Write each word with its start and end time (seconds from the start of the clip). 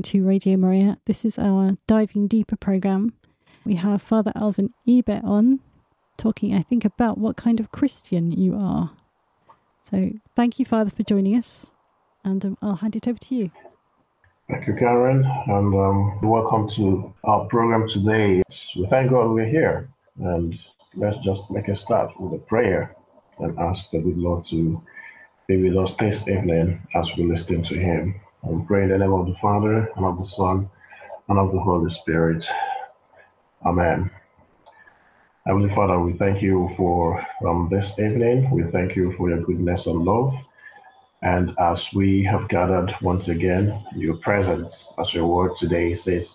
listening 0.00 0.22
to 0.22 0.26
Radio 0.26 0.56
Maria. 0.56 0.96
This 1.04 1.26
is 1.26 1.38
our 1.38 1.76
Diving 1.86 2.26
Deeper 2.26 2.56
program. 2.56 3.12
We 3.66 3.74
have 3.74 4.00
Father 4.00 4.32
Alvan 4.34 4.72
Ibeh 4.88 5.22
on, 5.22 5.60
talking, 6.16 6.54
I 6.54 6.62
think, 6.62 6.86
about 6.86 7.18
what 7.18 7.36
kind 7.36 7.60
of 7.60 7.70
Christian 7.70 8.30
you 8.30 8.56
are. 8.58 8.92
So 9.82 10.12
thank 10.34 10.58
you, 10.58 10.64
Father, 10.64 10.88
for 10.88 11.02
joining 11.02 11.36
us, 11.36 11.70
and 12.24 12.42
um, 12.46 12.56
I'll 12.62 12.76
hand 12.76 12.96
it 12.96 13.08
over 13.08 13.18
to 13.18 13.34
you. 13.34 13.50
Thank 14.48 14.66
you, 14.68 14.74
Karen, 14.74 15.22
and 15.48 15.74
um, 15.74 16.20
welcome 16.22 16.66
to 16.76 17.12
our 17.24 17.44
program 17.46 17.86
today. 17.86 18.42
We 18.76 18.86
thank 18.86 19.10
God 19.10 19.30
we're 19.30 19.44
here, 19.44 19.90
and 20.18 20.58
let's 20.94 21.18
just 21.22 21.50
make 21.50 21.68
a 21.68 21.76
start 21.76 22.18
with 22.18 22.40
a 22.40 22.42
prayer 22.42 22.96
and 23.38 23.58
ask 23.58 23.90
the 23.90 23.98
good 23.98 24.16
Lord 24.16 24.46
to 24.46 24.80
be 25.46 25.62
with 25.62 25.76
us 25.76 25.94
this 25.96 26.26
evening 26.26 26.80
as 26.94 27.06
we 27.18 27.24
listen 27.24 27.62
to 27.64 27.74
Him. 27.74 28.18
I 28.42 28.64
pray 28.66 28.84
in 28.84 28.88
the 28.88 28.98
name 28.98 29.12
of 29.12 29.26
the 29.26 29.34
Father, 29.34 29.90
and 29.96 30.04
of 30.06 30.16
the 30.16 30.24
Son, 30.24 30.68
and 31.28 31.38
of 31.38 31.52
the 31.52 31.60
Holy 31.60 31.90
Spirit. 31.90 32.46
Amen. 33.66 34.10
Heavenly 35.46 35.74
Father, 35.74 36.00
we 36.00 36.14
thank 36.14 36.40
you 36.40 36.70
for 36.76 37.24
um, 37.46 37.68
this 37.70 37.90
evening. 37.98 38.50
We 38.50 38.62
thank 38.64 38.96
you 38.96 39.12
for 39.16 39.28
your 39.28 39.42
goodness 39.42 39.86
and 39.86 40.04
love. 40.04 40.34
And 41.22 41.54
as 41.58 41.92
we 41.92 42.24
have 42.24 42.48
gathered 42.48 42.94
once 43.02 43.28
again, 43.28 43.84
your 43.94 44.16
presence, 44.16 44.90
as 44.98 45.12
your 45.12 45.26
word 45.26 45.52
today 45.58 45.94
says, 45.94 46.34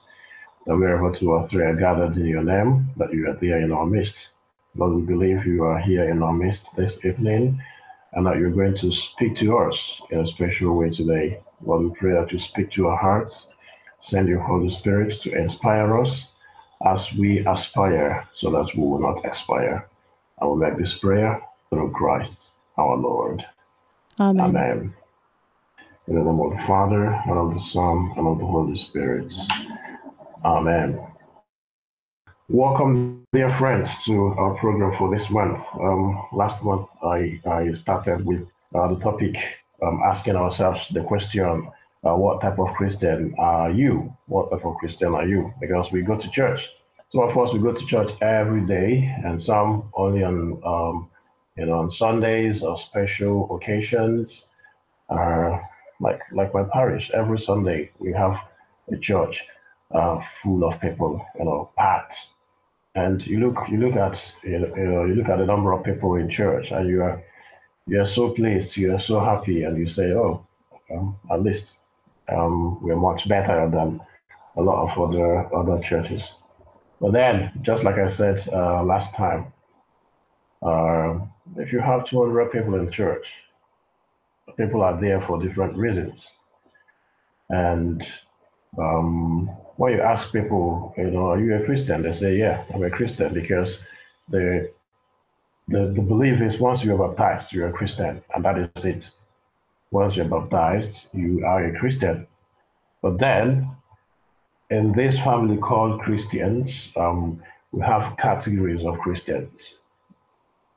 that 0.67 0.77
wherever 0.77 1.11
two 1.11 1.31
or 1.31 1.47
three 1.47 1.65
are 1.65 1.75
gathered 1.75 2.17
in 2.17 2.27
your 2.27 2.43
name, 2.43 2.87
that 2.97 3.11
you 3.11 3.27
are 3.27 3.37
there 3.41 3.61
in 3.61 3.71
our 3.71 3.87
midst. 3.87 4.33
Lord, 4.75 4.93
we 4.95 5.01
believe 5.01 5.45
you 5.47 5.63
are 5.63 5.79
here 5.79 6.07
in 6.09 6.21
our 6.21 6.33
midst 6.33 6.69
this 6.75 6.97
evening 7.03 7.59
and 8.13 8.25
that 8.27 8.37
you're 8.37 8.51
going 8.51 8.77
to 8.77 8.91
speak 8.91 9.35
to 9.37 9.57
us 9.57 10.01
in 10.11 10.19
a 10.19 10.27
special 10.27 10.77
way 10.77 10.89
today. 10.91 11.39
Lord, 11.65 11.83
we 11.83 11.89
pray 11.95 12.13
that 12.13 12.31
you 12.31 12.39
speak 12.39 12.71
to 12.73 12.87
our 12.87 12.97
hearts, 12.97 13.47
send 13.99 14.27
your 14.27 14.39
Holy 14.39 14.69
Spirit 14.69 15.19
to 15.21 15.35
inspire 15.35 15.99
us 15.99 16.25
as 16.85 17.11
we 17.13 17.39
aspire 17.47 18.27
so 18.35 18.51
that 18.51 18.75
we 18.75 18.83
will 18.83 18.99
not 18.99 19.25
expire. 19.25 19.87
I 20.39 20.45
will 20.45 20.57
make 20.57 20.77
this 20.77 20.93
prayer 20.99 21.41
through 21.69 21.91
Christ 21.91 22.51
our 22.77 22.95
Lord. 22.95 23.43
Amen. 24.19 24.45
Amen. 24.45 24.93
In 26.07 26.15
the 26.15 26.21
name 26.21 26.39
of 26.39 26.51
the 26.51 26.63
Father, 26.67 27.05
and 27.05 27.37
of 27.37 27.55
the 27.55 27.61
Son, 27.61 28.13
and 28.15 28.27
of 28.27 28.37
the 28.37 28.45
Holy 28.45 28.77
Spirit. 28.77 29.33
Amen. 30.43 30.99
Welcome, 32.47 33.25
dear 33.33 33.51
friends, 33.57 34.03
to 34.03 34.13
our 34.37 34.53
program 34.59 34.95
for 34.99 35.09
this 35.09 35.31
month. 35.31 35.59
Um, 35.79 36.27
last 36.31 36.61
month, 36.61 36.87
I, 37.01 37.41
I 37.49 37.71
started 37.73 38.23
with 38.23 38.47
uh, 38.75 38.93
the 38.93 38.99
topic 38.99 39.35
um, 39.81 40.01
asking 40.05 40.35
ourselves 40.35 40.81
the 40.93 41.03
question 41.03 41.69
uh, 42.05 42.15
what 42.15 42.41
type 42.41 42.59
of 42.59 42.73
Christian 42.75 43.33
are 43.39 43.71
you? 43.71 44.15
What 44.27 44.51
type 44.51 44.65
of 44.65 44.75
Christian 44.75 45.15
are 45.15 45.27
you? 45.27 45.51
Because 45.59 45.91
we 45.91 46.01
go 46.01 46.17
to 46.17 46.29
church. 46.29 46.69
Some 47.09 47.21
of 47.21 47.37
us, 47.37 47.53
we 47.53 47.59
go 47.59 47.73
to 47.73 47.85
church 47.85 48.11
every 48.21 48.61
day, 48.61 49.15
and 49.23 49.41
some 49.41 49.89
only 49.95 50.23
on 50.23 50.61
um, 50.63 51.09
you 51.57 51.65
know, 51.65 51.79
on 51.79 51.91
Sundays 51.91 52.61
or 52.61 52.77
special 52.77 53.55
occasions. 53.55 54.47
Uh, 55.09 55.59
like 55.99 56.19
like 56.31 56.53
my 56.53 56.63
parish, 56.63 57.09
every 57.13 57.39
Sunday 57.39 57.91
we 57.99 58.11
have 58.13 58.35
a 58.91 58.97
church 58.97 59.43
uh, 59.91 60.19
full 60.41 60.63
of 60.65 60.79
people, 60.81 61.25
you 61.39 61.45
know, 61.45 61.71
packed. 61.77 62.15
And 62.95 63.25
you 63.25 63.39
look 63.39 63.57
you 63.69 63.77
look 63.77 63.95
at 63.95 64.33
you 64.43 64.59
know, 64.59 65.05
you 65.05 65.15
look 65.15 65.29
at 65.29 65.39
the 65.39 65.45
number 65.45 65.71
of 65.71 65.83
people 65.83 66.15
in 66.15 66.29
church, 66.29 66.71
and 66.71 66.87
you 66.89 67.01
are 67.01 67.23
you 67.87 68.01
are 68.01 68.07
so 68.07 68.29
pleased, 68.29 68.77
you 68.77 68.93
are 68.93 68.99
so 68.99 69.19
happy, 69.19 69.63
and 69.63 69.77
you 69.77 69.87
say, 69.87 70.11
oh, 70.13 70.45
um, 70.91 71.17
at 71.31 71.43
least 71.43 71.77
um, 72.29 72.81
we're 72.81 72.95
much 72.95 73.27
better 73.27 73.69
than 73.69 74.01
a 74.57 74.61
lot 74.61 74.89
of 74.89 75.09
other 75.09 75.53
other 75.55 75.81
churches. 75.83 76.23
But 77.01 77.11
then, 77.11 77.51
just 77.61 77.83
like 77.83 77.97
I 77.97 78.07
said 78.07 78.47
uh, 78.51 78.83
last 78.83 79.13
time, 79.15 79.51
uh, 80.61 81.19
if 81.57 81.71
you 81.71 81.79
have 81.79 82.07
200 82.09 82.51
people 82.51 82.75
in 82.75 82.91
church, 82.91 83.27
people 84.57 84.81
are 84.81 84.99
there 84.99 85.21
for 85.21 85.41
different 85.41 85.75
reasons. 85.75 86.25
And 87.49 88.07
um, 88.77 89.47
when 89.75 89.93
you 89.93 90.01
ask 90.01 90.31
people, 90.31 90.93
you 90.97 91.11
know, 91.11 91.27
are 91.27 91.39
you 91.39 91.55
a 91.55 91.65
Christian? 91.65 92.01
They 92.01 92.13
say, 92.13 92.37
yeah, 92.37 92.63
I'm 92.73 92.83
a 92.83 92.89
Christian 92.89 93.33
because 93.33 93.79
the, 94.29 94.71
the, 95.67 95.91
the 95.95 96.01
belief 96.01 96.41
is 96.41 96.59
once 96.59 96.83
you're 96.83 96.97
baptized, 96.97 97.51
you're 97.51 97.69
a 97.69 97.73
Christian, 97.73 98.21
and 98.33 98.45
that 98.45 98.57
is 98.57 98.85
it. 98.85 99.09
Once 99.91 100.15
you're 100.15 100.25
baptized, 100.25 101.07
you 101.13 101.45
are 101.45 101.65
a 101.65 101.79
Christian. 101.79 102.27
But 103.01 103.17
then, 103.19 103.69
in 104.69 104.91
this 104.93 105.17
family 105.19 105.57
called 105.57 106.01
Christians, 106.01 106.91
um, 106.95 107.41
we 107.71 107.81
have 107.81 108.17
categories 108.17 108.83
of 108.85 108.97
Christians. 108.99 109.77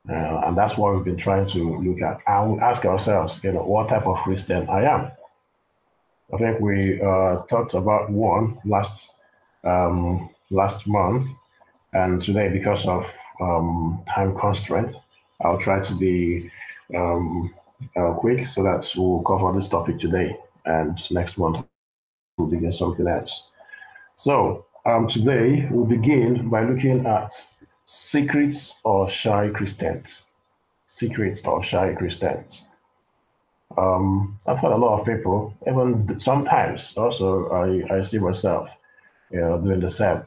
Uh, 0.09 0.41
and 0.47 0.57
that's 0.57 0.77
what 0.79 0.95
we've 0.95 1.05
been 1.05 1.17
trying 1.17 1.47
to 1.49 1.79
look 1.81 2.01
at 2.01 2.21
and 2.27 2.61
ask 2.61 2.85
ourselves, 2.87 3.41
you 3.43 3.53
know, 3.53 3.63
what 3.63 3.89
type 3.89 4.07
of 4.07 4.17
Christian 4.19 4.69
I 4.69 4.85
am. 4.85 5.11
I 6.33 6.39
think 6.39 6.61
we 6.61 7.01
uh, 7.01 7.43
talked 7.49 7.75
about 7.75 8.11
one 8.11 8.59
last 8.65 9.15
um, 9.65 10.31
last 10.51 10.87
month, 10.87 11.29
and 11.93 12.23
today, 12.23 12.49
because 12.49 12.87
of 12.87 13.07
um, 13.41 14.03
time 14.09 14.37
constraint, 14.39 14.95
I'll 15.43 15.59
try 15.59 15.81
to 15.81 15.95
be 15.95 16.51
um, 16.95 17.55
uh, 17.97 18.13
quick 18.13 18.49
so 18.49 18.63
that 18.63 18.91
we'll 18.97 19.23
cover 19.23 19.53
this 19.53 19.69
topic 19.69 20.01
today, 20.01 20.37
and 20.65 20.99
next 21.11 21.39
month 21.39 21.65
we'll 22.37 22.49
begin 22.49 22.73
something 22.73 23.07
else. 23.07 23.45
So 24.15 24.67
um, 24.85 25.09
today 25.09 25.69
we'll 25.71 25.85
begin 25.85 26.49
by 26.49 26.63
looking 26.65 27.07
at 27.07 27.33
secrets 27.85 28.75
or 28.85 29.09
shy 29.09 29.49
Christians. 29.51 30.25
Secrets 30.87 31.41
or 31.45 31.63
shy 31.63 31.95
Christians. 31.95 32.65
Um, 33.77 34.39
I've 34.47 34.59
had 34.59 34.73
a 34.73 34.77
lot 34.77 34.99
of 34.99 35.07
people, 35.07 35.55
even 35.69 36.19
sometimes 36.19 36.95
also 36.97 37.49
I, 37.51 37.95
I 37.95 38.03
see 38.03 38.19
myself, 38.19 38.71
you 39.31 39.41
know, 39.41 39.59
doing 39.59 39.81
the 39.81 39.91
same. 39.91 40.23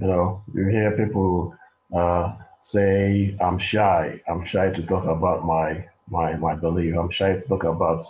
You 0.00 0.06
know, 0.06 0.42
you 0.54 0.66
hear 0.68 0.96
people 0.96 1.54
uh, 1.94 2.32
say, 2.60 3.36
I'm 3.40 3.58
shy. 3.58 4.20
I'm 4.28 4.44
shy 4.44 4.70
to 4.70 4.82
talk 4.82 5.04
about 5.04 5.44
my, 5.44 5.84
my, 6.10 6.36
my 6.36 6.54
belief. 6.54 6.96
I'm 6.96 7.10
shy 7.10 7.34
to 7.34 7.40
talk 7.40 7.64
about 7.64 8.04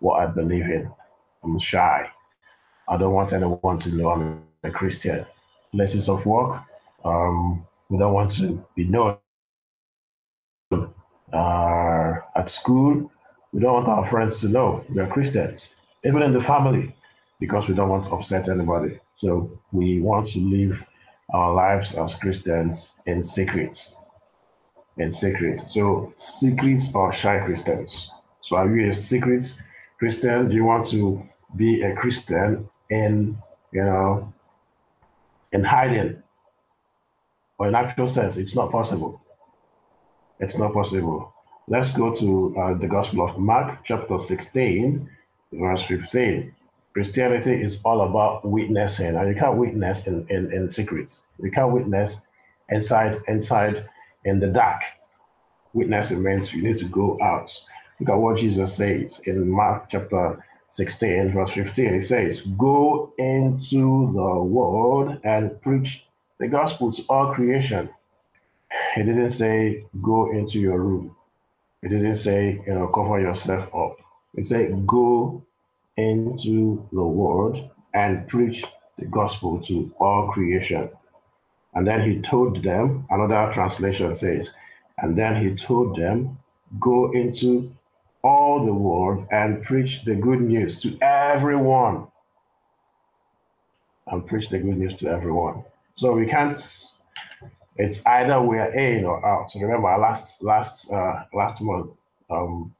what 0.00 0.20
I 0.20 0.26
believe 0.26 0.64
in. 0.64 0.90
I'm 1.42 1.58
shy. 1.58 2.08
I 2.88 2.96
don't 2.96 3.12
want 3.14 3.32
anyone 3.32 3.78
to 3.78 3.88
know 3.90 4.10
I'm 4.10 4.42
a 4.62 4.70
Christian. 4.70 5.24
Places 5.72 6.08
of 6.08 6.24
work, 6.24 6.62
um, 7.04 7.66
we 7.88 7.98
don't 7.98 8.12
want 8.12 8.32
to 8.32 8.64
be 8.76 8.84
known. 8.84 9.16
Uh, 11.32 12.14
at 12.36 12.48
school, 12.48 13.10
we 13.52 13.60
don't 13.60 13.72
want 13.74 13.88
our 13.88 14.08
friends 14.08 14.40
to 14.40 14.48
know 14.48 14.84
we 14.88 15.00
are 15.00 15.06
Christians, 15.06 15.68
even 16.04 16.22
in 16.22 16.32
the 16.32 16.40
family, 16.40 16.94
because 17.40 17.68
we 17.68 17.74
don't 17.74 17.88
want 17.88 18.04
to 18.04 18.10
upset 18.10 18.48
anybody. 18.48 19.00
So 19.18 19.50
we 19.72 20.00
want 20.00 20.28
to 20.30 20.38
live 20.38 20.78
our 21.32 21.54
lives 21.54 21.94
as 21.94 22.14
Christians 22.16 22.98
in 23.06 23.24
secret. 23.24 23.78
In 24.98 25.12
secret. 25.12 25.60
So 25.72 26.12
secrets 26.16 26.94
are 26.94 27.12
shy 27.12 27.40
Christians. 27.44 28.10
So 28.42 28.56
are 28.56 28.74
you 28.74 28.90
a 28.90 28.94
secret 28.94 29.44
Christian? 29.98 30.48
Do 30.48 30.54
you 30.54 30.64
want 30.64 30.86
to 30.90 31.22
be 31.56 31.82
a 31.82 31.94
Christian 31.94 32.68
in, 32.90 33.36
you 33.72 33.84
know, 33.84 34.32
in 35.52 35.64
hiding? 35.64 36.22
Or 37.58 37.68
in 37.68 37.74
actual 37.74 38.08
sense, 38.08 38.36
it's 38.36 38.54
not 38.54 38.70
possible. 38.70 39.20
It's 40.40 40.58
not 40.58 40.74
possible. 40.74 41.32
Let's 41.68 41.92
go 41.92 42.14
to 42.14 42.56
uh, 42.58 42.74
the 42.74 42.86
Gospel 42.86 43.26
of 43.26 43.38
Mark, 43.38 43.78
chapter 43.86 44.18
16, 44.18 45.08
verse 45.52 45.82
15. 45.84 46.54
Christianity 46.94 47.52
is 47.52 47.80
all 47.84 48.02
about 48.02 48.44
witnessing, 48.44 49.16
and 49.16 49.28
you 49.28 49.34
can't 49.34 49.56
witness 49.56 50.06
in, 50.06 50.24
in, 50.30 50.52
in 50.52 50.70
secrets. 50.70 51.22
You 51.42 51.50
can't 51.50 51.72
witness 51.72 52.18
inside 52.68 53.20
inside 53.26 53.84
in 54.24 54.38
the 54.38 54.46
dark. 54.46 54.80
Witnessing 55.72 56.22
means 56.22 56.52
you 56.54 56.62
need 56.62 56.76
to 56.76 56.84
go 56.84 57.18
out. 57.20 57.52
Look 57.98 58.10
at 58.10 58.14
what 58.14 58.38
Jesus 58.38 58.76
says 58.76 59.20
in 59.24 59.50
Mark 59.50 59.90
chapter 59.90 60.44
16, 60.70 61.32
verse 61.32 61.50
15. 61.50 61.94
He 61.94 62.00
says, 62.00 62.42
Go 62.56 63.12
into 63.18 64.12
the 64.12 64.42
world 64.42 65.18
and 65.24 65.60
preach 65.62 66.04
the 66.38 66.46
gospel 66.46 66.92
to 66.92 67.02
all 67.08 67.34
creation. 67.34 67.88
He 68.94 69.02
didn't 69.02 69.30
say 69.30 69.84
go 70.00 70.30
into 70.30 70.60
your 70.60 70.78
room. 70.78 71.16
He 71.82 71.88
didn't 71.88 72.16
say, 72.16 72.62
you 72.66 72.74
know, 72.74 72.86
cover 72.86 73.20
yourself 73.20 73.68
up. 73.74 73.96
He 74.36 74.44
said 74.44 74.86
go 74.86 75.44
into 75.96 76.86
the 76.92 77.02
world 77.04 77.70
and 77.94 78.26
preach 78.28 78.64
the 78.98 79.06
gospel 79.06 79.60
to 79.66 79.92
all 80.00 80.30
creation. 80.32 80.90
And 81.74 81.86
then 81.86 82.02
he 82.08 82.20
told 82.22 82.62
them, 82.62 83.06
another 83.10 83.52
translation 83.52 84.14
says, 84.14 84.50
and 84.98 85.16
then 85.18 85.42
he 85.42 85.54
told 85.56 85.96
them, 85.98 86.38
go 86.80 87.12
into 87.12 87.72
all 88.22 88.64
the 88.64 88.72
world 88.72 89.26
and 89.30 89.62
preach 89.64 90.04
the 90.04 90.14
good 90.14 90.40
news 90.40 90.80
to 90.82 90.98
everyone. 91.02 92.06
and 94.08 94.26
preach 94.26 94.48
the 94.50 94.58
good 94.58 94.76
news 94.78 94.96
to 94.98 95.08
everyone. 95.08 95.64
So 95.96 96.12
we 96.12 96.26
can't. 96.26 96.56
It's 97.76 98.04
either 98.06 98.40
we're 98.40 98.72
in 98.74 99.04
or 99.04 99.24
out. 99.26 99.50
So 99.50 99.60
remember, 99.60 99.88
last 99.98 100.42
last 100.42 100.90
uh, 100.92 101.24
last 101.32 101.60
month, 101.60 101.90
um, 102.30 102.74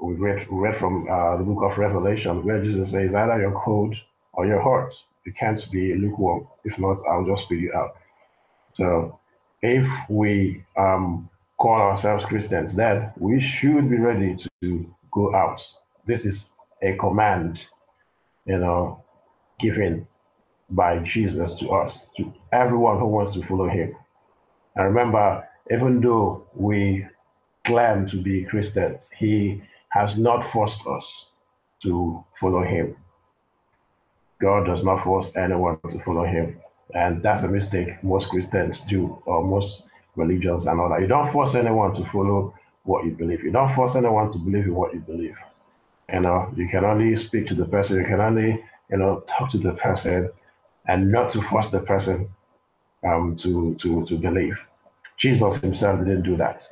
we 0.00 0.14
read 0.14 0.46
read 0.50 0.76
from 0.78 1.08
uh, 1.10 1.36
the 1.36 1.44
book 1.44 1.62
of 1.62 1.78
Revelation 1.78 2.44
where 2.44 2.62
Jesus 2.62 2.92
says, 2.92 3.14
"Either 3.14 3.40
you're 3.40 3.60
cold 3.60 3.96
or 4.32 4.46
you're 4.46 4.62
hot. 4.62 4.92
You 5.24 5.32
can't 5.32 5.60
be 5.70 5.94
lukewarm. 5.94 6.46
If 6.64 6.78
not, 6.78 6.98
I'll 7.08 7.26
just 7.26 7.44
spit 7.44 7.58
you 7.58 7.72
out." 7.74 7.96
So 8.74 9.18
if 9.62 9.86
we 10.08 10.64
um, 10.76 11.28
call 11.58 11.80
ourselves 11.80 12.24
Christians, 12.24 12.74
then 12.74 13.12
we 13.18 13.40
should 13.40 13.90
be 13.90 13.98
ready 13.98 14.36
to 14.62 14.94
go 15.10 15.34
out. 15.34 15.60
This 16.06 16.24
is 16.24 16.52
a 16.82 16.96
command, 16.96 17.66
you 18.46 18.58
know, 18.58 19.02
given 19.58 20.06
by 20.70 20.98
Jesus 21.00 21.54
to 21.54 21.70
us, 21.70 22.06
to 22.16 22.32
everyone 22.52 22.98
who 22.98 23.06
wants 23.06 23.34
to 23.34 23.42
follow 23.42 23.68
him. 23.68 23.96
And 24.76 24.86
remember, 24.86 25.48
even 25.70 26.00
though 26.00 26.46
we 26.54 27.06
claim 27.66 28.06
to 28.08 28.22
be 28.22 28.44
Christians, 28.44 29.10
he 29.18 29.62
has 29.90 30.18
not 30.18 30.50
forced 30.52 30.86
us 30.86 31.26
to 31.82 32.24
follow 32.40 32.62
him. 32.62 32.96
God 34.40 34.66
does 34.66 34.84
not 34.84 35.02
force 35.04 35.30
anyone 35.36 35.78
to 35.90 36.02
follow 36.04 36.24
him. 36.24 36.60
And 36.94 37.22
that's 37.22 37.42
a 37.42 37.48
mistake 37.48 38.02
most 38.02 38.28
Christians 38.28 38.80
do, 38.88 39.20
or 39.26 39.44
most 39.44 39.84
religions 40.16 40.66
and 40.66 40.80
all 40.80 40.88
that. 40.88 41.00
You 41.00 41.06
don't 41.06 41.30
force 41.32 41.54
anyone 41.54 41.94
to 41.94 42.04
follow 42.10 42.54
what 42.84 43.04
you 43.04 43.12
believe. 43.12 43.42
You 43.42 43.50
don't 43.50 43.74
force 43.74 43.96
anyone 43.96 44.30
to 44.32 44.38
believe 44.38 44.64
in 44.64 44.74
what 44.74 44.94
you 44.94 45.00
believe. 45.00 45.36
You 46.12 46.20
know, 46.20 46.52
you 46.56 46.68
can 46.68 46.84
only 46.84 47.16
speak 47.16 47.46
to 47.48 47.54
the 47.54 47.66
person, 47.66 47.98
you 47.98 48.04
can 48.04 48.20
only, 48.20 48.64
you 48.90 48.96
know, 48.96 49.24
talk 49.28 49.50
to 49.50 49.58
the 49.58 49.72
person 49.72 50.30
and 50.86 51.12
not 51.12 51.30
to 51.32 51.42
force 51.42 51.68
the 51.68 51.80
person 51.80 52.30
um, 53.04 53.36
to, 53.36 53.74
to, 53.74 54.06
to 54.06 54.16
believe. 54.16 54.58
Jesus 55.18 55.56
himself 55.56 55.98
didn't 55.98 56.22
do 56.22 56.36
that. 56.36 56.66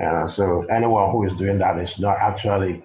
And 0.00 0.30
so 0.30 0.62
anyone 0.64 1.10
who 1.10 1.26
is 1.26 1.36
doing 1.38 1.58
that 1.58 1.78
is 1.78 1.98
not 1.98 2.16
actually 2.18 2.82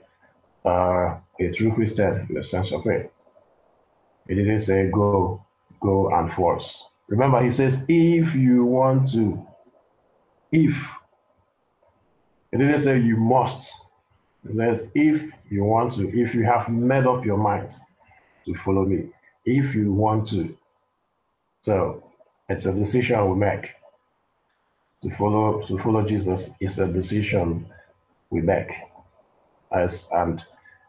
uh, 0.65 1.15
a 1.39 1.51
true 1.53 1.73
Christian 1.73 2.27
in 2.29 2.35
the 2.35 2.43
sense 2.43 2.73
of 2.73 2.85
it. 2.87 3.11
He 4.27 4.35
didn't 4.35 4.59
say 4.59 4.89
go, 4.91 5.43
go 5.81 6.09
and 6.13 6.31
force. 6.33 6.69
Remember, 7.07 7.41
he 7.41 7.51
says, 7.51 7.77
if 7.87 8.35
you 8.35 8.65
want 8.65 9.11
to, 9.13 9.45
if. 10.51 10.75
It 12.51 12.57
didn't 12.57 12.81
say 12.81 12.99
you 12.99 13.15
must. 13.17 13.71
It 14.49 14.55
says, 14.55 14.87
if 14.93 15.21
you 15.49 15.63
want 15.63 15.93
to, 15.95 16.09
if 16.17 16.35
you 16.35 16.43
have 16.43 16.67
made 16.69 17.05
up 17.05 17.23
your 17.25 17.37
mind 17.37 17.69
to 18.45 18.55
follow 18.55 18.85
me, 18.85 19.09
if 19.45 19.73
you 19.73 19.93
want 19.93 20.29
to. 20.29 20.55
So 21.61 22.03
it's 22.49 22.65
a 22.65 22.73
decision 22.73 23.29
we 23.29 23.37
make. 23.37 23.71
To 25.05 25.15
follow 25.17 25.61
to 25.67 25.77
follow 25.77 26.01
Jesus 26.01 26.49
is 26.59 26.79
a 26.79 26.87
decision 26.87 27.71
we 28.31 28.41
make. 28.41 28.71
As 29.71 30.09
and 30.11 30.43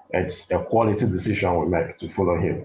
it's 0.09 0.51
a 0.51 0.59
quality 0.59 1.05
decision 1.05 1.55
we 1.61 1.67
make 1.67 1.99
to 1.99 2.09
follow 2.09 2.41
him. 2.41 2.65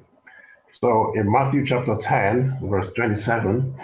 So 0.72 1.12
in 1.14 1.30
Matthew 1.30 1.66
chapter 1.66 1.98
10, 1.98 2.60
verse 2.64 2.88
27, 2.96 3.76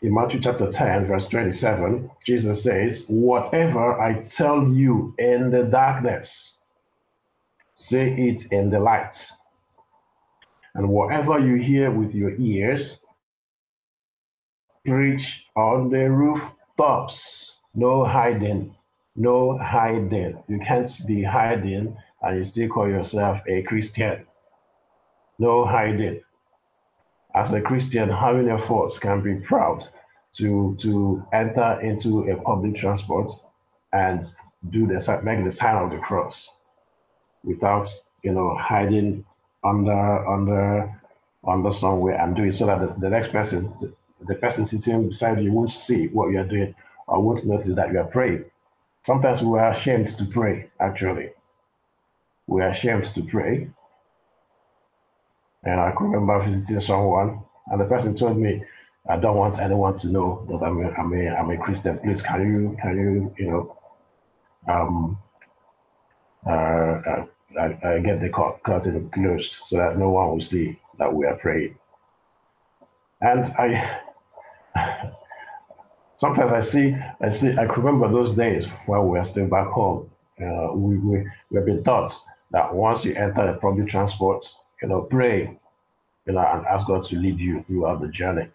in 0.00 0.14
Matthew 0.14 0.40
chapter 0.40 0.70
10, 0.70 1.06
verse 1.06 1.28
27, 1.28 2.10
Jesus 2.24 2.62
says, 2.62 3.04
Whatever 3.08 4.00
I 4.00 4.20
tell 4.20 4.66
you 4.66 5.14
in 5.18 5.50
the 5.50 5.64
darkness, 5.64 6.52
say 7.74 8.10
it 8.14 8.46
in 8.52 8.70
the 8.70 8.80
light. 8.80 9.30
And 10.74 10.88
whatever 10.88 11.38
you 11.38 11.56
hear 11.56 11.90
with 11.90 12.14
your 12.14 12.34
ears, 12.36 13.00
preach 14.86 15.46
on 15.56 15.88
the 15.88 16.10
rooftops. 16.78 17.56
No 17.74 18.04
hiding, 18.04 18.74
no 19.16 19.58
hiding. 19.58 20.42
You 20.48 20.60
can't 20.60 20.90
be 21.06 21.24
hiding 21.24 21.96
and 22.22 22.36
you 22.36 22.44
still 22.44 22.68
call 22.68 22.88
yourself 22.88 23.40
a 23.48 23.62
Christian. 23.62 24.26
No 25.38 25.64
hiding 25.64 26.20
as 27.34 27.52
a 27.52 27.60
Christian, 27.60 28.08
many 28.10 28.50
of 28.50 28.70
us 28.70 28.98
can 28.98 29.20
be 29.20 29.34
proud 29.34 29.88
to 30.34 30.76
to 30.80 31.24
enter 31.32 31.80
into 31.80 32.30
a 32.30 32.36
public 32.42 32.76
transport 32.76 33.30
and 33.92 34.24
do 34.70 34.86
the 34.86 35.20
make 35.24 35.44
the 35.44 35.50
sign 35.50 35.76
of 35.76 35.90
the 35.90 35.98
cross 35.98 36.48
without 37.42 37.88
you 38.22 38.32
know 38.32 38.56
hiding 38.56 39.24
under 39.64 40.28
under 40.28 41.00
under 41.46 41.72
somewhere 41.72 42.20
and 42.20 42.36
do 42.36 42.44
it 42.44 42.54
so 42.54 42.66
that 42.66 42.80
the, 42.80 43.00
the 43.00 43.10
next 43.10 43.32
person 43.32 43.72
the, 44.26 44.34
person 44.34 44.66
sitting 44.66 45.08
beside 45.08 45.42
you 45.42 45.52
won't 45.52 45.70
see 45.70 46.08
what 46.08 46.30
you 46.30 46.38
are 46.38 46.44
doing 46.44 46.74
or 47.06 47.20
won't 47.22 47.44
notice 47.44 47.74
that 47.74 47.92
you 47.92 47.98
are 47.98 48.04
praying. 48.04 48.44
Sometimes 49.04 49.42
we 49.42 49.58
are 49.58 49.70
ashamed 49.70 50.08
to 50.16 50.24
pray, 50.24 50.70
actually. 50.80 51.30
We 52.46 52.62
are 52.62 52.68
ashamed 52.68 53.04
to 53.14 53.22
pray 53.22 53.68
and 55.64 55.80
I 55.80 55.92
remember 55.98 56.44
visiting 56.44 56.80
someone, 56.80 57.40
and 57.68 57.80
the 57.80 57.84
person 57.84 58.14
told 58.14 58.36
me, 58.36 58.62
"I 59.08 59.16
don't 59.16 59.36
want 59.36 59.58
anyone 59.60 59.98
to 60.00 60.08
know 60.08 60.46
that 60.50 60.62
I'm 60.62 60.84
a, 60.84 60.90
I'm 60.90 61.12
a, 61.14 61.28
I'm 61.30 61.50
a 61.50 61.56
Christian. 61.56 61.98
Please, 61.98 62.22
can 62.22 62.40
you 62.42 62.76
can 62.80 62.96
you 62.96 63.34
you 63.38 63.50
know, 63.50 63.76
um, 64.68 65.18
uh, 66.46 66.50
uh, 66.50 67.26
I, 67.58 67.78
I 67.82 67.98
get 68.00 68.20
the 68.20 68.28
curtain 68.28 69.08
closed 69.10 69.54
so 69.54 69.78
that 69.78 69.98
no 69.98 70.10
one 70.10 70.28
will 70.30 70.40
see 70.40 70.78
that 70.98 71.12
we 71.12 71.26
are 71.26 71.36
praying." 71.36 71.76
And 73.22 73.46
I 73.54 74.00
sometimes 76.16 76.52
I 76.52 76.60
see 76.60 76.96
I 77.20 77.30
see 77.30 77.50
I 77.56 77.62
remember 77.62 78.10
those 78.10 78.34
days 78.34 78.66
when 78.86 79.02
we 79.02 79.18
were 79.18 79.24
still 79.24 79.46
back 79.46 79.68
home. 79.68 80.10
Uh, 80.40 80.72
we 80.72 80.96
we 80.98 81.26
we 81.50 81.56
have 81.56 81.66
been 81.66 81.84
taught 81.84 82.12
that 82.50 82.74
once 82.74 83.04
you 83.04 83.14
enter 83.14 83.46
the 83.46 83.58
public 83.58 83.88
transport 83.88 84.44
you 84.84 84.90
know, 84.90 85.00
pray, 85.00 85.58
you 86.26 86.32
know, 86.34 86.40
and 86.40 86.66
ask 86.66 86.86
God 86.86 87.04
to 87.04 87.16
lead 87.16 87.38
you 87.38 87.64
throughout 87.66 88.02
the 88.02 88.08
journey. 88.08 88.48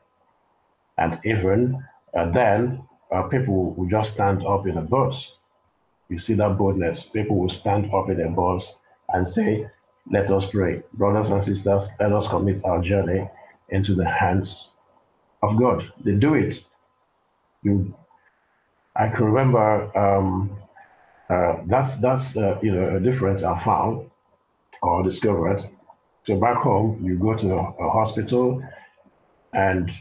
And 0.99 1.19
even 1.25 1.83
uh, 2.15 2.29
then, 2.29 2.83
uh, 3.11 3.23
people 3.23 3.73
will 3.73 3.89
just 3.89 4.13
stand 4.13 4.45
up 4.45 4.67
in 4.67 4.77
a 4.77 4.81
bus. 4.81 5.31
You 6.07 6.19
see 6.19 6.35
that 6.35 6.55
boldness. 6.55 7.05
People 7.05 7.37
will 7.37 7.49
stand 7.49 7.91
up 7.91 8.11
in 8.11 8.21
a 8.21 8.29
bus 8.29 8.75
and 9.09 9.27
say, 9.27 9.67
Let 10.11 10.29
us 10.31 10.45
pray. 10.51 10.83
Brothers 10.93 11.31
and 11.31 11.43
sisters, 11.43 11.87
let 11.99 12.13
us 12.13 12.27
commit 12.27 12.63
our 12.63 12.79
journey 12.79 13.27
into 13.69 13.95
the 13.95 14.07
hands 14.07 14.67
of 15.41 15.57
God. 15.57 15.91
They 16.03 16.13
do 16.13 16.33
it. 16.35 16.63
You, 17.63 17.93
I 18.95 19.09
can 19.09 19.25
remember 19.25 19.97
um, 19.97 20.57
uh, 21.29 21.57
that's 21.67 21.97
that's 21.97 22.35
uh, 22.37 22.57
you 22.61 22.71
know 22.71 22.97
a 22.97 22.99
difference 22.99 23.43
I 23.43 23.63
found 23.63 24.09
or 24.81 25.03
discovered 25.03 25.69
so 26.29 26.39
back 26.39 26.57
home, 26.57 26.99
you 27.03 27.17
go 27.17 27.35
to 27.35 27.55
a 27.55 27.89
hospital 27.89 28.61
and 29.53 29.91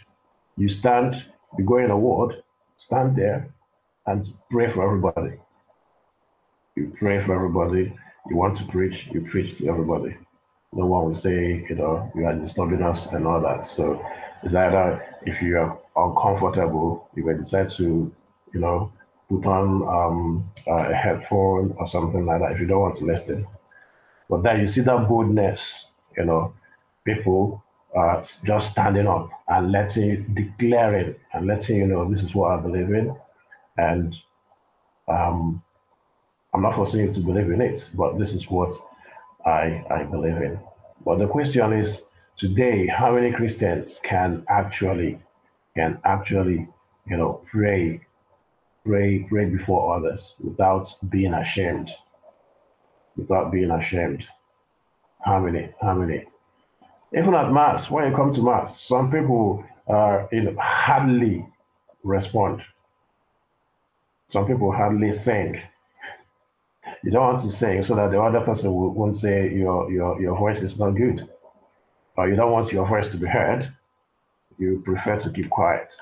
you 0.58 0.68
stand, 0.68 1.24
you 1.58 1.64
go 1.64 1.78
in 1.78 1.90
a 1.90 1.96
ward, 1.96 2.42
stand 2.76 3.16
there 3.16 3.48
and 4.06 4.24
pray 4.50 4.70
for 4.70 4.84
everybody. 4.84 5.38
You 6.76 6.94
pray 6.98 7.24
for 7.24 7.34
everybody. 7.34 7.96
You 8.28 8.36
want 8.36 8.58
to 8.58 8.64
preach, 8.66 9.08
you 9.10 9.26
preach 9.30 9.56
to 9.58 9.68
everybody. 9.68 10.18
No 10.74 10.84
one 10.84 11.06
will 11.06 11.14
say, 11.14 11.64
you 11.66 11.76
know, 11.76 12.12
you 12.14 12.26
are 12.26 12.34
disturbing 12.34 12.82
us 12.82 13.06
and 13.06 13.26
all 13.26 13.40
that. 13.40 13.64
So 13.64 14.04
it's 14.42 14.54
either 14.54 15.04
if 15.22 15.42
you 15.42 15.58
are 15.58 15.78
uncomfortable, 15.96 17.08
you 17.14 17.24
may 17.24 17.34
decide 17.34 17.70
to, 17.70 18.12
you 18.52 18.60
know, 18.60 18.92
put 19.28 19.46
on 19.46 19.82
um, 19.88 20.50
a 20.66 20.94
headphone 20.94 21.74
or 21.78 21.88
something 21.88 22.24
like 22.24 22.40
that 22.40 22.52
if 22.52 22.60
you 22.60 22.66
don't 22.66 22.80
want 22.80 22.96
to 22.96 23.04
listen. 23.04 23.46
But 24.30 24.42
then 24.42 24.60
you 24.60 24.68
see 24.68 24.82
that 24.82 25.08
boldness 25.08 25.60
you 26.18 26.24
know, 26.24 26.52
people 27.04 27.62
uh, 27.96 28.22
just 28.44 28.72
standing 28.72 29.06
up 29.06 29.30
and 29.48 29.72
letting, 29.72 30.34
declaring 30.34 31.14
and 31.32 31.46
letting 31.46 31.76
you 31.76 31.86
know 31.86 32.10
this 32.10 32.22
is 32.22 32.34
what 32.34 32.50
I 32.50 32.60
believe 32.60 32.90
in. 32.90 33.16
And 33.78 34.18
um, 35.06 35.62
I'm 36.52 36.62
not 36.62 36.74
forcing 36.74 37.06
you 37.06 37.12
to 37.12 37.20
believe 37.20 37.50
in 37.50 37.60
it, 37.60 37.88
but 37.94 38.18
this 38.18 38.32
is 38.32 38.50
what 38.50 38.74
I, 39.46 39.84
I 39.90 40.02
believe 40.02 40.36
in. 40.36 40.58
But 41.04 41.18
the 41.18 41.28
question 41.28 41.72
is 41.72 42.02
today, 42.38 42.86
how 42.86 43.14
many 43.14 43.32
Christians 43.32 44.00
can 44.02 44.44
actually 44.48 45.20
can 45.76 46.00
actually, 46.04 46.66
you 47.06 47.16
know, 47.16 47.40
pray, 47.50 48.00
pray, 48.84 49.26
pray 49.28 49.44
before 49.44 49.96
others 49.96 50.34
without 50.40 50.92
being 51.08 51.34
ashamed, 51.34 51.90
without 53.16 53.52
being 53.52 53.70
ashamed. 53.70 54.24
How 55.24 55.38
many? 55.40 55.70
How 55.80 55.94
many? 55.94 56.24
Even 57.16 57.34
at 57.34 57.52
mass, 57.52 57.90
when 57.90 58.10
you 58.10 58.16
come 58.16 58.32
to 58.34 58.42
mass, 58.42 58.80
some 58.80 59.10
people 59.10 59.64
uh, 59.88 60.26
you 60.32 60.42
know, 60.42 60.56
hardly 60.60 61.46
respond. 62.02 62.62
Some 64.26 64.46
people 64.46 64.70
hardly 64.72 65.12
sing. 65.12 65.60
You 67.02 67.10
don't 67.10 67.22
want 67.22 67.40
to 67.40 67.50
sing 67.50 67.82
so 67.82 67.94
that 67.94 68.10
the 68.10 68.20
other 68.20 68.40
person 68.40 68.72
won't 68.72 69.16
say 69.16 69.54
your, 69.54 69.90
your, 69.90 70.20
your 70.20 70.36
voice 70.36 70.60
is 70.60 70.78
not 70.78 70.90
good. 70.90 71.28
Or 72.18 72.28
you 72.28 72.34
don't 72.34 72.50
want 72.50 72.72
your 72.72 72.84
voice 72.84 73.06
to 73.06 73.16
be 73.16 73.28
heard, 73.28 73.72
you 74.58 74.82
prefer 74.84 75.16
to 75.20 75.30
keep 75.30 75.48
quiet. 75.50 75.94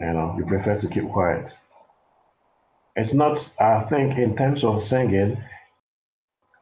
You 0.00 0.14
know, 0.14 0.34
you 0.38 0.46
prefer 0.46 0.80
to 0.80 0.88
keep 0.88 1.06
quiet. 1.10 1.54
It's 2.96 3.12
not, 3.12 3.52
I 3.60 3.82
think, 3.90 4.16
in 4.16 4.34
terms 4.34 4.64
of 4.64 4.82
singing, 4.82 5.36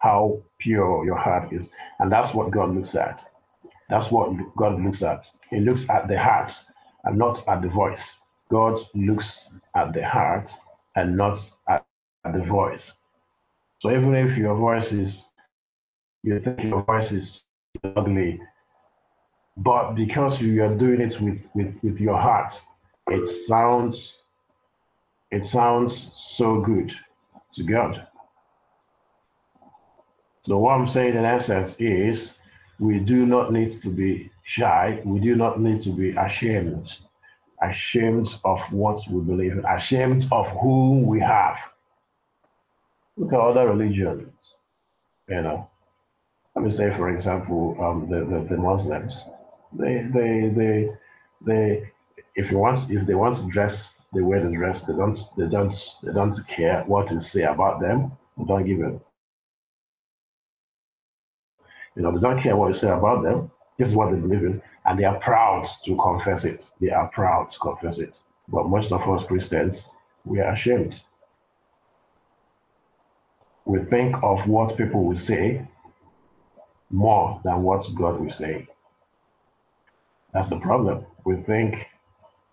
how 0.01 0.43
pure 0.59 1.05
your 1.05 1.17
heart 1.17 1.53
is. 1.53 1.71
And 2.01 2.11
that's 2.11 2.35
what 2.35 2.51
God 2.51 2.75
looks 2.75 2.97
at. 2.97 3.25
That's 3.89 4.11
what 4.11 4.33
God 4.57 4.83
looks 4.83 5.05
at. 5.05 5.31
He 5.49 5.61
looks 5.61 5.89
at 5.89 6.09
the 6.09 6.19
heart 6.19 6.53
and 7.05 7.17
not 7.17 7.47
at 7.47 7.63
the 7.63 7.69
voice. 7.69 8.17
God 8.51 8.81
looks 8.97 9.51
at 9.77 9.93
the 9.93 10.05
heart 10.05 10.51
and 10.97 11.17
not 11.17 11.39
at, 11.69 11.87
at 12.25 12.33
the 12.33 12.43
voice. 12.43 12.91
So 13.79 13.93
even 13.93 14.17
if 14.17 14.37
your 14.37 14.57
voice 14.57 14.91
is, 14.91 15.25
you 16.25 16.41
think 16.41 16.65
your 16.65 16.83
voice 16.83 17.13
is 17.13 17.45
ugly, 17.97 18.41
but 19.57 19.95
because 19.95 20.41
you 20.41 20.63
are 20.63 20.75
doing 20.75 21.01
it 21.01 21.21
with, 21.21 21.47
with, 21.55 21.75
with 21.83 22.01
your 22.01 22.17
heart, 22.17 22.61
it 23.09 23.27
sounds 23.27 24.19
it 25.31 25.45
sounds 25.45 26.11
so 26.17 26.61
good 26.61 26.95
to 27.53 27.63
God. 27.63 28.07
So 30.41 30.57
what 30.59 30.73
I'm 30.73 30.89
saying 30.89 31.17
in 31.17 31.25
essence 31.25 31.77
is 31.79 32.39
we 32.79 32.99
do 33.01 33.27
not 33.27 33.53
need 33.53 33.71
to 33.83 33.91
be 33.91 34.31
shy. 34.45 35.03
We 35.05 35.21
do 35.21 35.37
not 35.37 35.61
need 35.61 35.83
to 35.83 35.91
be 35.91 36.11
ashamed. 36.13 36.97
Ashamed 37.63 38.37
of 38.45 38.61
what 38.71 39.01
we 39.11 39.21
believe 39.21 39.53
in, 39.53 39.65
ashamed 39.67 40.27
of 40.33 40.49
who 40.63 41.01
we 41.01 41.21
have. 41.21 41.59
Look 43.17 43.33
at 43.33 43.41
other 43.41 43.69
religions, 43.69 44.33
you 45.29 45.43
know. 45.43 45.69
Let 46.59 46.65
me 46.65 46.73
say, 46.73 46.91
for 46.97 47.09
example, 47.11 47.77
um, 47.81 48.09
the, 48.11 48.25
the, 48.25 48.45
the 48.51 48.57
Muslims. 48.61 49.15
They, 49.73 50.05
they, 50.13 50.51
they, 50.57 50.89
they, 51.47 51.89
if 52.35 52.51
you 52.51 52.67
if 52.67 53.07
they 53.07 53.15
want 53.15 53.37
to 53.37 53.47
dress 53.47 53.95
the 54.13 54.25
way 54.25 54.43
they 54.43 54.53
dress, 54.53 54.83
they 54.83 54.93
don't, 54.93 55.17
they 55.37 55.47
don't, 55.47 55.73
they 56.03 56.13
don't 56.13 56.35
care 56.49 56.83
what 56.89 57.13
you 57.13 57.21
say 57.21 57.45
about 57.45 57.81
them. 57.81 58.11
They 58.37 58.45
don't 58.45 58.67
give 58.67 58.81
it. 58.81 59.01
You 61.95 62.03
know, 62.03 62.11
they 62.11 62.21
don't 62.21 62.43
care 62.43 62.57
what 62.57 62.69
you 62.71 62.75
say 62.75 62.89
about 62.89 63.23
them. 63.23 63.53
This 63.79 63.91
is 63.91 63.95
what 63.95 64.11
they 64.11 64.19
believe 64.19 64.43
in, 64.43 64.61
and 64.85 64.99
they 64.99 65.05
are 65.05 65.21
proud 65.21 65.65
to 65.85 65.97
confess 65.97 66.45
it. 66.45 66.69
They 66.81 66.91
are 66.91 67.07
proud 67.07 67.53
to 67.53 67.59
confess 67.61 68.01
it. 68.01 68.19
But 68.49 68.67
most 68.67 68.91
of 68.91 69.09
us 69.09 69.25
Christians, 69.29 69.89
we 70.25 70.41
are 70.41 70.55
ashamed. 70.55 71.03
We 73.65 73.79
think 73.85 74.17
of 74.25 74.49
what 74.49 74.77
people 74.77 75.05
will 75.05 75.17
say 75.17 75.65
more 76.91 77.41
than 77.45 77.63
what 77.63 77.85
God 77.95 78.21
will 78.21 78.33
say. 78.33 78.67
That's 80.33 80.49
the 80.49 80.59
problem. 80.59 81.05
We 81.25 81.37
think 81.37 81.87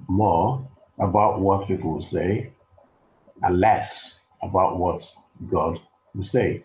more 0.08 0.68
about 1.00 1.39
what 1.39 1.68
people 1.68 1.94
will 1.94 2.01
say 2.01 2.51
and 3.44 3.60
less 3.60 4.15
about 4.42 4.77
what 4.77 5.01
God 5.50 5.80
will 6.13 6.24
say. 6.24 6.63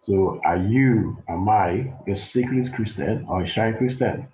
So, 0.00 0.40
are 0.44 0.58
you, 0.58 1.16
am 1.28 1.48
I, 1.48 1.94
a 2.06 2.14
secret 2.14 2.72
Christian 2.74 3.24
or 3.28 3.42
a 3.42 3.46
shy 3.46 3.72
Christian? 3.72 4.28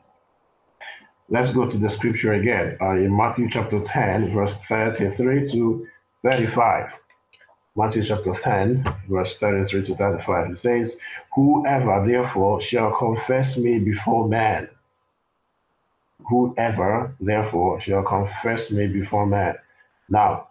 Let's 1.29 1.52
go 1.52 1.67
to 1.67 1.79
the 1.79 1.88
scripture 1.88 2.33
again 2.33 2.76
uh, 2.81 2.97
in 2.97 3.17
Matthew 3.17 3.49
chapter 3.49 3.81
10, 3.81 4.35
verse 4.35 4.57
33 4.69 5.49
to 5.52 5.87
35. 6.25 6.90
Matthew 7.80 8.04
chapter 8.04 8.34
10, 8.34 8.84
verse 9.08 9.38
33 9.38 9.87
to 9.87 9.96
35. 9.96 10.50
It 10.50 10.58
says, 10.58 10.99
Whoever 11.34 12.06
therefore 12.06 12.60
shall 12.60 12.94
confess 12.94 13.56
me 13.56 13.78
before 13.78 14.28
men, 14.28 14.68
whoever 16.28 17.16
therefore 17.20 17.80
shall 17.80 18.02
confess 18.02 18.70
me 18.70 18.87
before 18.87 19.25
men. 19.25 19.54
Now, 20.10 20.49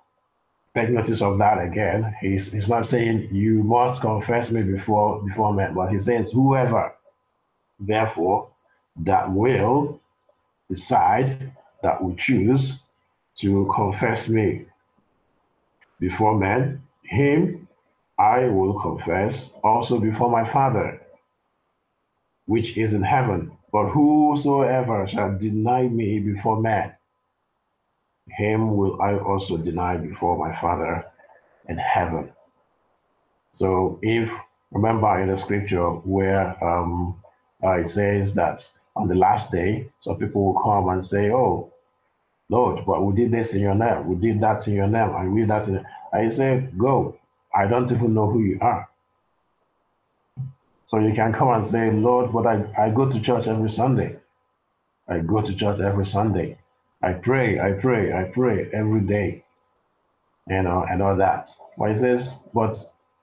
take 0.74 0.90
notice 0.90 1.22
of 1.22 1.38
that 1.38 1.62
again. 1.62 2.16
He's, 2.20 2.52
he's 2.52 2.68
not 2.68 2.88
saying 2.88 3.30
you 3.32 3.62
must 3.62 4.02
confess 4.02 4.50
me 4.50 4.64
before 4.64 5.22
before 5.22 5.54
men, 5.54 5.76
but 5.76 5.92
he 5.92 6.00
says 6.00 6.32
whoever 6.32 6.96
therefore 7.80 8.50
that 9.04 9.32
will 9.32 10.02
decide 10.68 11.52
that 11.84 12.04
will 12.04 12.16
choose 12.16 12.80
to 13.42 13.72
confess 13.76 14.28
me 14.28 14.66
before 16.00 16.36
men, 16.36 16.82
him 17.10 17.68
I 18.20 18.46
will 18.46 18.80
confess 18.80 19.50
also 19.64 20.00
before 20.00 20.30
my 20.30 20.48
Father, 20.52 21.02
which 22.46 22.78
is 22.78 22.94
in 22.94 23.02
heaven. 23.02 23.52
But 23.72 23.90
whosoever 23.90 25.08
shall 25.08 25.38
deny 25.38 25.88
me 25.88 26.20
before 26.20 26.62
men, 26.62 26.94
him 28.28 28.76
will 28.78 29.02
I 29.02 29.18
also 29.18 29.58
deny 29.58 29.98
before 29.98 30.38
my 30.38 30.60
Father 30.62 31.06
in 31.68 31.78
heaven. 31.78 32.32
So 33.54 34.00
if 34.04 34.30
remember 34.72 35.20
in 35.20 35.30
the 35.30 35.38
scripture 35.38 35.90
where 35.90 36.64
um, 36.64 37.20
uh, 37.64 37.80
it 37.80 37.90
says 37.90 38.36
that 38.36 38.64
on 38.96 39.08
the 39.08 39.16
last 39.16 39.52
day, 39.52 39.90
some 40.02 40.18
people 40.18 40.46
will 40.46 40.62
come 40.62 40.90
and 40.90 41.06
say, 41.06 41.32
"Oh, 41.32 41.74
Lord, 42.50 42.86
but 42.86 43.04
we 43.04 43.14
did 43.16 43.32
this 43.32 43.54
in 43.54 43.62
your 43.62 43.76
name, 43.76 44.08
we 44.08 44.16
did 44.16 44.42
that 44.42 44.68
in 44.68 44.74
your 44.74 44.88
name, 44.88 45.32
we 45.34 45.42
did 45.42 45.50
that." 45.50 45.68
In... 45.68 45.86
I 46.12 46.30
say, 46.30 46.68
"Go! 46.78 47.18
I 47.54 47.68
don't 47.68 47.92
even 47.92 48.14
know 48.14 48.30
who 48.30 48.40
you 48.40 48.58
are." 48.62 48.90
So 50.86 50.98
you 50.98 51.14
can 51.14 51.32
come 51.32 51.50
and 51.50 51.66
say, 51.66 51.92
Lord, 51.92 52.34
but 52.34 52.48
I, 52.48 52.66
I 52.76 52.90
go 52.90 53.08
to 53.08 53.22
church 53.22 53.48
every 53.48 53.70
Sunday. 53.70 54.16
I 55.08 55.20
go 55.20 55.40
to 55.40 55.54
church 55.54 55.80
every 55.80 56.08
Sunday. 56.08 56.58
I 57.04 57.14
pray, 57.14 57.60
I 57.60 57.74
pray, 57.74 58.12
I 58.12 58.24
pray 58.24 58.70
every 58.74 59.02
day. 59.02 59.44
You 60.48 60.64
know, 60.64 60.84
and 60.90 61.04
all 61.04 61.16
that. 61.16 61.48
But 61.78 61.92
he 61.92 61.98
says, 61.98 62.34
but 62.56 62.76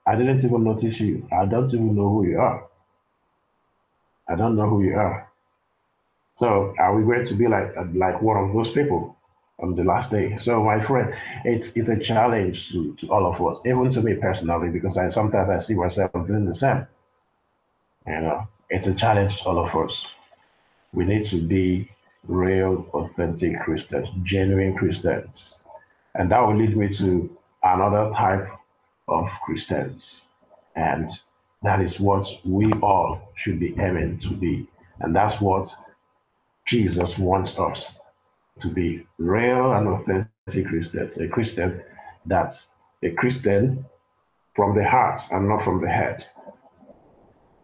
I 0.07 0.15
didn't 0.15 0.45
even 0.45 0.63
notice 0.63 1.01
you. 1.01 1.27
I 1.33 1.45
don't 1.47 1.67
even 1.75 1.97
know 1.97 2.09
who 2.09 2.25
you 2.29 2.39
are. 2.39 2.69
I 4.29 4.37
don't 4.37 4.55
know 4.55 4.69
who 4.69 4.85
you 4.85 4.95
are. 4.95 5.29
So 6.37 6.73
are 6.79 6.95
we 6.97 7.03
going 7.03 7.27
to 7.27 7.35
be 7.35 7.49
like 7.49 7.75
like 7.95 8.23
one 8.23 8.37
of 8.37 8.55
those 8.55 8.71
people 8.71 9.16
on 9.59 9.75
the 9.75 9.85
last 9.85 10.11
day? 10.11 10.37
So 10.43 10.63
my 10.63 10.85
friend, 10.85 11.15
it's 11.45 11.73
it's 11.77 11.89
a 11.89 11.99
challenge 11.99 12.71
to, 12.71 12.95
to 12.97 13.09
all 13.09 13.27
of 13.27 13.41
us, 13.47 13.61
even 13.67 13.91
to 13.93 14.03
me 14.03 14.15
personally, 14.15 14.69
because 14.69 14.97
I 14.97 15.09
sometimes 15.11 15.51
I 15.51 15.59
see 15.59 15.75
myself 15.75 16.13
doing 16.13 16.45
the 16.47 16.55
same. 16.55 16.87
You 18.07 18.21
know, 18.21 18.49
it's 18.71 18.87
a 18.87 18.95
challenge 18.95 19.39
to 19.39 19.45
all 19.45 19.65
of 19.67 19.75
us. 19.75 20.05
We 20.93 21.05
need 21.05 21.27
to 21.27 21.43
be 21.43 21.91
real, 22.29 22.87
authentic 22.93 23.61
Christians, 23.61 24.09
genuine 24.23 24.77
Christians. 24.77 25.59
And 26.15 26.31
that 26.31 26.41
will 26.41 26.57
lead 26.57 26.77
me 26.77 26.89
to 26.97 27.37
another 27.63 28.11
type 28.17 28.49
of 29.09 29.29
Christians. 29.45 30.23
And 30.75 31.11
that 31.63 31.81
is 31.81 32.01
what 32.01 32.29
we 32.45 32.73
all 32.75 33.33
should 33.37 33.59
be 33.61 33.75
aiming 33.79 34.21
to 34.21 34.31
be. 34.31 34.69
And 35.01 35.15
that's 35.15 35.41
what 35.41 35.75
Jesus 36.65 37.19
wants 37.19 37.59
us 37.59 37.93
to 38.61 38.69
be 38.69 39.07
real 39.19 39.73
and 39.73 39.89
authentic 39.89 40.67
Christians. 40.67 41.19
A 41.19 41.29
Christian 41.29 41.83
that's 42.27 42.69
a 43.03 43.11
Christian 43.11 43.85
from 44.55 44.77
the 44.77 44.85
heart 44.85 45.21
and 45.31 45.49
not 45.49 45.65
from 45.65 45.81
the 45.81 45.89
head. 45.89 46.27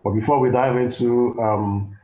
But 0.05 0.11
before 0.11 0.41
we 0.41 0.51
dive 0.51 0.77
into 0.77 1.41
um, 1.41 1.97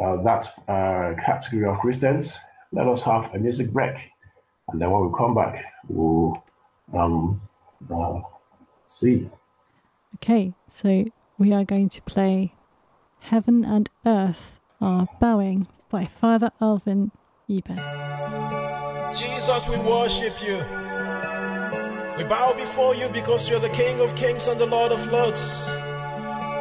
uh, 0.00 0.22
that 0.22 0.46
uh, 0.68 1.14
category 1.24 1.66
of 1.66 1.78
Christians, 1.80 2.38
let 2.72 2.86
us 2.86 3.02
have 3.02 3.34
a 3.34 3.38
music 3.38 3.70
break. 3.72 3.96
And 4.68 4.80
then 4.80 4.90
when 4.90 5.06
we 5.06 5.18
come 5.18 5.34
back, 5.34 5.64
we'll 5.88 6.42
um, 6.94 7.40
uh, 7.92 8.20
see. 8.86 9.28
Okay, 10.16 10.54
so 10.68 11.04
we 11.38 11.52
are 11.52 11.64
going 11.64 11.88
to 11.88 12.02
play 12.02 12.54
Heaven 13.20 13.64
and 13.64 13.90
Earth 14.06 14.60
Are 14.80 15.08
Bowing 15.20 15.66
by 15.90 16.06
Father 16.06 16.50
Alvan 16.60 17.10
Ibeh. 17.52 17.78
Jesus, 19.18 19.68
we 19.68 19.76
worship 19.76 20.34
you. 20.42 20.56
We 22.16 22.24
bow 22.24 22.54
before 22.54 22.94
you 22.94 23.08
because 23.08 23.48
you're 23.48 23.60
the 23.60 23.68
King 23.70 24.00
of 24.00 24.14
kings 24.16 24.48
and 24.48 24.58
the 24.60 24.66
Lord 24.66 24.92
of 24.92 25.06
lords. 25.12 25.66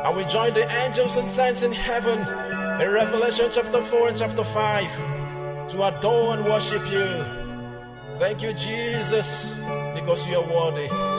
And 0.04 0.18
we 0.18 0.26
join 0.26 0.54
the 0.54 0.68
angels 0.84 1.16
and 1.18 1.30
saints 1.30 1.62
in 1.64 1.72
heaven 1.72 2.20
in 2.82 2.92
Revelation 2.92 3.50
chapter 3.52 3.82
4 3.82 4.10
and 4.10 4.18
chapter 4.18 4.44
5 4.44 5.70
to 5.70 5.84
adore 5.88 6.34
and 6.34 6.44
worship 6.46 6.84
you. 6.92 7.08
Thank 8.18 8.42
you, 8.42 8.54
Jesus, 8.54 9.56
because 9.94 10.28
you 10.28 10.38
are 10.38 10.48
worthy. 10.48 11.11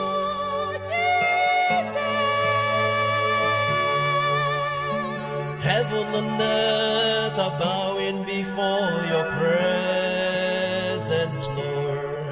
Heaven 5.63 6.07
and 6.13 6.41
earth 6.41 7.39
are 7.39 7.57
bowing 7.57 8.25
before 8.25 8.91
your 9.07 9.23
presence, 9.39 11.47
Lord. 11.55 12.27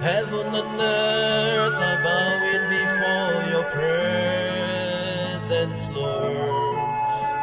Heaven 0.00 0.46
and 0.54 0.80
earth 0.80 1.76
are 1.76 2.02
bowing 2.06 2.68
before 2.70 3.50
your 3.50 3.64
presence, 5.34 5.88
Lord. 5.90 6.78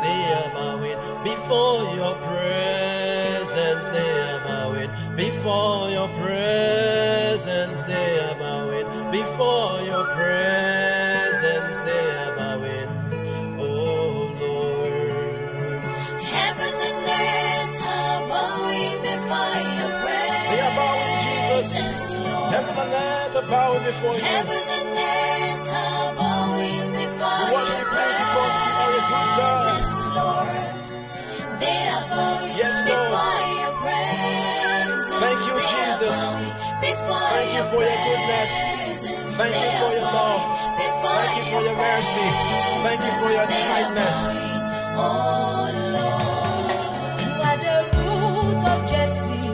They 0.03 0.23
are 0.39 0.51
bowing 0.53 0.97
before 1.25 1.83
your 1.97 2.15
presence 2.15 3.89
they 3.89 4.21
are 4.31 4.39
bowing. 4.47 4.89
Before 5.17 5.89
your 5.89 6.07
presence 6.23 7.83
they 7.83 8.19
are 8.21 8.35
bowing. 8.35 8.87
Before 9.11 9.81
your 9.81 10.05
presence 10.15 10.70
bowing, 21.61 22.15
Lord. 22.15 22.53
Heaven 22.53 22.75
and 22.83 22.93
earth 22.93 23.35
are 23.35 23.47
bowing 23.49 23.83
before 23.83 24.15
you. 24.15 24.21
Heaven 24.21 24.63
and 24.77 24.87
earth 24.97 25.73
are 25.73 26.15
bowing 26.15 26.91
before 26.91 27.37
We 27.41 27.53
worship 27.55 27.87
you 27.91 28.09
because 28.21 28.55
you 28.65 28.71
are 28.81 28.91
a 28.91 29.03
good 29.11 29.29
God. 29.37 29.61
presence, 29.61 29.99
Lord. 30.17 30.49
They 31.61 31.81
are 31.93 32.05
bowing 32.09 32.57
Yes, 32.57 32.75
Lord. 32.81 33.11
before 33.13 33.45
your 33.61 33.73
presence. 33.81 35.05
Thank 35.21 35.39
you, 35.47 35.55
They 35.61 35.69
Jesus. 35.75 36.19
Before 36.81 37.29
Thank 37.29 37.49
you 37.53 37.63
for 37.69 37.81
your 37.85 37.99
goodness. 38.09 38.51
Thank 39.37 39.53
you 39.53 39.71
for 39.81 39.91
your 39.93 40.09
love. 40.17 40.41
Thank 40.81 41.31
you 41.37 41.45
for 41.53 41.61
your 41.61 41.77
mercy. 41.77 42.25
Thank 42.85 42.99
you 43.05 43.13
for 43.21 43.31
your 43.37 43.45
presence. 43.45 43.53
They 43.53 43.61
are 43.61 43.69
kindness. 43.69 44.17
Oh 44.97 45.69
Lord. 45.93 47.21
You 47.21 47.31
are 47.49 47.57
the 47.65 47.77
root 48.01 48.63
of 48.73 48.79
Jesse, 48.89 49.50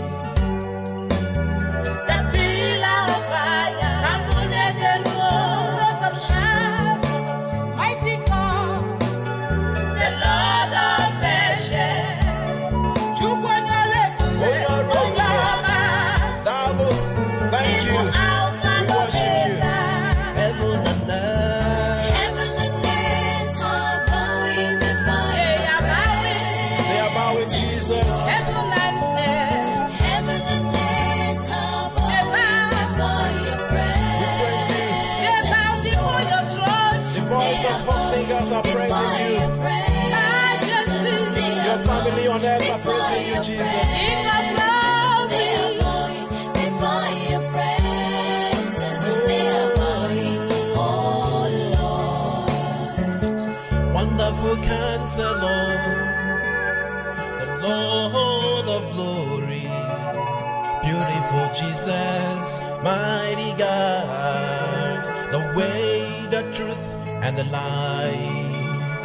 the 65.31 65.39
way, 65.55 66.25
the 66.29 66.41
truth, 66.53 66.95
and 67.23 67.37
the 67.37 67.43
life. 67.45 69.03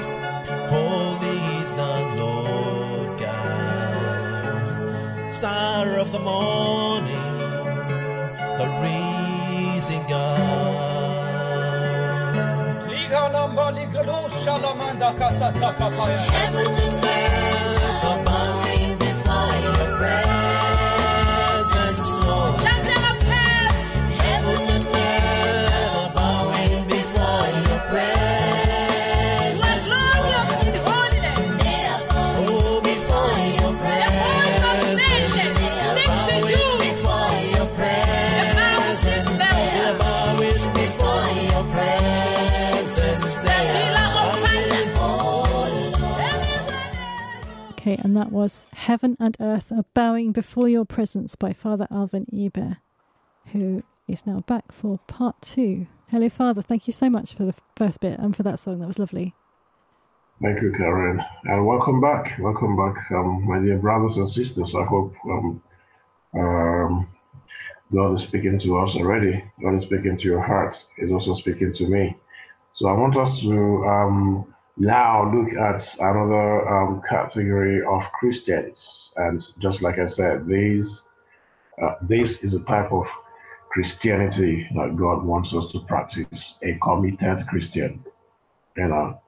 Holy 0.70 1.38
is 1.60 1.74
the 1.74 1.94
Lord 2.20 3.18
God, 3.18 4.52
star 5.30 5.98
of 5.98 6.12
the 6.12 6.18
morning, 6.20 7.38
the 8.58 8.68
risen 8.80 10.02
God. 10.08 10.38
Heaven 16.30 17.11
and 48.02 48.16
that 48.16 48.32
was 48.32 48.66
Heaven 48.74 49.16
and 49.20 49.36
Earth 49.38 49.70
are 49.70 49.84
Bowing 49.94 50.32
Before 50.32 50.68
Your 50.68 50.84
Presence 50.84 51.36
by 51.36 51.52
Father 51.52 51.86
Alvan 51.88 52.26
Ibeh, 52.32 52.78
who 53.52 53.84
is 54.08 54.26
now 54.26 54.40
back 54.40 54.72
for 54.72 54.98
part 55.06 55.40
two. 55.40 55.86
Hello, 56.08 56.28
Father. 56.28 56.62
Thank 56.62 56.88
you 56.88 56.92
so 56.92 57.08
much 57.08 57.32
for 57.32 57.44
the 57.44 57.54
first 57.76 58.00
bit 58.00 58.18
and 58.18 58.34
for 58.34 58.42
that 58.42 58.58
song. 58.58 58.80
That 58.80 58.88
was 58.88 58.98
lovely. 58.98 59.34
Thank 60.42 60.60
you, 60.62 60.72
Karen, 60.72 61.22
and 61.44 61.64
welcome 61.64 62.00
back. 62.00 62.36
Welcome 62.40 62.76
back, 62.76 63.08
um, 63.12 63.46
my 63.46 63.60
dear 63.60 63.78
brothers 63.78 64.16
and 64.16 64.28
sisters. 64.28 64.74
I 64.74 64.82
hope 64.82 65.14
um, 65.24 65.62
um, 66.34 67.08
God 67.94 68.16
is 68.16 68.24
speaking 68.24 68.58
to 68.58 68.78
us 68.78 68.96
already. 68.96 69.44
God 69.62 69.76
is 69.76 69.84
speaking 69.84 70.18
to 70.18 70.24
your 70.24 70.42
heart. 70.42 70.76
He's 70.96 71.12
also 71.12 71.34
speaking 71.34 71.72
to 71.74 71.86
me. 71.86 72.16
So 72.74 72.88
I 72.88 72.94
want 72.94 73.16
us 73.16 73.40
to 73.42 73.84
um, 73.86 74.54
now 74.76 75.30
look 75.32 75.52
at 75.52 75.94
another 75.98 76.68
um, 76.68 77.02
category 77.08 77.84
of 77.84 78.02
Christians, 78.18 79.10
and 79.16 79.44
just 79.60 79.82
like 79.82 79.98
I 79.98 80.06
said, 80.06 80.46
these 80.46 81.02
uh, 81.80 81.94
this 82.02 82.42
is 82.42 82.54
a 82.54 82.60
type 82.60 82.92
of 82.92 83.06
Christianity 83.70 84.68
that 84.74 84.96
God 84.96 85.24
wants 85.24 85.54
us 85.54 85.72
to 85.72 85.80
practice. 85.80 86.54
A 86.62 86.78
committed 86.82 87.46
Christian, 87.48 88.04
you 88.76 88.88
know 88.88 89.20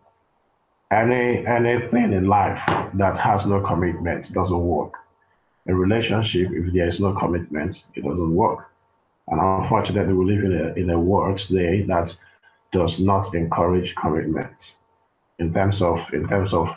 any 0.95 1.45
anything 1.47 2.13
in 2.13 2.27
life 2.27 2.63
that 2.95 3.19
has 3.19 3.47
no 3.47 3.61
commitment 3.61 4.33
doesn't 4.33 4.67
work. 4.77 4.95
A 5.67 5.75
relationship, 5.75 6.49
if 6.53 6.73
there 6.73 6.89
is 6.89 7.01
no 7.01 7.13
commitment, 7.15 7.85
it 7.95 8.05
doesn't 8.05 8.35
work. 8.35 8.71
And 9.29 9.41
unfortunately, 9.41 10.13
we 10.13 10.25
live 10.35 10.45
in 10.45 10.61
a 10.61 10.67
in 10.75 10.91
a 10.91 10.99
world 10.99 11.39
today 11.39 11.83
that 11.83 12.17
does 12.73 13.01
not 13.01 13.35
encourage 13.35 13.95
commitment. 13.97 14.77
In 15.39 15.53
terms 15.53 15.83
of 15.83 15.99
in 16.13 16.29
terms 16.29 16.55
of 16.55 16.69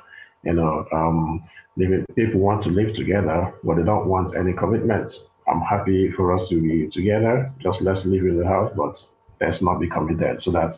you 0.44 0.54
know 0.54 0.86
um, 0.92 1.42
living, 1.76 2.06
people 2.16 2.42
want 2.42 2.64
to 2.64 2.70
live 2.70 2.96
together, 2.96 3.54
but 3.64 3.76
they 3.76 3.84
don't 3.84 4.08
want 4.08 4.36
any 4.36 4.54
commitments. 4.54 5.26
I'm 5.48 5.62
happy 5.62 6.12
for 6.12 6.36
us 6.36 6.50
to 6.50 6.62
be 6.62 6.90
together. 6.90 7.52
Just 7.60 7.82
let's 7.82 8.06
live 8.06 8.26
in 8.26 8.38
the 8.38 8.48
house, 8.48 8.72
but 8.76 8.98
let's 9.40 9.62
not 9.62 9.80
be 9.80 9.88
committed. 9.88 10.42
So 10.42 10.52
that 10.52 10.74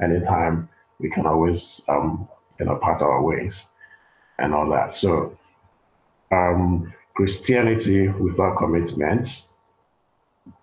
anytime 0.00 0.68
we 0.98 1.10
can 1.10 1.26
always 1.26 1.80
um, 1.88 2.28
you 2.58 2.66
know 2.66 2.76
part 2.76 3.02
our 3.02 3.22
ways 3.22 3.64
and 4.38 4.54
all 4.54 4.68
that. 4.70 4.94
So 4.94 5.36
um, 6.32 6.92
Christianity 7.14 8.08
without 8.08 8.58
commitment, 8.58 9.46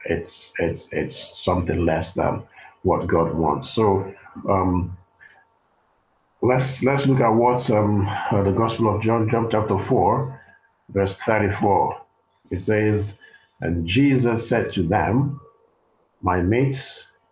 it's 0.06 0.52
it's 0.60 0.90
it's 0.92 1.44
something 1.44 1.86
less 1.86 2.14
than 2.14 2.44
what 2.84 3.08
God 3.08 3.34
wants. 3.34 3.72
So 3.72 4.14
um, 4.50 4.98
let's 6.46 6.84
let's 6.84 7.06
look 7.06 7.20
at 7.20 7.30
what 7.30 7.70
um, 7.72 8.08
uh, 8.32 8.44
the 8.44 8.52
Gospel 8.52 8.94
of 8.94 9.02
John, 9.02 9.30
John 9.30 9.50
chapter 9.50 9.78
four, 9.80 10.40
verse 10.90 11.18
thirty-four. 11.18 12.02
It 12.52 12.62
says, 12.62 13.14
"And 13.62 13.88
Jesus 13.88 14.48
said 14.48 14.74
to 14.74 14.84
them, 14.84 15.40
My 16.22 16.42
meat 16.42 16.78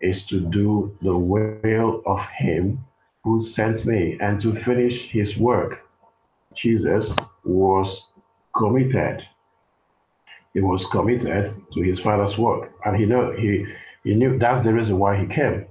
is 0.02 0.26
to 0.28 0.40
do 0.40 0.98
the 1.02 1.16
will 1.16 2.02
of 2.06 2.20
Him 2.38 2.84
who 3.24 3.42
sent 3.42 3.86
me 3.86 4.18
and 4.22 4.42
to 4.42 4.56
finish 4.64 5.10
His 5.10 5.38
work." 5.38 5.82
Jesus 6.56 7.14
was 7.44 8.08
committed. 8.56 9.26
He 10.54 10.62
was 10.62 10.86
committed 10.88 11.56
to 11.74 11.82
his 11.82 12.00
father's 12.00 12.38
work, 12.38 12.72
and 12.86 12.96
he 12.96 13.06
know 13.06 13.32
he 13.32 13.66
he 14.04 14.14
knew 14.14 14.38
that's 14.38 14.64
the 14.64 14.74
reason 14.74 15.00
why 15.00 15.18
he 15.18 15.26
came. 15.26 15.66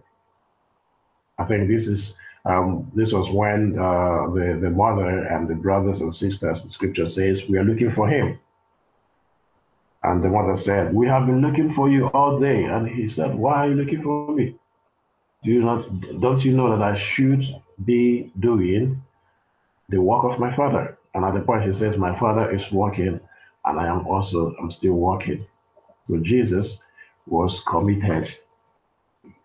I 1.39 1.45
think 1.45 1.69
this 1.69 1.87
is 1.87 2.17
um, 2.45 2.91
this 2.95 3.13
was 3.13 3.31
when 3.31 3.79
uh, 3.79 4.29
the 4.35 4.59
the 4.61 4.71
mother 4.71 5.27
and 5.27 5.49
the 5.49 5.55
brothers 5.55 6.01
and 6.01 6.15
sisters, 6.15 6.63
the 6.63 6.69
scripture 6.69 7.09
says, 7.09 7.49
we 7.49 7.59
are 7.59 7.65
looking 7.65 7.91
for 7.93 8.09
him. 8.09 8.39
And 10.03 10.23
the 10.23 10.29
mother 10.29 10.57
said, 10.57 10.93
"We 10.93 11.07
have 11.07 11.27
been 11.27 11.41
looking 11.41 11.73
for 11.73 11.89
you 11.89 12.09
all 12.09 12.41
day." 12.41 12.65
And 12.65 12.89
he 12.89 13.09
said, 13.09 13.37
"Why 13.37 13.55
are 13.55 13.69
you 13.69 13.75
looking 13.75 14.03
for 14.03 14.33
me? 14.33 14.57
Do 15.45 15.51
you 15.53 15.63
not 15.63 15.81
don't 16.21 16.45
you 16.45 16.53
know 16.57 16.77
that 16.77 16.83
I 16.83 16.97
should 16.97 17.45
be 17.85 18.33
doing 18.41 19.01
the 19.89 20.01
work 20.01 20.25
of 20.25 20.41
my 20.41 20.55
father?" 20.57 20.99
And 21.15 21.25
at 21.25 21.35
the 21.35 21.41
point 21.41 21.65
he 21.65 21.73
says, 21.73 21.97
My 21.97 22.19
Father 22.19 22.51
is 22.55 22.71
working, 22.73 23.21
and 23.65 23.81
I 23.81 23.87
am 23.87 24.07
also, 24.07 24.55
I'm 24.61 24.71
still 24.71 24.95
working. 24.95 25.47
So 26.05 26.19
Jesus 26.19 26.83
was 27.27 27.61
committed. 27.67 28.35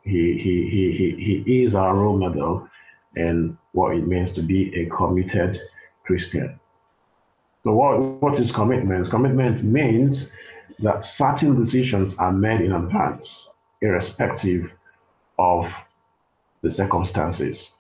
He, 0.04 0.38
he, 0.38 0.70
he, 0.70 1.16
he, 1.18 1.44
he 1.46 1.64
is 1.64 1.76
our 1.76 1.94
role 1.94 2.18
model 2.18 2.68
and 3.18 3.58
what 3.74 3.96
it 3.96 4.08
means 4.08 4.32
to 4.34 4.42
be 4.42 4.74
a 4.76 4.86
committed 4.90 5.60
Christian. 6.06 6.60
So 7.64 7.74
what, 7.74 8.00
what 8.22 8.40
is 8.40 8.52
commitment? 8.52 9.10
Commitment 9.10 9.64
means 9.64 10.32
that 10.80 11.04
certain 11.04 11.60
decisions 11.60 12.16
are 12.18 12.32
made 12.32 12.62
in 12.62 12.72
advance, 12.72 13.50
irrespective 13.82 14.72
of 15.40 15.66
the 16.62 16.72
circumstances. 16.72 17.72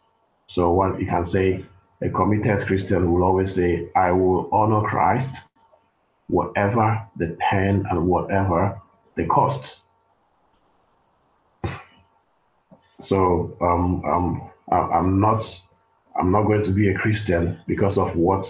So 0.47 0.71
what 0.71 0.99
you 0.99 1.07
can 1.07 1.25
say, 1.25 1.65
a 2.01 2.09
committed 2.09 2.65
Christian 2.65 3.11
will 3.11 3.23
always 3.23 3.53
say, 3.53 3.89
I 3.95 4.11
will 4.11 4.49
honor 4.51 4.81
Christ, 4.87 5.31
whatever 6.27 7.01
the 7.17 7.37
pain 7.49 7.85
and 7.89 8.07
whatever 8.07 8.79
the 9.15 9.25
cost. 9.25 9.79
So 12.99 13.55
um, 13.61 14.03
um, 14.05 14.49
I'm 14.71 15.19
not 15.19 15.43
I'm 16.19 16.31
not 16.31 16.43
going 16.43 16.63
to 16.63 16.71
be 16.71 16.89
a 16.89 16.97
Christian 16.97 17.59
because 17.67 17.97
of 17.97 18.15
what 18.15 18.45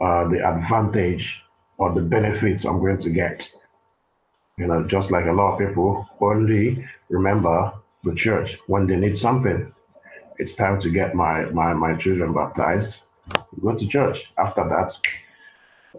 uh, 0.00 0.28
the 0.28 0.46
advantage 0.46 1.40
or 1.78 1.94
the 1.94 2.00
benefits 2.00 2.64
I'm 2.64 2.80
going 2.80 2.98
to 2.98 3.10
get. 3.10 3.50
You 4.58 4.66
know, 4.66 4.82
just 4.84 5.10
like 5.10 5.26
a 5.26 5.32
lot 5.32 5.52
of 5.52 5.68
people 5.68 6.08
only 6.20 6.84
remember 7.08 7.72
the 8.04 8.14
church 8.14 8.58
when 8.66 8.86
they 8.86 8.96
need 8.96 9.16
something. 9.16 9.72
It's 10.38 10.54
time 10.54 10.80
to 10.80 10.90
get 10.90 11.14
my 11.14 11.44
my, 11.46 11.72
my 11.74 11.94
children 11.94 12.32
baptized. 12.32 13.04
Go 13.62 13.74
to 13.74 13.86
church. 13.86 14.18
After 14.38 14.64
that, 14.68 14.92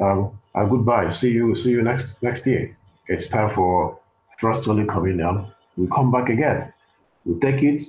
um, 0.03 0.39
goodbye. 0.69 1.09
See 1.11 1.31
you 1.31 1.55
see 1.55 1.71
you 1.71 1.81
next 1.81 2.21
next 2.21 2.45
year. 2.45 2.75
It's 3.07 3.27
time 3.27 3.53
for 3.55 3.99
First 4.39 4.65
Holy 4.65 4.85
Communion. 4.85 5.47
We 5.77 5.87
come 5.87 6.11
back 6.11 6.29
again. 6.29 6.73
We 7.25 7.39
take 7.39 7.63
it. 7.63 7.81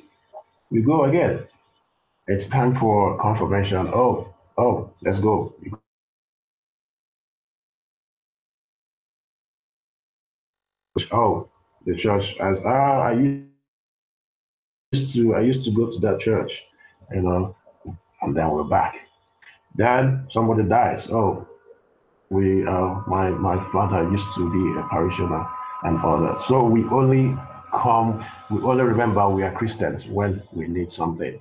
We 0.71 0.83
go 0.83 1.05
again. 1.05 1.47
It's 2.29 2.49
time 2.49 2.77
for 2.77 3.19
confirmation. 3.19 3.89
Oh, 3.89 4.33
oh, 4.57 4.91
let's 5.03 5.19
go. 5.19 5.53
Oh, 11.13 11.49
the 11.87 11.97
church 11.97 12.37
as 12.41 12.59
ah, 12.65 13.01
I 13.01 13.13
used 14.93 15.15
to 15.15 15.35
I 15.35 15.41
used 15.41 15.65
to 15.65 15.71
go 15.73 15.91
to 15.91 15.99
that 16.01 16.21
church, 16.21 16.53
you 17.13 17.23
know, 17.23 17.57
and 18.23 18.37
then 18.37 18.51
we're 18.51 18.65
back. 18.65 18.97
Then 19.75 20.29
somebody 20.33 20.63
dies. 20.69 21.09
Oh, 21.11 21.47
we 22.29 22.67
uh, 22.67 23.01
my 23.09 23.31
my 23.31 23.57
father 23.73 24.09
used 24.11 24.27
to 24.37 24.53
be 24.53 24.79
a 24.81 24.85
parishioner 24.89 25.47
and 25.85 25.99
all 26.03 26.21
that. 26.21 26.41
So 26.47 26.63
we 26.65 26.85
only 26.87 27.37
come, 27.73 28.25
we 28.51 28.63
only 28.63 28.85
remember 28.85 29.29
we 29.29 29.43
are 29.43 29.53
Christians 29.53 30.07
when 30.07 30.43
we 30.53 30.67
need 30.67 30.91
something. 30.91 31.41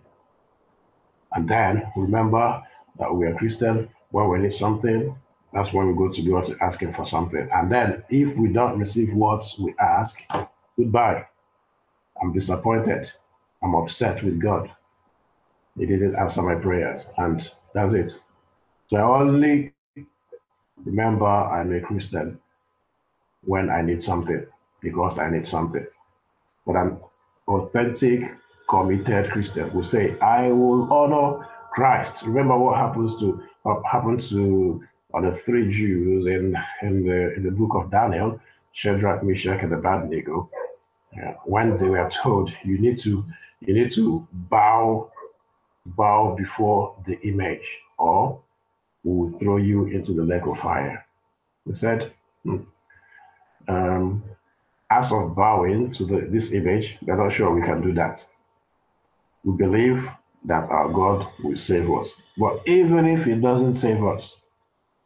And 1.33 1.47
then 1.47 1.91
remember 1.95 2.61
that 2.97 3.13
we 3.13 3.27
are 3.27 3.35
Christian 3.35 3.89
when 4.11 4.29
we 4.29 4.39
need 4.39 4.53
something. 4.53 5.15
That's 5.53 5.73
when 5.73 5.87
we 5.87 5.93
go 5.93 6.13
to 6.13 6.21
God 6.21 6.55
asking 6.61 6.93
for 6.93 7.07
something. 7.07 7.47
And 7.53 7.71
then 7.71 8.03
if 8.09 8.35
we 8.37 8.49
don't 8.49 8.79
receive 8.79 9.13
what 9.13 9.45
we 9.59 9.73
ask, 9.79 10.19
goodbye. 10.77 11.25
I'm 12.21 12.33
disappointed. 12.33 13.11
I'm 13.63 13.75
upset 13.75 14.23
with 14.23 14.39
God. 14.39 14.69
He 15.77 15.85
didn't 15.85 16.15
answer 16.15 16.41
my 16.41 16.55
prayers. 16.55 17.05
And 17.17 17.49
that's 17.73 17.93
it. 17.93 18.19
So 18.89 18.97
I 18.97 19.21
only 19.21 19.73
remember 20.83 21.25
I'm 21.25 21.73
a 21.73 21.81
Christian 21.81 22.39
when 23.43 23.69
I 23.69 23.81
need 23.81 24.03
something 24.03 24.45
because 24.81 25.19
I 25.19 25.29
need 25.29 25.47
something. 25.47 25.85
But 26.65 26.75
an 26.75 26.97
authentic, 27.47 28.21
committed 28.69 29.31
Christian 29.31 29.73
will 29.73 29.83
say, 29.83 30.17
I 30.19 30.51
will 30.51 30.91
honor 30.93 31.47
Christ. 31.71 32.21
Remember 32.23 32.57
what 32.57 32.77
happens 32.77 33.19
to 33.19 33.43
what 33.63 33.83
happened 33.85 34.21
to 34.29 34.81
uh, 35.13 35.21
the 35.21 35.35
three 35.37 35.71
Jews 35.71 36.27
in, 36.27 36.55
in 36.81 37.03
the 37.05 37.33
in 37.35 37.43
the 37.43 37.51
book 37.51 37.71
of 37.73 37.91
Daniel, 37.91 38.39
Shadrach, 38.71 39.23
Meshach, 39.23 39.61
and 39.63 39.71
the 39.71 39.77
Abednego. 39.77 40.49
Yeah, 41.15 41.33
when 41.45 41.75
they 41.77 41.89
were 41.89 42.09
told 42.09 42.53
you 42.63 42.77
need 42.77 42.99
to 42.99 43.25
you 43.61 43.73
need 43.73 43.91
to 43.93 44.27
bow 44.31 45.11
bow 45.85 46.35
before 46.37 46.95
the 47.07 47.19
image 47.21 47.67
or 47.97 48.39
we 49.03 49.11
will 49.11 49.39
throw 49.39 49.57
you 49.57 49.85
into 49.85 50.13
the 50.13 50.23
lake 50.23 50.45
of 50.45 50.57
fire. 50.59 51.05
He 51.65 51.73
said, 51.73 52.13
"Hmm, 52.43 52.57
um, 53.67 54.23
as 54.91 55.11
of 55.11 55.35
bowing 55.35 55.93
to 55.93 56.05
the, 56.05 56.27
this 56.31 56.51
image, 56.51 56.97
we're 57.01 57.15
not 57.15 57.31
sure 57.31 57.53
we 57.53 57.61
can 57.61 57.81
do 57.81 57.93
that. 57.93 58.25
We 59.43 59.55
believe 59.55 60.07
that 60.45 60.69
our 60.69 60.89
God 60.89 61.27
will 61.43 61.57
save 61.57 61.91
us. 61.91 62.09
But 62.37 62.67
even 62.67 63.05
if 63.05 63.25
He 63.25 63.35
doesn't 63.35 63.75
save 63.75 64.03
us, 64.03 64.37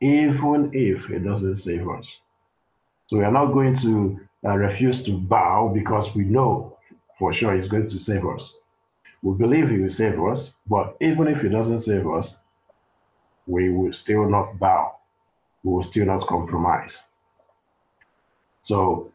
even 0.02 0.70
if 0.74 1.06
He 1.06 1.20
doesn't 1.20 1.58
save 1.58 1.88
us, 1.90 2.06
so 3.08 3.18
we 3.18 3.24
are 3.24 3.32
not 3.32 3.54
going 3.54 3.78
to 3.80 4.20
uh, 4.46 4.56
refuse 4.56 5.04
to 5.04 5.18
bow 5.18 5.72
because 5.74 6.14
we 6.16 6.24
know 6.24 6.78
for 7.20 7.34
sure 7.34 7.56
He's 7.56 7.70
going 7.70 7.90
to 7.90 8.00
save 8.00 8.26
us. 8.26 8.54
We 9.22 9.36
believe 9.38 9.70
He 9.70 9.80
will 9.80 9.90
save 9.90 10.22
us, 10.22 10.52
but 10.68 10.96
even 11.02 11.28
if 11.28 11.42
He 11.42 11.50
doesn't 11.50 11.80
save 11.80 12.08
us, 12.08 12.36
we 13.48 13.70
will 13.70 13.94
still 13.94 14.30
not 14.30 14.58
bow. 14.60 14.96
We 15.64 15.74
will 15.74 15.84
still 15.84 16.06
not 16.06 16.28
compromise. 16.28 17.02
So 18.62 19.13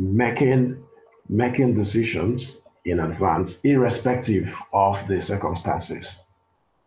making 0.00 0.82
making 1.28 1.74
decisions 1.74 2.62
in 2.86 3.00
advance, 3.00 3.58
irrespective 3.62 4.52
of 4.72 4.96
the 5.06 5.20
circumstances. 5.20 6.16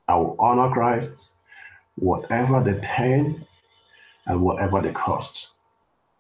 I 0.08 0.16
will 0.16 0.36
honor 0.40 0.74
Christ, 0.74 1.32
whatever 1.96 2.62
the 2.62 2.82
pain 2.84 3.46
and 4.26 4.42
whatever 4.42 4.82
the 4.82 4.92
cost. 4.92 5.50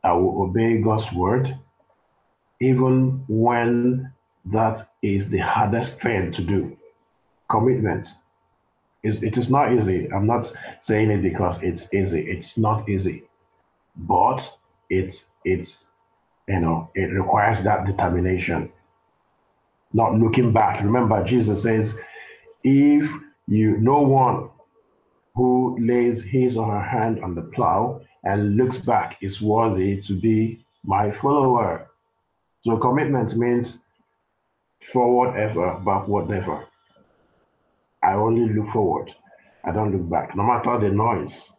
I 0.03 0.13
will 0.13 0.43
obey 0.43 0.81
God's 0.81 1.11
word, 1.13 1.57
even 2.61 3.23
when 3.27 4.13
that 4.45 4.87
is 5.01 5.29
the 5.29 5.39
hardest 5.39 5.99
thing 5.99 6.31
to 6.31 6.41
do. 6.41 6.77
Commitment. 7.49 8.07
Is 9.01 9.21
it 9.21 9.37
is 9.37 9.49
not 9.49 9.73
easy. 9.73 10.09
I'm 10.13 10.27
not 10.27 10.53
saying 10.79 11.11
it 11.11 11.21
because 11.21 11.61
it's 11.61 11.93
easy. 11.93 12.21
It's 12.21 12.57
not 12.57 12.87
easy. 12.87 13.23
But 13.97 14.49
it's 14.89 15.25
it's 15.43 15.85
you 16.47 16.59
know, 16.59 16.89
it 16.95 17.11
requires 17.13 17.63
that 17.63 17.85
determination. 17.85 18.71
Not 19.93 20.15
looking 20.15 20.51
back. 20.51 20.81
Remember, 20.83 21.23
Jesus 21.23 21.63
says, 21.63 21.93
if 22.63 23.09
you, 23.47 23.77
no 23.77 24.01
one 24.01 24.49
who 25.35 25.77
lays 25.79 26.23
his 26.23 26.57
or 26.57 26.71
her 26.71 26.81
hand 26.81 27.23
on 27.23 27.35
the 27.35 27.41
plow 27.41 28.01
and 28.23 28.57
looks 28.57 28.79
back 28.79 29.17
is 29.21 29.41
worthy 29.41 30.01
to 30.01 30.19
be 30.19 30.65
my 30.83 31.11
follower. 31.11 31.89
So 32.63 32.77
commitment 32.77 33.35
means 33.35 33.79
forward 34.91 35.37
ever, 35.37 35.79
backward 35.85 36.29
never. 36.29 36.65
I 38.01 38.13
only 38.13 38.53
look 38.53 38.69
forward. 38.69 39.13
I 39.63 39.71
don't 39.71 39.91
look 39.91 40.09
back. 40.09 40.35
No 40.35 40.43
matter 40.43 40.77
the 40.77 40.89
noise, 40.89 41.49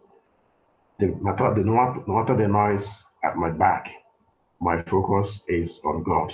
the 0.99 1.07
no 1.07 1.33
matter, 1.33 1.55
no 1.57 2.03
matter 2.07 2.37
the 2.37 2.49
noise 2.49 3.05
at 3.25 3.37
my 3.37 3.51
back, 3.51 3.89
my 4.65 4.83
focus 4.85 5.43
is 5.47 5.79
on 5.85 6.03
God. 6.03 6.33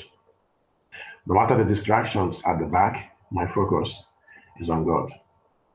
No 1.27 1.35
matter 1.35 1.57
the 1.59 1.65
distractions 1.65 2.41
at 2.47 2.61
the 2.61 2.67
back, 2.67 3.17
my 3.33 3.47
focus 3.53 3.89
is 4.61 4.71
on 4.71 4.85
God. 4.85 5.11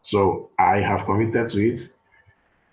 So 0.01 0.49
I 0.57 0.77
have 0.77 1.05
committed 1.05 1.51
to 1.51 1.59
it. 1.71 1.89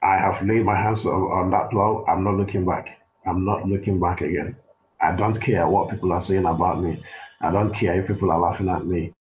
I 0.01 0.17
have 0.17 0.47
laid 0.47 0.65
my 0.65 0.77
hands 0.77 1.05
on, 1.05 1.23
on 1.39 1.51
that 1.51 1.71
plow. 1.71 2.05
I'm 2.09 2.23
not 2.23 2.37
looking 2.37 2.65
back. 2.65 3.01
I'm 3.27 3.45
not 3.45 3.69
looking 3.69 3.99
back 3.99 4.21
again. 4.21 4.55
I 5.01 5.17
don't 5.17 5.41
care 5.41 5.67
what 5.69 5.91
people 5.91 6.13
are 6.13 6.23
saying 6.23 6.45
about 6.45 6.81
me. 6.81 7.03
I 7.41 7.51
don't 7.51 7.75
care 7.75 8.01
if 8.01 8.07
people 8.07 8.31
are 8.31 8.39
laughing 8.39 8.69
at 8.69 8.87
me. 8.87 9.13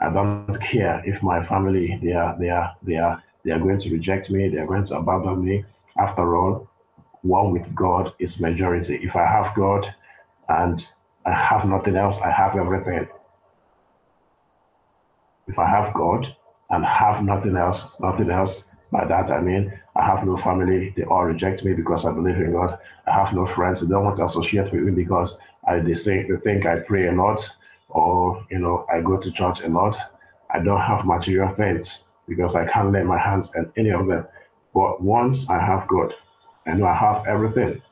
I 0.00 0.10
don't 0.10 0.60
care 0.60 1.00
if 1.04 1.22
my 1.22 1.44
family 1.44 1.98
they 2.02 2.12
are 2.12 2.36
they 2.40 2.50
are 2.50 2.74
they 2.82 2.96
are 2.96 3.22
they 3.44 3.52
are 3.52 3.60
going 3.60 3.80
to 3.80 3.90
reject 3.90 4.30
me. 4.30 4.48
They 4.48 4.58
are 4.58 4.66
going 4.66 4.86
to 4.86 4.96
abandon 4.96 5.44
me. 5.44 5.64
After 5.96 6.36
all, 6.36 6.68
one 7.22 7.52
with 7.52 7.72
God 7.74 8.12
is 8.18 8.40
majority. 8.40 8.96
If 8.96 9.14
I 9.16 9.26
have 9.26 9.54
God 9.54 9.92
and 10.48 10.86
I 11.26 11.32
have 11.32 11.64
nothing 11.64 11.96
else, 11.96 12.18
I 12.20 12.30
have 12.30 12.56
everything. 12.56 13.08
If 15.46 15.58
I 15.58 15.66
have 15.68 15.94
God 15.94 16.34
and 16.70 16.84
have 16.84 17.22
nothing 17.24 17.56
else, 17.56 17.86
nothing 18.00 18.30
else, 18.30 18.64
by 18.90 19.04
that 19.04 19.30
I 19.30 19.40
mean 19.40 19.72
I 19.96 20.04
have 20.06 20.24
no 20.24 20.36
family, 20.36 20.94
they 20.96 21.04
all 21.04 21.24
reject 21.24 21.64
me 21.64 21.74
because 21.74 22.06
I 22.06 22.12
believe 22.12 22.36
in 22.36 22.52
God. 22.52 22.78
I 23.06 23.12
have 23.12 23.32
no 23.34 23.46
friends, 23.46 23.80
they 23.80 23.88
don't 23.88 24.04
want 24.04 24.16
to 24.18 24.24
associate 24.24 24.72
with 24.72 24.82
me 24.82 24.92
because 24.92 25.38
I 25.66 25.80
they 25.80 25.94
think 25.94 26.28
they 26.30 26.36
think 26.36 26.66
I 26.66 26.80
pray 26.80 27.08
a 27.08 27.12
lot 27.12 27.46
or 27.90 28.46
you 28.50 28.58
know 28.58 28.86
I 28.92 29.00
go 29.00 29.16
to 29.18 29.30
church 29.30 29.60
a 29.60 29.68
lot. 29.68 29.96
I 30.50 30.60
don't 30.60 30.80
have 30.80 31.04
material 31.04 31.54
things 31.54 32.04
because 32.26 32.54
I 32.54 32.66
can't 32.66 32.92
lay 32.92 33.02
my 33.02 33.18
hands 33.18 33.50
on 33.56 33.70
any 33.76 33.90
of 33.90 34.06
them. 34.06 34.26
But 34.74 35.02
once 35.02 35.48
I 35.50 35.58
have 35.58 35.86
God, 35.88 36.14
I 36.66 36.74
know 36.74 36.86
I 36.86 36.94
have 36.94 37.26
everything 37.26 37.82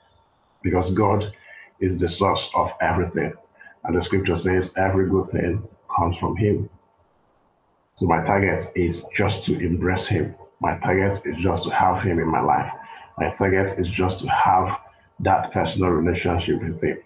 because 0.62 0.90
God 0.90 1.32
is 1.80 1.98
the 2.00 2.08
source 2.08 2.50
of 2.54 2.70
everything. 2.80 3.32
And 3.84 3.96
the 3.96 4.02
scripture 4.02 4.36
says 4.36 4.72
every 4.76 5.08
good 5.08 5.28
thing 5.28 5.66
comes 5.94 6.16
from 6.18 6.36
Him. 6.36 6.68
So 7.96 8.06
my 8.06 8.22
target 8.24 8.70
is 8.74 9.04
just 9.14 9.44
to 9.44 9.58
embrace 9.58 10.06
Him. 10.06 10.34
My 10.60 10.76
target 10.78 11.22
is 11.24 11.36
just 11.42 11.64
to 11.64 11.70
have 11.70 12.02
Him 12.02 12.18
in 12.18 12.28
my 12.28 12.40
life. 12.40 12.70
My 13.18 13.30
target 13.30 13.78
is 13.78 13.88
just 13.88 14.20
to 14.20 14.26
have 14.28 14.78
that 15.20 15.52
personal 15.52 15.90
relationship 15.90 16.62
with 16.62 16.82
Him. 16.82 16.98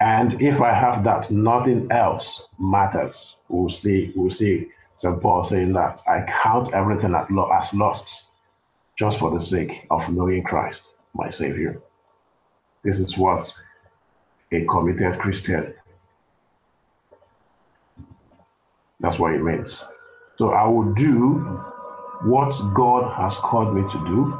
And 0.00 0.40
if 0.42 0.60
I 0.60 0.72
have 0.72 1.04
that, 1.04 1.30
nothing 1.30 1.90
else 1.90 2.42
matters. 2.58 3.36
We'll 3.48 3.70
see, 3.70 4.12
we'll 4.16 4.32
see 4.32 4.68
St. 4.96 5.20
Paul 5.20 5.44
saying 5.44 5.72
that 5.72 6.02
I 6.08 6.24
count 6.42 6.72
everything 6.72 7.14
as 7.14 7.26
as 7.52 7.74
lost 7.74 8.24
just 8.96 9.18
for 9.18 9.30
the 9.30 9.44
sake 9.44 9.86
of 9.90 10.08
knowing 10.08 10.44
Christ, 10.44 10.90
my 11.14 11.30
Savior. 11.30 11.80
This 12.84 12.98
is 12.98 13.16
what 13.16 13.52
a 14.54 14.64
committed 14.66 15.18
Christian, 15.18 15.74
that's 19.00 19.18
what 19.18 19.34
it 19.34 19.42
means. 19.42 19.84
So 20.36 20.50
I 20.50 20.66
will 20.66 20.92
do 20.94 21.38
what 22.24 22.52
God 22.74 23.12
has 23.16 23.36
called 23.38 23.74
me 23.74 23.82
to 23.82 23.98
do 24.06 24.38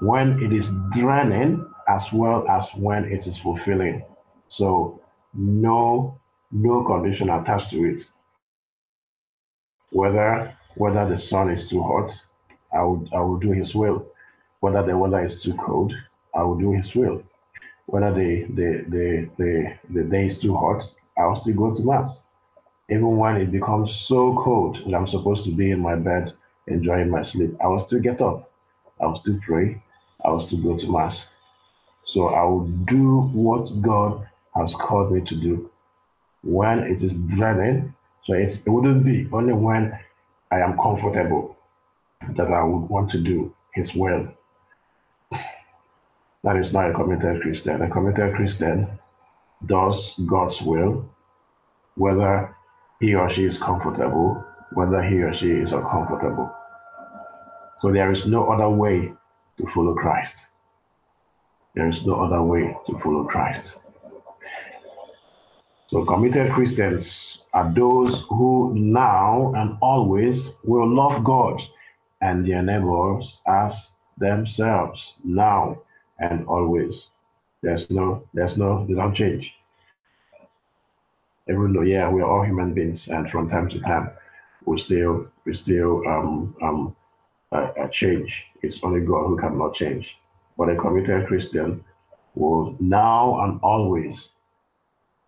when 0.00 0.42
it 0.42 0.52
is 0.52 0.68
draining 0.90 1.64
as 1.88 2.02
well 2.12 2.46
as 2.48 2.68
when 2.74 3.04
it 3.04 3.26
is 3.26 3.38
fulfilling. 3.38 4.04
So 4.48 5.00
no 5.34 6.18
no 6.50 6.84
condition 6.84 7.30
attached 7.30 7.70
to 7.70 7.84
it. 7.84 8.02
Whether 9.90 10.54
whether 10.76 11.08
the 11.08 11.18
sun 11.18 11.50
is 11.50 11.68
too 11.68 11.82
hot, 11.82 12.12
I 12.72 12.82
will 12.82 13.08
I 13.14 13.20
will 13.20 13.38
do 13.38 13.52
his 13.52 13.74
will. 13.74 14.06
Whether 14.60 14.82
the 14.82 14.96
weather 14.96 15.24
is 15.24 15.42
too 15.42 15.54
cold, 15.54 15.92
I 16.34 16.42
will 16.42 16.58
do 16.58 16.72
his 16.72 16.94
will. 16.94 17.22
Whether 17.86 18.12
the 18.14 18.44
the 18.54 18.84
the 18.88 19.30
the, 19.38 19.74
the 19.90 20.04
day 20.04 20.26
is 20.26 20.38
too 20.38 20.56
hot, 20.56 20.82
I 21.18 21.26
will 21.26 21.36
still 21.36 21.54
go 21.54 21.74
to 21.74 21.82
mass. 21.82 22.22
Even 22.88 23.16
when 23.16 23.36
it 23.36 23.50
becomes 23.50 23.94
so 23.94 24.36
cold 24.36 24.78
and 24.78 24.94
I'm 24.94 25.06
supposed 25.06 25.44
to 25.44 25.50
be 25.50 25.70
in 25.70 25.80
my 25.80 25.96
bed 25.96 26.32
enjoying 26.66 27.10
my 27.10 27.22
sleep, 27.22 27.56
I 27.62 27.66
will 27.66 27.80
still 27.80 28.00
get 28.00 28.20
up. 28.20 28.50
I 29.00 29.06
will 29.06 29.16
still 29.16 29.38
pray. 29.44 29.82
I 30.24 30.30
will 30.30 30.40
still 30.40 30.62
go 30.62 30.76
to 30.76 30.92
mass. 30.92 31.26
So 32.04 32.28
I 32.28 32.44
will 32.44 32.66
do 32.66 33.22
what 33.32 33.70
God 33.80 34.26
has 34.54 34.74
called 34.74 35.12
me 35.12 35.22
to 35.22 35.34
do 35.34 35.70
when 36.42 36.80
it 36.80 37.02
is 37.02 37.12
draining. 37.36 37.94
So 38.24 38.34
it 38.34 38.62
wouldn't 38.66 39.04
be 39.04 39.28
only 39.32 39.52
when 39.52 39.98
I 40.50 40.60
am 40.60 40.76
comfortable 40.76 41.56
that 42.36 42.48
I 42.48 42.62
would 42.62 42.88
want 42.88 43.10
to 43.12 43.18
do 43.18 43.54
His 43.74 43.94
will. 43.94 44.28
That 46.44 46.56
is 46.56 46.72
not 46.72 46.90
a 46.90 46.92
committed 46.92 47.40
Christian. 47.42 47.82
A 47.82 47.88
committed 47.88 48.34
Christian 48.34 48.88
does 49.66 50.12
God's 50.26 50.60
will, 50.60 51.08
whether 51.94 52.54
he 53.00 53.14
or 53.14 53.30
she 53.30 53.44
is 53.44 53.58
comfortable, 53.58 54.44
whether 54.72 55.02
he 55.02 55.22
or 55.22 55.32
she 55.34 55.50
is 55.50 55.72
uncomfortable. 55.72 56.52
So 57.76 57.92
there 57.92 58.10
is 58.10 58.26
no 58.26 58.50
other 58.50 58.68
way 58.68 59.12
to 59.58 59.66
follow 59.68 59.94
Christ. 59.94 60.46
There 61.74 61.88
is 61.88 62.04
no 62.04 62.20
other 62.24 62.42
way 62.42 62.76
to 62.86 62.98
follow 62.98 63.24
Christ. 63.24 63.78
So 65.88 66.04
committed 66.04 66.52
Christians 66.52 67.38
are 67.52 67.72
those 67.72 68.22
who 68.28 68.72
now 68.74 69.52
and 69.54 69.76
always 69.80 70.54
will 70.64 70.88
love 70.88 71.22
God 71.22 71.62
and 72.20 72.46
their 72.46 72.62
neighbors 72.62 73.38
as 73.46 73.90
themselves 74.18 75.14
now 75.22 75.78
and 76.18 76.46
always. 76.46 77.08
There's 77.62 77.88
no, 77.90 78.26
there's 78.34 78.56
no, 78.56 78.86
they 78.88 78.94
don't 78.94 79.14
change. 79.14 79.52
Even 81.48 81.72
though, 81.72 81.82
yeah, 81.82 82.08
we 82.08 82.22
are 82.22 82.30
all 82.30 82.44
human 82.44 82.72
beings, 82.74 83.08
and 83.08 83.30
from 83.30 83.48
time 83.50 83.68
to 83.70 83.80
time, 83.80 84.10
we 84.64 84.78
still, 84.80 85.26
we 85.44 85.54
still 85.54 86.02
um, 86.06 86.56
um, 86.62 86.96
uh, 87.52 87.70
uh, 87.80 87.88
change. 87.88 88.44
It's 88.62 88.80
only 88.82 89.00
God 89.00 89.26
who 89.26 89.38
cannot 89.38 89.74
change. 89.74 90.16
But 90.56 90.70
a 90.70 90.76
committed 90.76 91.26
Christian 91.26 91.84
will 92.34 92.76
now 92.80 93.40
and 93.44 93.60
always 93.62 94.28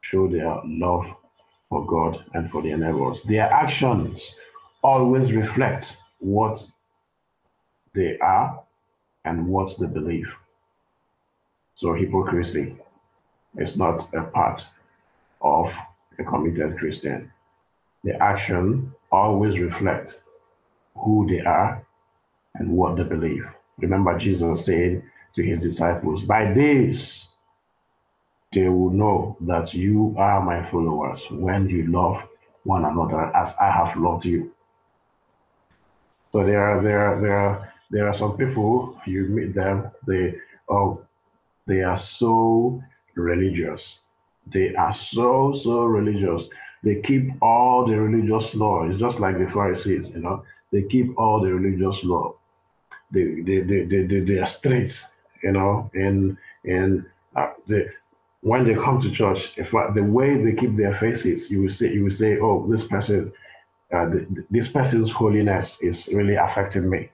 show 0.03 0.29
their 0.29 0.57
love 0.64 1.07
for 1.68 1.85
God 1.87 2.25
and 2.35 2.51
for 2.51 2.62
their 2.62 2.77
neighbors. 2.77 3.23
Their 3.25 3.51
actions 3.53 4.35
always 4.83 5.33
reflect 5.33 5.99
what 6.18 6.64
they 7.94 8.18
are 8.18 8.62
and 9.25 9.47
what 9.47 9.79
they 9.79 9.87
believe. 9.87 10.29
So 11.76 11.92
hypocrisy 11.94 12.76
is 13.56 13.76
not 13.76 14.08
a 14.14 14.22
part 14.22 14.64
of 15.40 15.72
a 16.18 16.24
committed 16.24 16.78
Christian. 16.78 17.30
The 18.04 18.20
action 18.22 18.92
always 19.10 19.58
reflects 19.58 20.18
who 20.96 21.26
they 21.28 21.40
are 21.40 21.84
and 22.54 22.70
what 22.70 22.96
they 22.96 23.02
believe. 23.02 23.46
Remember 23.78 24.16
Jesus 24.18 24.64
said 24.64 25.02
to 25.34 25.42
his 25.42 25.62
disciples, 25.62 26.22
By 26.22 26.52
this 26.52 27.26
they 28.52 28.68
will 28.68 28.90
know 28.90 29.37
that 29.40 29.74
you 29.74 30.14
are 30.16 30.40
my 30.40 30.68
followers 30.70 31.26
when 31.30 31.68
you 31.68 31.88
love 31.88 32.22
one 32.62 32.84
another 32.84 33.34
as 33.37 33.52
I 33.60 33.70
have 33.70 33.96
loved 33.96 34.24
you. 34.24 34.52
So 36.32 36.44
there 36.44 36.62
are 36.62 36.82
there 36.82 37.00
are 37.00 37.20
there 37.20 37.38
are 37.38 37.72
there 37.90 38.08
are 38.08 38.14
some 38.14 38.37
people 38.37 39.00
you 39.06 39.24
meet 39.24 39.54
them, 39.54 39.90
they 40.06 40.34
oh 40.68 41.00
they 41.66 41.83
are 41.83 41.96
so 41.96 42.83
religious. 43.16 44.00
They 44.53 44.74
are 44.74 44.94
so 44.94 45.55
so 45.55 45.85
religious. 45.85 46.48
They 46.83 47.00
keep 47.00 47.31
all 47.42 47.87
the 47.87 47.98
religious 48.00 48.55
law. 48.55 48.85
It's 48.88 49.00
just 49.00 49.20
like 49.20 49.38
the 49.38 49.48
Pharisees, 49.50 50.11
you 50.14 50.20
know. 50.20 50.44
They 50.72 50.83
keep 50.83 51.18
all 51.18 51.40
the 51.40 51.53
religious 51.55 52.05
law. 52.05 52.35
They 53.12 53.40
they 53.42 53.61
they 53.61 53.85
they, 53.85 54.03
they, 54.07 54.20
they 54.20 54.38
are 54.38 54.46
straight, 54.46 54.92
you 55.42 55.53
know, 55.53 55.90
and 55.94 56.37
and 56.64 57.05
uh, 57.37 57.53
they 57.68 57.87
when 58.42 58.64
they 58.66 58.74
come 58.74 59.00
to 59.00 59.11
church, 59.11 59.53
if 59.57 59.70
the 59.94 60.03
way 60.03 60.37
they 60.42 60.53
keep 60.55 60.77
their 60.77 60.94
faces, 60.98 61.50
you 61.50 61.62
will 61.62 61.70
say 61.70 61.92
you 61.92 62.05
will 62.05 62.11
say, 62.11 62.38
oh, 62.40 62.66
this 62.70 62.85
person, 62.87 63.33
uh, 63.92 64.11
th- 64.11 64.29
th- 64.35 64.46
this 64.50 64.68
person's 64.68 65.11
holiness 65.11 65.79
is 65.81 66.09
really 66.09 66.35
affecting 66.37 66.88
me. 66.90 67.11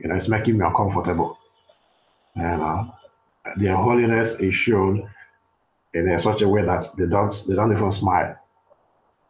You 0.00 0.08
know, 0.08 0.16
it's 0.16 0.28
making 0.28 0.58
me 0.58 0.64
uncomfortable. 0.66 1.38
You 2.36 2.42
uh, 2.42 2.86
their 3.56 3.76
holiness 3.76 4.34
is 4.40 4.54
shown 4.54 5.08
in 5.94 6.20
such 6.20 6.42
a 6.42 6.48
way 6.48 6.62
that 6.62 6.84
they 6.96 7.06
don't 7.06 7.44
they 7.46 7.54
don't 7.54 7.72
even 7.72 7.92
smile. 7.92 8.36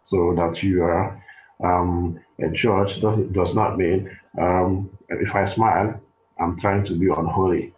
So 0.05 0.35
that 0.37 0.63
you 0.63 0.83
are 0.83 1.23
um, 1.63 2.19
a 2.41 2.51
church 2.53 3.01
does 3.01 3.19
does 3.33 3.55
not 3.55 3.79
mean 3.79 4.11
um, 4.39 4.91
if 5.09 5.35
I 5.35 5.45
smile, 5.45 6.01
I'm 6.39 6.59
trying 6.59 6.85
to 6.85 6.95
be 6.95 7.09
unholy. 7.09 7.75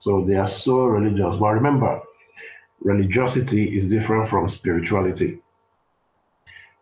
So 0.00 0.24
they 0.24 0.36
are 0.36 0.48
so 0.48 0.84
religious. 0.84 1.36
But 1.36 1.50
remember, 1.50 2.00
religiosity 2.80 3.76
is 3.76 3.90
different 3.90 4.30
from 4.30 4.48
spirituality. 4.48 5.40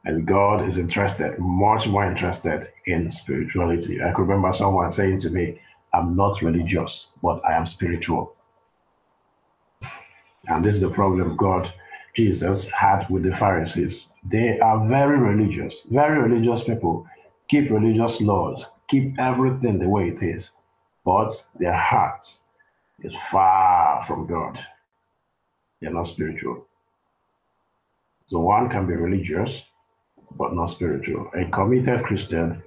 And 0.04 0.26
God 0.26 0.68
is 0.68 0.76
interested, 0.76 1.36
much 1.38 1.88
more 1.88 2.06
interested 2.06 2.68
in 2.86 3.10
spirituality. 3.10 4.00
I 4.00 4.12
could 4.12 4.28
remember 4.28 4.52
someone 4.52 4.92
saying 4.92 5.20
to 5.20 5.30
me, 5.30 5.60
I'm 5.92 6.14
not 6.14 6.42
religious, 6.42 7.08
but 7.22 7.44
I 7.44 7.56
am 7.56 7.66
spiritual. 7.66 8.35
And 10.48 10.64
this 10.64 10.76
is 10.76 10.80
the 10.80 10.90
problem 10.90 11.36
God, 11.36 11.72
Jesus, 12.14 12.66
had 12.70 13.06
with 13.10 13.24
the 13.24 13.36
Pharisees. 13.36 14.08
They 14.24 14.58
are 14.60 14.86
very 14.88 15.18
religious, 15.18 15.82
very 15.90 16.20
religious 16.20 16.64
people, 16.64 17.06
keep 17.48 17.70
religious 17.70 18.20
laws, 18.20 18.66
keep 18.88 19.18
everything 19.18 19.78
the 19.78 19.88
way 19.88 20.08
it 20.08 20.22
is, 20.22 20.50
but 21.04 21.32
their 21.58 21.76
heart 21.76 22.24
is 23.02 23.12
far 23.30 24.04
from 24.06 24.26
God. 24.26 24.58
They're 25.80 25.92
not 25.92 26.08
spiritual. 26.08 26.66
So 28.26 28.40
one 28.40 28.68
can 28.68 28.86
be 28.86 28.94
religious, 28.94 29.62
but 30.36 30.54
not 30.54 30.66
spiritual. 30.66 31.30
A 31.34 31.44
committed 31.50 32.04
Christian 32.04 32.62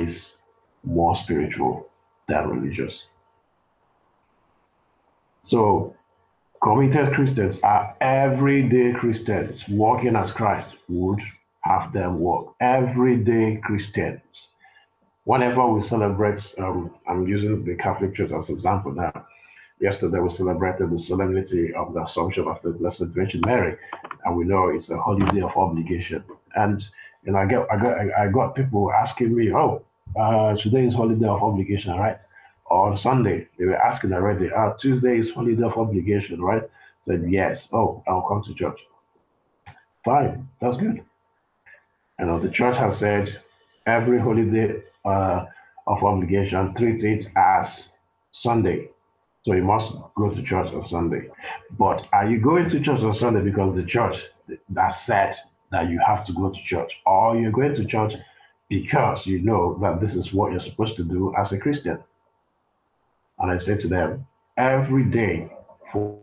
is 0.00 0.32
more 0.84 1.16
spiritual 1.16 1.88
than 2.28 2.48
religious. 2.48 3.04
So 5.42 5.94
committed 6.62 7.12
Christians 7.12 7.60
are 7.60 7.96
everyday 8.00 8.92
Christians 8.92 9.64
walking 9.68 10.14
as 10.14 10.30
Christ 10.30 10.76
would 10.88 11.20
have 11.62 11.92
them 11.92 12.20
walk. 12.20 12.54
Everyday 12.60 13.56
Christians. 13.56 14.48
Whenever 15.24 15.66
we 15.66 15.82
celebrate, 15.82 16.54
um, 16.58 16.94
I'm 17.08 17.26
using 17.26 17.64
the 17.64 17.74
Catholic 17.74 18.14
Church 18.14 18.32
as 18.32 18.48
an 18.48 18.54
example 18.54 18.92
now. 18.92 19.26
Yesterday 19.80 20.20
we 20.20 20.30
celebrated 20.30 20.90
the 20.90 20.98
solemnity 20.98 21.74
of 21.74 21.94
the 21.94 22.04
Assumption 22.04 22.46
of 22.46 22.62
the 22.62 22.70
Blessed 22.70 23.06
Virgin 23.08 23.40
Mary, 23.44 23.76
and 24.24 24.36
we 24.36 24.44
know 24.44 24.68
it's 24.68 24.90
a 24.90 24.98
holiday 24.98 25.40
of 25.40 25.56
obligation. 25.56 26.22
And 26.54 26.84
know, 27.24 27.38
I 27.38 27.46
get, 27.46 27.66
I 27.72 27.76
got, 27.76 27.98
I 28.16 28.28
got 28.28 28.54
people 28.54 28.92
asking 28.92 29.34
me, 29.34 29.52
"Oh, 29.52 29.82
uh, 30.16 30.56
today 30.56 30.86
is 30.86 30.94
holiday 30.94 31.26
of 31.26 31.42
obligation, 31.42 31.96
right?" 31.96 32.20
On 32.72 32.96
Sunday. 32.96 33.48
They 33.58 33.66
were 33.66 33.76
asking 33.76 34.12
already, 34.12 34.50
ah, 34.50 34.72
Tuesday 34.72 35.18
is 35.18 35.32
holiday 35.32 35.62
of 35.62 35.76
obligation, 35.76 36.40
right? 36.40 36.62
said, 37.02 37.24
yes. 37.28 37.68
Oh, 37.72 38.02
I'll 38.06 38.22
come 38.22 38.42
to 38.44 38.54
church. 38.54 38.80
Fine, 40.04 40.48
that's 40.60 40.76
good. 40.76 41.04
You 42.18 42.26
know, 42.26 42.40
the 42.40 42.48
church 42.48 42.76
has 42.76 42.96
said 42.98 43.40
every 43.86 44.18
holiday 44.20 44.82
uh, 45.04 45.46
of 45.86 46.04
obligation 46.04 46.74
treats 46.74 47.02
it 47.02 47.28
as 47.36 47.90
Sunday. 48.30 48.88
So 49.44 49.54
you 49.54 49.64
must 49.64 49.94
go 50.16 50.30
to 50.30 50.42
church 50.42 50.72
on 50.72 50.86
Sunday. 50.86 51.28
But 51.76 52.06
are 52.12 52.28
you 52.28 52.38
going 52.38 52.70
to 52.70 52.80
church 52.80 53.00
on 53.00 53.14
Sunday 53.14 53.40
because 53.40 53.74
the 53.74 53.82
church 53.82 54.22
that 54.70 54.88
said 54.90 55.34
that 55.72 55.90
you 55.90 56.00
have 56.06 56.24
to 56.26 56.32
go 56.32 56.50
to 56.50 56.62
church? 56.62 57.00
Or 57.06 57.36
you're 57.36 57.50
going 57.50 57.74
to 57.74 57.84
church 57.84 58.14
because 58.68 59.26
you 59.26 59.40
know 59.40 59.76
that 59.82 60.00
this 60.00 60.14
is 60.14 60.32
what 60.32 60.52
you're 60.52 60.60
supposed 60.60 60.96
to 60.96 61.04
do 61.04 61.34
as 61.36 61.50
a 61.50 61.58
Christian? 61.58 61.98
And 63.42 63.50
I 63.50 63.58
said 63.58 63.80
to 63.80 63.88
them, 63.88 64.24
every 64.56 65.04
day 65.04 65.50
for 65.92 66.18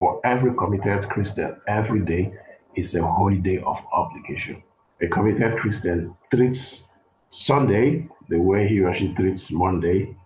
for 0.00 0.20
every 0.24 0.52
committed 0.54 1.08
Christian, 1.08 1.56
every 1.68 2.00
day 2.00 2.32
is 2.74 2.94
a 2.94 3.06
holy 3.06 3.36
day 3.36 3.58
of 3.58 3.76
obligation. 3.92 4.62
A 5.02 5.06
committed 5.06 5.58
Christian 5.58 6.16
treats 6.34 6.84
Sunday 7.28 8.08
the 8.28 8.38
way 8.38 8.66
he 8.66 8.80
or 8.80 8.94
she 8.94 9.12
treats 9.14 9.52
Monday, 9.52 10.16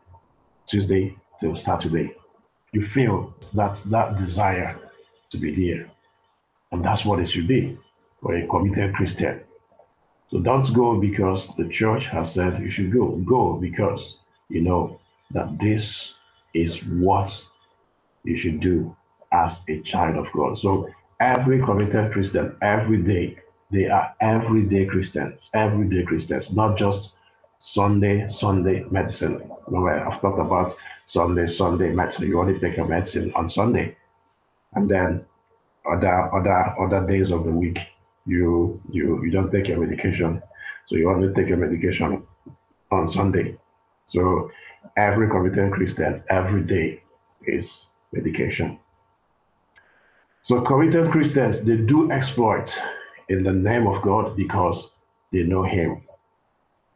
Tuesday 0.67 1.17
to 1.41 1.57
Saturday. 1.57 2.15
You 2.73 2.83
feel 2.83 3.35
that 3.55 3.83
that 3.87 4.17
desire 4.17 4.79
to 5.31 5.37
be 5.37 5.51
there. 5.55 5.91
And 6.73 6.85
that's 6.85 7.05
what 7.05 7.21
it 7.21 7.29
should 7.29 7.49
be 7.49 7.77
for 8.23 8.37
a 8.37 8.47
committed 8.47 8.95
Christian. 8.95 9.41
So 10.31 10.39
don't 10.39 10.73
go 10.73 10.99
because 10.99 11.51
the 11.57 11.69
church 11.69 12.07
has 12.07 12.33
said 12.33 12.61
you 12.61 12.71
should 12.71 12.93
go. 12.93 13.17
Go 13.25 13.59
because 13.61 14.19
you 14.55 14.61
know 14.61 15.01
that 15.33 15.59
this 15.59 16.15
is 16.55 16.79
what 16.85 17.45
you 18.23 18.37
should 18.37 18.61
do 18.61 18.97
as 19.33 19.63
a 19.69 19.81
child 19.81 20.17
of 20.17 20.33
God. 20.33 20.57
So 20.57 20.89
every 21.21 21.61
committed 21.61 22.13
Christian, 22.13 22.57
every 22.63 23.03
day, 23.03 23.37
they 23.73 23.89
are 23.89 24.15
everyday 24.21 24.87
Christians, 24.87 25.41
everyday 25.55 26.05
Christians, 26.05 26.53
not 26.53 26.79
just 26.79 27.13
Sunday, 27.59 28.29
Sunday 28.29 28.85
medicine. 28.91 29.51
Remember, 29.67 30.09
I've 30.09 30.21
talked 30.21 30.39
about 30.39 30.75
Sunday, 31.07 31.49
Sunday 31.49 31.91
medicine. 31.93 32.29
You 32.29 32.41
only 32.41 32.61
take 32.61 32.77
your 32.77 32.87
medicine 32.87 33.33
on 33.35 33.49
Sunday, 33.49 33.97
and 34.75 34.89
then 34.89 35.25
other 35.91 36.33
other 36.33 36.75
other 36.79 37.07
days 37.07 37.33
of 37.33 37.45
the 37.45 37.51
week, 37.51 37.79
you 38.27 38.81
you 38.89 39.25
you 39.25 39.31
don't 39.33 39.51
take 39.51 39.67
your 39.67 39.81
medication. 39.81 40.41
So 40.87 40.97
you 40.97 41.11
only 41.11 41.35
take 41.35 41.49
your 41.49 41.59
medication 41.59 42.23
on 42.93 43.09
Sunday. 43.09 43.57
So 44.07 44.51
every 44.97 45.29
committed 45.29 45.73
Christian, 45.73 46.23
every 46.29 46.63
day 46.63 47.03
is 47.47 47.87
medication. 48.13 48.79
So 50.43 50.61
committed 50.61 51.11
Christians, 51.11 51.63
they 51.63 51.77
do 51.77 52.11
exploits 52.13 52.79
in 53.29 53.43
the 53.43 53.53
name 53.53 53.87
of 53.87 54.03
God 54.03 54.37
because 54.37 54.91
they 55.33 55.43
know 55.43 55.63
Him. 55.63 56.03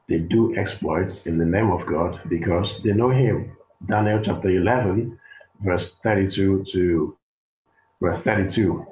They 0.09 0.19
do 0.19 0.55
exploits 0.57 1.27
in 1.27 1.39
the 1.39 1.45
name 1.45 1.71
of 1.71 1.87
God 1.87 2.21
because 2.29 2.77
they 2.85 2.93
know 2.93 3.11
Him. 3.11 3.57
Daniel 3.87 4.21
chapter 4.23 4.51
11, 4.51 5.19
verse 5.61 5.95
32 6.03 6.65
to 6.73 7.17
verse 8.01 8.21
32. 8.21 8.87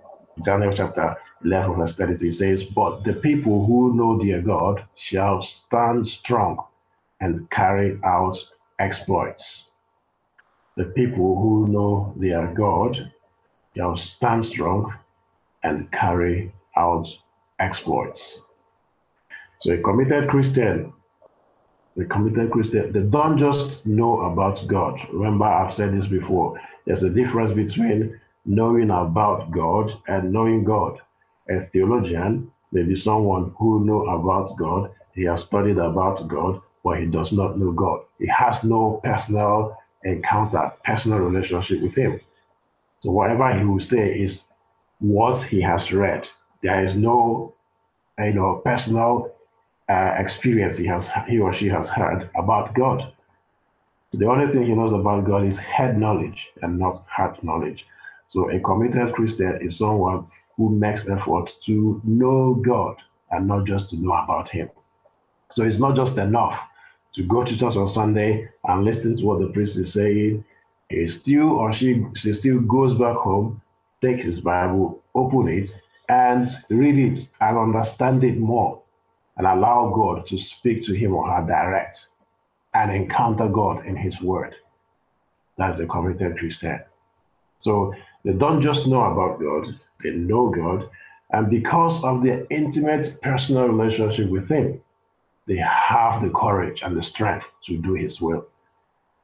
Daniel 0.44 0.74
chapter 0.74 1.16
11, 1.44 1.76
verse 1.76 1.94
32 1.94 2.33
says, 2.33 2.64
But 2.64 3.05
the 3.05 3.14
people 3.14 3.66
who 3.66 3.94
know 3.94 4.22
their 4.22 4.40
God 4.40 4.85
shall 4.94 5.42
stand 5.42 6.09
strong 6.09 6.64
and 7.20 7.48
carry 7.50 7.98
out 8.05 8.37
exploits. 8.79 9.64
The 10.76 10.85
people 10.85 11.37
who 11.40 11.68
know 11.68 12.14
their 12.16 12.46
God 12.55 13.12
shall 13.76 13.96
stand 13.96 14.46
strong 14.46 14.94
and 15.62 15.90
carry 15.92 16.52
out 16.76 17.09
exploits. 17.59 18.42
So 19.61 19.72
a 19.72 19.79
committed 19.79 20.29
Christian, 20.29 20.92
the 21.96 22.05
committed 22.05 22.50
Christian, 22.50 22.92
they 22.92 23.00
don't 23.00 23.38
just 23.38 23.87
know 23.87 24.20
about 24.20 24.66
God. 24.66 25.00
Remember, 25.12 25.46
I've 25.46 25.74
said 25.74 25.98
this 25.98 26.07
before. 26.07 26.61
There's 26.87 27.02
a 27.02 27.11
difference 27.11 27.52
between 27.52 28.20
knowing 28.44 28.90
about 28.90 29.50
God 29.50 29.92
and 30.07 30.33
knowing 30.33 30.62
God. 30.62 30.98
A 31.48 31.62
theologian 31.62 32.50
may 32.72 32.83
be 32.83 32.96
someone 32.96 33.55
who 33.59 33.85
know 33.85 34.07
about 34.07 34.57
God. 34.57 34.92
He 35.14 35.24
has 35.24 35.42
studied 35.42 35.79
about 35.79 36.29
God, 36.29 36.61
but 36.87 37.01
he 37.01 37.07
does 37.07 37.33
not 37.33 37.59
know 37.59 37.72
God. 37.72 38.03
He 38.20 38.29
has 38.29 38.62
no 38.62 39.01
personal 39.03 39.77
encounter, 40.05 40.72
personal 40.85 41.18
relationship 41.18 41.83
with 41.83 41.96
Him. 41.96 42.20
So 43.01 43.11
whatever 43.11 43.53
he 43.59 43.64
will 43.64 43.81
say 43.81 44.14
is 44.14 44.44
what 45.01 45.42
he 45.42 45.61
has 45.62 45.90
read. 45.90 46.29
There 46.62 46.85
is 46.85 46.94
no, 46.94 47.53
you 48.20 48.35
know, 48.35 48.62
personal 48.64 49.35
uh, 49.88 50.12
experience 50.16 50.77
he 50.77 50.87
has, 50.87 51.11
he 51.27 51.40
or 51.40 51.53
she 51.53 51.66
has 51.70 51.88
heard 51.88 52.31
about 52.37 52.72
God. 52.75 53.12
The 54.12 54.29
only 54.29 54.53
thing 54.53 54.62
he 54.62 54.72
knows 54.72 54.92
about 54.92 55.25
God 55.25 55.44
is 55.44 55.59
head 55.59 55.99
knowledge 55.99 56.40
and 56.62 56.79
not 56.79 57.05
heart 57.09 57.42
knowledge. 57.42 57.85
So 58.29 58.49
a 58.51 58.61
committed 58.61 59.12
Christian 59.12 59.59
is 59.61 59.77
someone 59.77 60.29
who 60.57 60.70
makes 60.70 61.09
effort 61.09 61.51
to 61.64 62.01
know 62.05 62.55
God 62.55 62.94
and 63.33 63.49
not 63.49 63.66
just 63.66 63.90
to 63.90 63.96
know 63.96 64.12
about 64.12 64.49
Him. 64.49 64.70
So 65.51 65.64
it's 65.64 65.79
not 65.79 65.96
just 65.96 66.16
enough 66.16 66.57
to 67.16 67.22
go 67.22 67.42
to 67.42 67.57
church 67.57 67.76
on 67.76 67.88
Sunday 67.88 68.46
and 68.64 68.85
listen 68.85 69.16
to 69.16 69.24
what 69.24 69.40
the 69.40 69.48
priest 69.48 69.79
is 69.79 69.94
saying. 69.94 70.44
He 70.90 71.09
still 71.09 71.48
or 71.48 71.72
she, 71.72 72.05
she 72.14 72.35
still 72.35 72.61
goes 72.61 72.94
back 72.94 73.16
home, 73.16 73.61
takes 74.02 74.24
his 74.24 74.40
Bible, 74.40 75.02
open 75.14 75.48
it, 75.48 75.70
and 76.11 76.46
read 76.68 76.98
it 76.98 77.29
and 77.40 77.59
understand 77.59 78.22
it 78.22 78.38
more 78.38 78.83
and 79.38 79.46
allow 79.46 79.90
God 79.94 80.26
to 80.26 80.38
speak 80.38 80.85
to 80.85 80.92
him 80.92 81.14
or 81.14 81.29
her 81.29 81.46
direct 81.46 82.07
and 82.74 82.92
encounter 82.94 83.48
God 83.48 83.87
in 83.87 83.96
his 83.96 84.20
word. 84.20 84.55
That's 85.57 85.79
a 85.81 85.87
committed 85.87 86.38
Christian. 86.38 86.81
So 87.61 87.94
they 88.24 88.33
don't 88.33 88.61
just 88.61 88.87
know 88.87 89.00
about 89.00 89.40
God, 89.40 89.74
they 90.05 90.11
know 90.11 90.50
God. 90.50 90.90
And 91.31 91.50
because 91.50 92.05
of 92.05 92.22
their 92.22 92.46
intimate 92.50 93.18
personal 93.22 93.68
relationship 93.68 94.29
with 94.29 94.48
Him, 94.48 94.81
they 95.46 95.56
have 95.56 96.22
the 96.22 96.30
courage 96.30 96.82
and 96.82 96.96
the 96.96 97.02
strength 97.02 97.50
to 97.64 97.76
do 97.78 97.94
His 97.94 98.20
will. 98.20 98.46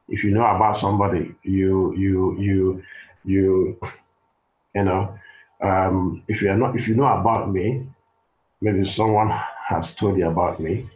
If 0.08 0.22
you 0.24 0.30
know 0.30 0.44
about 0.44 0.78
somebody, 0.78 1.35
you, 1.42 1.94
you, 1.96 2.37
you, 2.38 2.82
you, 3.24 3.78
you 4.74 4.85
know, 4.85 5.18
um, 5.61 6.22
if 6.28 6.42
you 6.42 6.50
are 6.50 6.56
not, 6.56 6.76
if 6.76 6.88
you 6.88 6.94
know 6.94 7.06
about 7.06 7.50
me, 7.52 7.87
maybe 8.61 8.88
someone 8.88 9.30
has 9.68 9.94
told 9.94 10.18
you 10.18 10.28
about 10.28 10.61
me. 10.61 10.87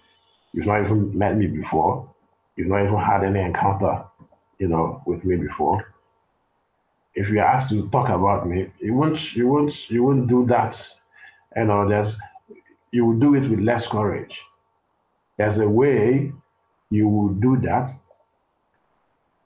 You've 0.52 0.66
not 0.66 0.82
even 0.82 1.16
met 1.16 1.36
me 1.36 1.46
before. 1.46 2.08
You've 2.56 2.68
not 2.68 2.84
even 2.84 2.98
had 2.98 3.24
any 3.24 3.40
encounter, 3.40 4.04
you 4.58 4.68
know, 4.68 5.02
with 5.06 5.24
me 5.24 5.36
before. 5.36 5.92
If 7.14 7.28
you're 7.28 7.44
asked 7.44 7.70
to 7.70 7.88
talk 7.90 8.08
about 8.08 8.48
me, 8.48 8.70
you 8.80 8.94
won't, 8.94 9.34
you 9.34 9.48
won't, 9.48 9.90
you 9.90 10.02
won't 10.02 10.28
do 10.28 10.46
that. 10.46 10.86
You 11.56 11.64
know, 11.64 11.88
there's, 11.88 12.16
you 12.90 13.06
will 13.06 13.18
do 13.18 13.34
it 13.34 13.48
with 13.48 13.60
less 13.60 13.86
courage. 13.86 14.40
There's 15.36 15.58
a 15.58 15.68
way 15.68 16.32
you 16.90 17.08
will 17.08 17.28
do 17.28 17.56
that 17.58 17.90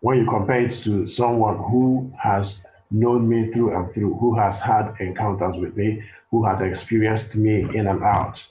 when 0.00 0.18
you 0.18 0.26
compare 0.26 0.62
it 0.62 0.72
to 0.84 1.06
someone 1.06 1.58
who 1.58 2.12
has 2.18 2.64
known 2.90 3.28
me 3.28 3.50
through 3.50 3.76
and 3.76 3.92
through, 3.92 4.14
who 4.14 4.34
has 4.36 4.60
had 4.60 4.94
encounters 4.98 5.56
with 5.56 5.76
me, 5.76 6.02
who 6.30 6.44
has 6.44 6.60
experienced 6.60 7.36
me 7.36 7.66
in 7.74 7.86
and 7.86 8.02
out. 8.02 8.42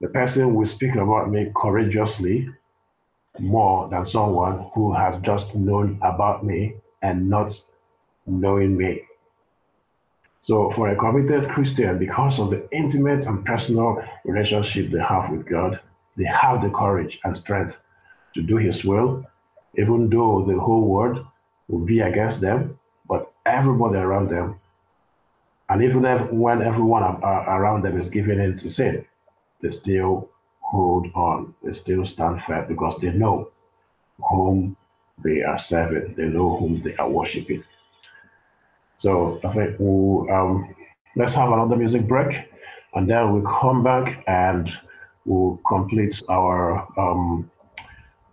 The 0.00 0.08
person 0.08 0.54
will 0.54 0.66
speak 0.66 0.94
about 0.94 1.30
me 1.30 1.52
courageously 1.54 2.48
more 3.38 3.88
than 3.88 4.04
someone 4.04 4.70
who 4.74 4.92
has 4.94 5.20
just 5.22 5.54
known 5.54 5.98
about 6.02 6.44
me 6.44 6.74
and 7.02 7.28
not 7.28 7.54
knowing 8.26 8.76
me. 8.76 9.02
So, 10.40 10.72
for 10.72 10.88
a 10.88 10.96
committed 10.96 11.48
Christian, 11.50 11.98
because 11.98 12.40
of 12.40 12.50
the 12.50 12.68
intimate 12.72 13.26
and 13.26 13.44
personal 13.44 14.02
relationship 14.24 14.90
they 14.90 14.98
have 14.98 15.30
with 15.30 15.46
God, 15.46 15.80
they 16.16 16.24
have 16.24 16.62
the 16.62 16.70
courage 16.70 17.18
and 17.24 17.36
strength 17.36 17.76
to 18.34 18.42
do 18.42 18.56
His 18.56 18.84
will, 18.84 19.24
even 19.76 20.10
though 20.10 20.44
the 20.44 20.58
whole 20.58 20.82
world 20.82 21.24
will 21.68 21.84
be 21.84 22.00
against 22.00 22.40
them, 22.40 22.78
but 23.08 23.32
everybody 23.46 23.96
around 23.98 24.28
them, 24.28 24.60
and 25.68 25.82
even 25.82 26.02
when 26.38 26.62
everyone 26.62 27.02
around 27.02 27.82
them 27.82 27.98
is 27.98 28.08
giving 28.08 28.38
in 28.38 28.58
to 28.58 28.70
sin, 28.70 29.04
they 29.62 29.70
still 29.70 30.28
hold 30.60 31.06
on, 31.14 31.54
they 31.62 31.72
still 31.72 32.04
stand 32.04 32.42
firm 32.44 32.66
because 32.68 32.96
they 32.98 33.10
know 33.10 33.50
whom 34.30 34.76
they 35.24 35.42
are 35.42 35.58
serving, 35.58 36.14
they 36.14 36.24
know 36.24 36.56
whom 36.56 36.82
they 36.82 36.94
are 36.96 37.08
worshiping. 37.08 37.62
So 38.96 39.40
I 39.44 39.52
think 39.54 39.76
we'll, 39.78 40.30
um, 40.30 40.74
let's 41.16 41.34
have 41.34 41.50
another 41.52 41.76
music 41.76 42.06
break, 42.06 42.48
and 42.94 43.08
then 43.08 43.32
we'll 43.32 43.60
come 43.60 43.82
back 43.82 44.24
and 44.26 44.70
we'll 45.24 45.60
complete 45.66 46.22
our 46.28 46.86
um, 46.98 47.50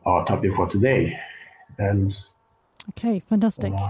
our 0.05 0.25
topic 0.25 0.55
for 0.55 0.67
today. 0.67 1.17
And 1.77 2.15
Okay, 2.89 3.19
fantastic. 3.19 3.73
uh, 3.73 3.89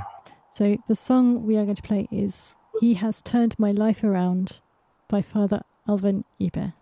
So 0.53 0.77
the 0.87 0.95
song 0.95 1.45
we 1.45 1.57
are 1.57 1.63
going 1.63 1.75
to 1.75 1.81
play 1.81 2.07
is 2.11 2.55
He 2.81 2.95
Has 2.95 3.21
Turned 3.21 3.57
My 3.57 3.71
Life 3.71 4.03
Around 4.03 4.61
by 5.07 5.21
Father 5.21 5.61
Alvan 5.87 6.25
Ibeh. 6.41 6.73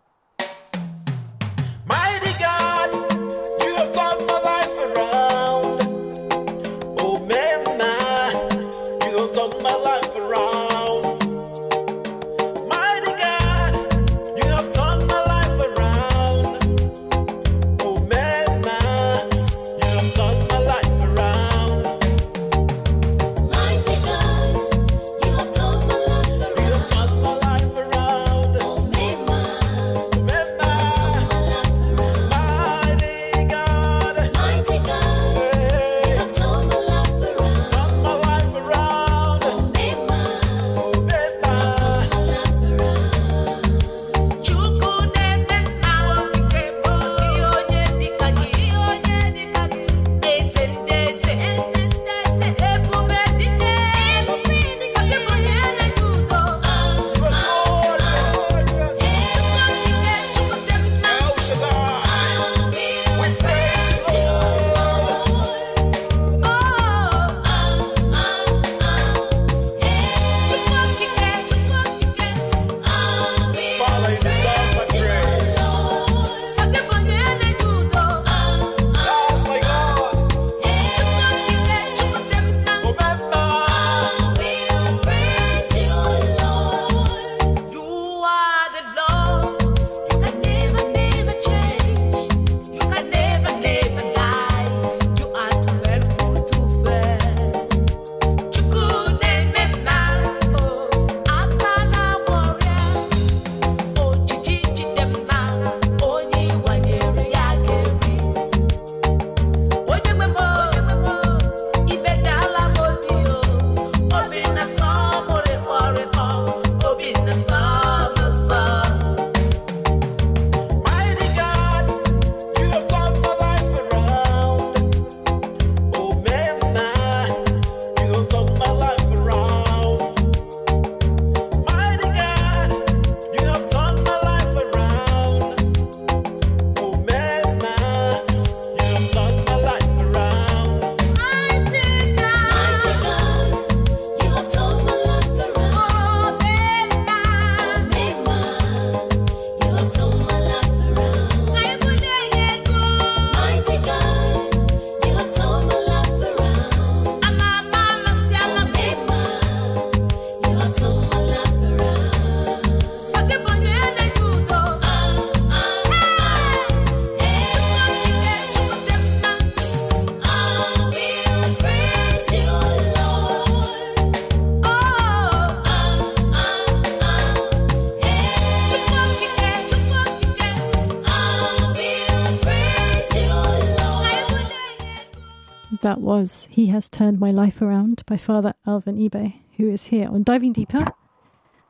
Was 186.18 186.47
He 186.49 186.65
Has 186.74 186.89
Turned 186.89 187.20
My 187.20 187.30
Life 187.30 187.61
Around 187.61 188.01
by 188.07 188.18
Father 188.18 188.55
Alvan 188.65 188.97
Ibeh, 188.97 189.36
who 189.57 189.70
is 189.70 189.86
here 189.86 190.09
on 190.09 190.24
Diving 190.24 190.51
Deeper, 190.51 190.88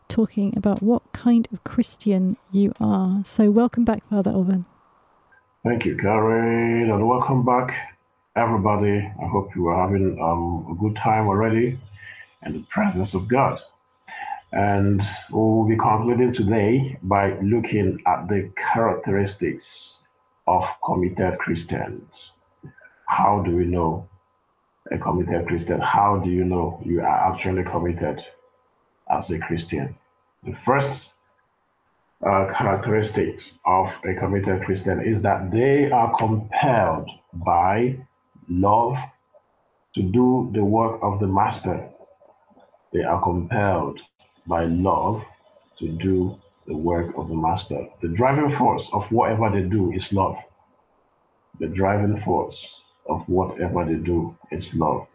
talking 0.08 0.54
about 0.56 0.82
what 0.82 1.12
kind 1.12 1.50
of 1.52 1.66
Christian 1.66 2.38
you 2.54 2.72
are. 2.80 3.22
So, 3.26 3.52
welcome 3.52 3.84
back, 3.84 4.08
Father 4.10 4.32
Alvan. 4.32 4.66
thank 5.66 5.84
you, 5.84 5.98
Karen, 5.98 6.90
and 6.90 7.06
welcome 7.10 7.44
back, 7.44 7.98
everybody. 8.38 9.00
I 9.00 9.28
hope 9.28 9.54
you 9.54 9.68
are 9.68 9.86
having 9.86 10.18
um, 10.22 10.66
a 10.72 10.76
good 10.82 10.96
time 10.96 11.28
already 11.28 11.78
in 12.46 12.54
the 12.54 12.64
presence 12.70 13.14
of 13.14 13.28
God. 13.28 13.60
And 14.54 15.04
we'll 15.30 15.68
be 15.68 15.76
concluding 15.76 16.32
today 16.32 16.98
by 17.04 17.38
looking 17.42 18.02
at 18.08 18.30
the 18.30 18.50
characteristics 18.56 19.98
of 20.48 20.64
committed 20.86 21.38
Christians. 21.38 22.32
How 23.08 23.44
do 23.46 23.54
we 23.54 23.66
know 23.66 24.08
a 24.92 24.98
committed 24.98 25.48
Christian? 25.48 25.80
How 25.80 26.18
do 26.18 26.30
you 26.30 26.44
know 26.44 26.82
you 26.86 27.02
are 27.02 27.34
actually 27.34 27.64
committed 27.64 28.24
as 29.10 29.30
a 29.32 29.40
Christian? 29.40 29.96
The 30.44 30.54
first 30.54 31.12
uh, 32.26 32.52
characteristics 32.58 33.44
of 33.66 33.96
a 34.06 34.14
committed 34.16 34.64
Christian 34.64 35.02
is 35.02 35.22
that 35.22 35.52
they 35.52 35.92
are 35.92 36.18
compelled 36.18 37.10
by 37.34 37.98
love 38.50 38.98
to 39.96 40.02
do 40.02 40.50
the 40.54 40.64
work 40.64 41.00
of 41.02 41.20
the 41.20 41.28
Master. 41.28 41.90
They 42.94 43.04
are 43.04 43.22
compelled 43.22 44.00
by 44.46 44.66
love 44.66 45.24
to 45.80 45.88
do 45.90 46.40
the 46.66 46.76
work 46.76 47.14
of 47.18 47.30
the 47.30 47.36
Master. 47.36 47.88
The 48.02 48.10
driving 48.10 48.56
force 48.56 48.90
of 48.94 49.12
whatever 49.12 49.50
they 49.50 49.68
do 49.68 49.92
is 49.92 50.12
love. 50.14 50.38
The 51.60 51.68
driving 51.68 52.20
force 52.22 52.66
of 53.10 53.28
whatever 53.28 53.86
they 53.86 53.96
do 53.96 54.36
is 54.52 54.74
love. 54.74 55.08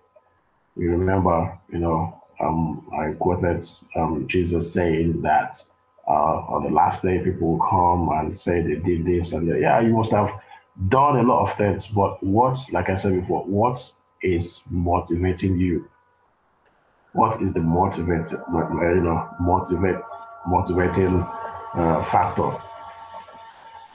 You 0.77 0.91
remember, 0.91 1.59
you 1.71 1.79
know, 1.79 2.23
um, 2.41 2.87
I 2.99 3.13
quoted 3.13 3.65
um, 3.97 4.27
Jesus 4.29 4.73
saying 4.73 5.23
that 5.23 5.63
uh, 6.09 6.11
on 6.49 6.65
the 6.65 6.71
last 6.71 7.03
day 7.03 7.19
people 7.19 7.53
will 7.53 7.67
come 7.67 8.09
and 8.19 8.39
say 8.39 8.61
they 8.61 8.77
did 8.77 9.05
this 9.05 9.33
and 9.33 9.49
that. 9.51 9.61
Yeah, 9.61 9.81
you 9.81 9.95
must 9.95 10.11
have 10.13 10.31
done 10.89 11.19
a 11.19 11.23
lot 11.23 11.51
of 11.51 11.57
things, 11.57 11.87
but 11.87 12.23
what, 12.23 12.59
like 12.73 12.89
I 12.89 12.97
said 12.97 13.21
before, 13.21 13.45
what 13.45 13.93
is 14.23 14.61
motivating 14.71 15.57
you? 15.59 15.89
What 17.13 17.43
is 17.43 17.53
the 17.53 17.61
motivate, 17.61 18.31
you 18.31 18.39
know, 18.41 19.29
motivate, 19.39 20.03
motivating 20.47 21.21
uh, 21.75 22.05
factor? 22.05 22.57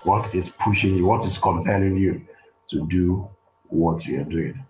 What 0.03 0.33
is 0.35 0.49
pushing 0.49 0.95
you? 0.95 1.05
What 1.07 1.25
is 1.25 1.37
compelling 1.39 1.97
you 1.97 2.21
to 2.69 2.85
do 2.87 3.29
what 3.69 4.05
you 4.05 4.21
are 4.21 4.23
doing? 4.23 4.63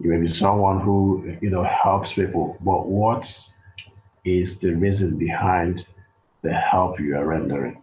You 0.00 0.10
may 0.10 0.18
be 0.18 0.28
someone 0.28 0.80
who 0.80 1.36
you 1.40 1.50
know 1.50 1.64
helps 1.64 2.12
people, 2.12 2.56
but 2.60 2.86
what 2.86 3.30
is 4.24 4.58
the 4.58 4.74
reason 4.74 5.16
behind 5.16 5.86
the 6.42 6.52
help 6.52 6.98
you 6.98 7.16
are 7.16 7.24
rendering? 7.24 7.82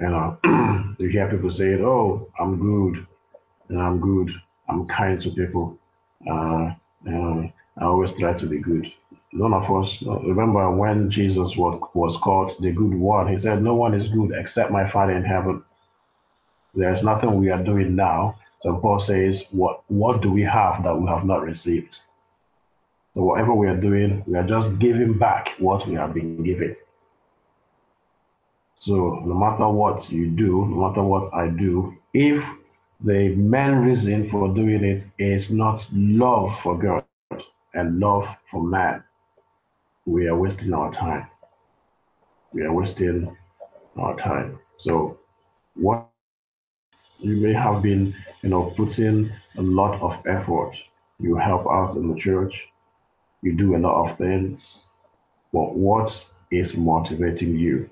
You 0.00 0.08
know, 0.08 0.38
you 0.98 1.08
hear 1.08 1.28
people 1.28 1.50
saying, 1.50 1.84
"Oh, 1.84 2.28
I'm 2.38 2.58
good, 2.58 3.06
and 3.68 3.80
I'm 3.80 4.00
good. 4.00 4.30
I'm 4.68 4.86
kind 4.86 5.20
to 5.20 5.30
people. 5.30 5.76
Uh, 6.30 6.72
I 7.06 7.52
always 7.82 8.12
try 8.12 8.32
to 8.34 8.46
be 8.46 8.58
good." 8.58 8.90
None 9.32 9.52
of 9.52 9.70
us 9.70 10.02
remember 10.02 10.70
when 10.70 11.10
Jesus 11.10 11.56
was 11.56 11.80
was 11.94 12.16
called 12.16 12.52
the 12.60 12.72
good 12.72 12.94
one. 12.94 13.28
He 13.28 13.38
said, 13.38 13.62
"No 13.62 13.74
one 13.74 13.94
is 13.94 14.08
good 14.08 14.32
except 14.32 14.70
my 14.70 14.88
Father 14.88 15.12
in 15.12 15.24
heaven." 15.24 15.64
There's 16.74 17.02
nothing 17.02 17.38
we 17.38 17.50
are 17.50 17.62
doing 17.62 17.96
now. 17.96 18.36
So 18.60 18.76
Paul 18.76 19.00
says, 19.00 19.44
"What 19.50 19.82
what 19.88 20.20
do 20.22 20.30
we 20.30 20.42
have 20.42 20.82
that 20.84 20.96
we 21.00 21.08
have 21.08 21.24
not 21.24 21.42
received?" 21.42 21.98
So 23.14 23.22
whatever 23.22 23.54
we 23.54 23.66
are 23.66 23.80
doing, 23.80 24.22
we 24.26 24.38
are 24.38 24.46
just 24.46 24.78
giving 24.78 25.18
back 25.18 25.50
what 25.58 25.86
we 25.86 25.94
have 25.94 26.14
been 26.14 26.44
given. 26.44 26.76
So 28.78 29.22
no 29.26 29.34
matter 29.34 29.68
what 29.68 30.10
you 30.10 30.28
do, 30.28 30.66
no 30.66 30.88
matter 30.88 31.02
what 31.02 31.34
I 31.34 31.48
do, 31.48 31.96
if 32.14 32.44
the 33.02 33.34
main 33.34 33.76
reason 33.76 34.28
for 34.30 34.54
doing 34.54 34.84
it 34.84 35.06
is 35.18 35.50
not 35.50 35.84
love 35.92 36.58
for 36.60 36.78
God 36.78 37.04
and 37.74 37.98
love 37.98 38.26
for 38.50 38.62
man, 38.62 39.02
we 40.06 40.28
are 40.28 40.36
wasting 40.36 40.72
our 40.72 40.92
time. 40.92 41.26
We 42.52 42.62
are 42.62 42.72
wasting 42.72 43.36
our 43.96 44.16
time. 44.16 44.58
So 44.78 45.18
what 45.74 46.09
you 47.20 47.36
may 47.36 47.52
have 47.52 47.82
been, 47.82 48.14
you 48.42 48.48
know, 48.48 48.72
putting 48.76 49.30
a 49.56 49.62
lot 49.62 50.00
of 50.00 50.18
effort. 50.26 50.72
You 51.18 51.36
help 51.36 51.66
out 51.66 51.96
in 51.96 52.12
the 52.12 52.18
church, 52.18 52.68
you 53.42 53.54
do 53.54 53.76
a 53.76 53.78
lot 53.78 54.10
of 54.10 54.18
things, 54.18 54.86
but 55.52 55.74
what 55.74 56.26
is 56.50 56.76
motivating 56.76 57.56
you? 57.58 57.88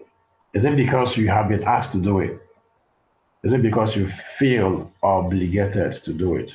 Is 0.55 0.64
it 0.64 0.76
because 0.76 1.16
you 1.16 1.29
have 1.29 1.49
been 1.49 1.64
asked 1.64 1.93
to 1.93 1.99
do 1.99 2.20
it? 2.20 2.41
Is 3.45 3.53
it 3.53 3.62
because 3.62 3.95
you 3.95 4.09
feel 4.39 4.91
obligated 5.03 6.03
to 6.05 6.12
do 6.12 6.37
it? 6.37 6.53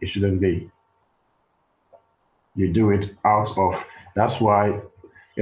It 0.00 0.08
shouldn't 0.08 0.40
be. 0.40 0.70
You 2.56 2.72
do 2.72 2.90
it 2.90 3.14
out 3.24 3.56
of, 3.56 3.82
that's 4.14 4.40
why 4.40 4.80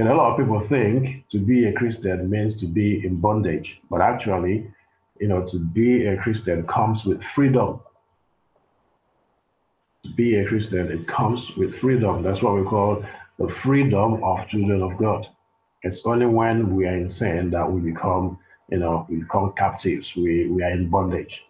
know, 0.03 0.13
a 0.13 0.15
lot 0.15 0.31
of 0.31 0.37
people 0.37 0.59
think 0.59 1.27
to 1.29 1.39
be 1.39 1.65
a 1.65 1.73
Christian 1.73 2.29
means 2.29 2.55
to 2.57 2.67
be 2.67 3.05
in 3.05 3.15
bondage, 3.15 3.79
but 3.89 4.01
actually, 4.01 4.71
you 5.19 5.27
know, 5.27 5.45
to 5.47 5.59
be 5.59 6.05
a 6.07 6.17
Christian 6.17 6.65
comes 6.67 7.05
with 7.05 7.21
freedom. 7.35 7.79
To 10.03 10.09
be 10.13 10.35
a 10.35 10.47
Christian, 10.47 10.91
it 10.91 11.07
comes 11.07 11.55
with 11.55 11.75
freedom. 11.79 12.21
That's 12.23 12.41
what 12.41 12.55
we 12.55 12.63
call 12.63 13.03
the 13.39 13.49
freedom 13.49 14.23
of 14.23 14.47
children 14.47 14.81
of 14.81 14.97
God. 14.97 15.27
It's 15.83 16.01
only 16.05 16.25
when 16.25 16.75
we 16.75 16.85
are 16.85 16.95
in 16.95 17.09
sin 17.09 17.49
that 17.51 17.71
we 17.71 17.79
become, 17.79 18.39
you 18.69 18.77
know, 18.77 19.05
we 19.09 19.17
become 19.17 19.53
captives. 19.57 20.15
We 20.15 20.47
we 20.47 20.63
are 20.63 20.71
in 20.71 20.89
bondage. 20.89 21.43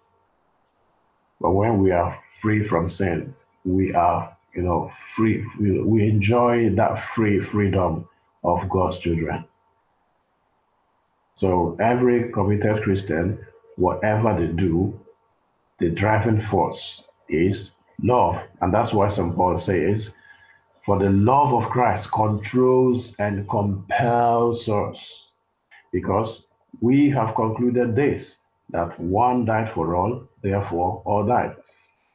But 1.40 1.52
when 1.52 1.82
we 1.82 1.92
are 1.92 2.18
free 2.42 2.68
from 2.68 2.90
sin, 2.90 3.34
we 3.64 3.94
are, 3.94 4.36
you 4.56 4.64
know, 4.64 4.92
free. 5.16 5.46
We, 5.60 5.82
we 5.82 6.08
enjoy 6.08 6.70
that 6.72 7.06
free 7.16 7.40
freedom 7.40 8.08
of 8.44 8.68
God's 8.70 8.98
children. 9.00 9.46
So 11.36 11.78
every 11.80 12.32
committed 12.32 12.82
Christian, 12.82 13.38
whatever 13.78 14.36
they 14.38 14.48
do, 14.48 15.00
the 15.80 15.90
driving 15.90 16.42
force 16.42 17.04
is 17.30 17.72
love. 18.04 18.42
And 18.62 18.74
that's 18.74 18.92
why 18.92 19.08
St. 19.08 19.36
Paul 19.36 19.58
says, 19.58 20.12
For 20.86 21.00
the 21.00 21.10
love 21.10 21.54
of 21.54 21.70
Christ 21.70 22.12
controls 22.12 23.16
and 23.20 23.48
compels 23.50 24.68
us. 24.68 25.00
Because 25.94 26.44
we 26.82 27.10
have 27.12 27.36
concluded 27.36 27.96
this, 27.96 28.38
that 28.72 29.00
one 29.00 29.46
died 29.46 29.72
for 29.74 29.96
all, 29.96 30.28
therefore 30.42 31.02
all 31.06 31.26
died. 31.26 31.56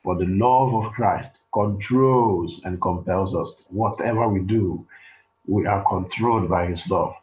For 0.03 0.17
the 0.17 0.27
love 0.27 0.75
of 0.75 0.93
Christ 0.93 1.41
controls 1.55 2.61
and 2.65 2.81
compels 2.83 3.35
us. 3.35 3.63
Whatever 3.69 4.29
we 4.29 4.41
do, 4.41 4.85
we 5.47 5.67
are 5.67 5.85
controlled 5.89 6.51
by 6.51 6.67
his 6.67 6.89
love. 6.89 7.15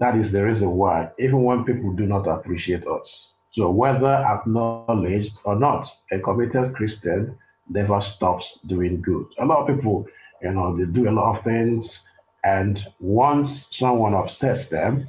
That 0.00 0.16
is 0.16 0.32
the 0.32 0.44
reason 0.44 0.70
why, 0.72 1.10
even 1.18 1.42
when 1.42 1.64
people 1.64 1.92
do 1.92 2.06
not 2.06 2.26
appreciate 2.26 2.86
us, 2.86 3.30
so 3.56 3.70
whether 3.70 4.06
acknowledged 4.06 5.40
or 5.46 5.56
not, 5.56 5.88
a 6.12 6.18
committed 6.18 6.74
Christian 6.74 7.38
never 7.70 8.02
stops 8.02 8.58
doing 8.66 9.00
good. 9.00 9.24
A 9.38 9.46
lot 9.46 9.60
of 9.60 9.74
people, 9.74 10.06
you 10.42 10.50
know, 10.50 10.76
they 10.76 10.84
do 10.84 11.08
a 11.08 11.10
lot 11.10 11.38
of 11.38 11.42
things, 11.42 12.06
and 12.44 12.86
once 13.00 13.66
someone 13.70 14.12
upsets 14.12 14.66
them, 14.66 15.06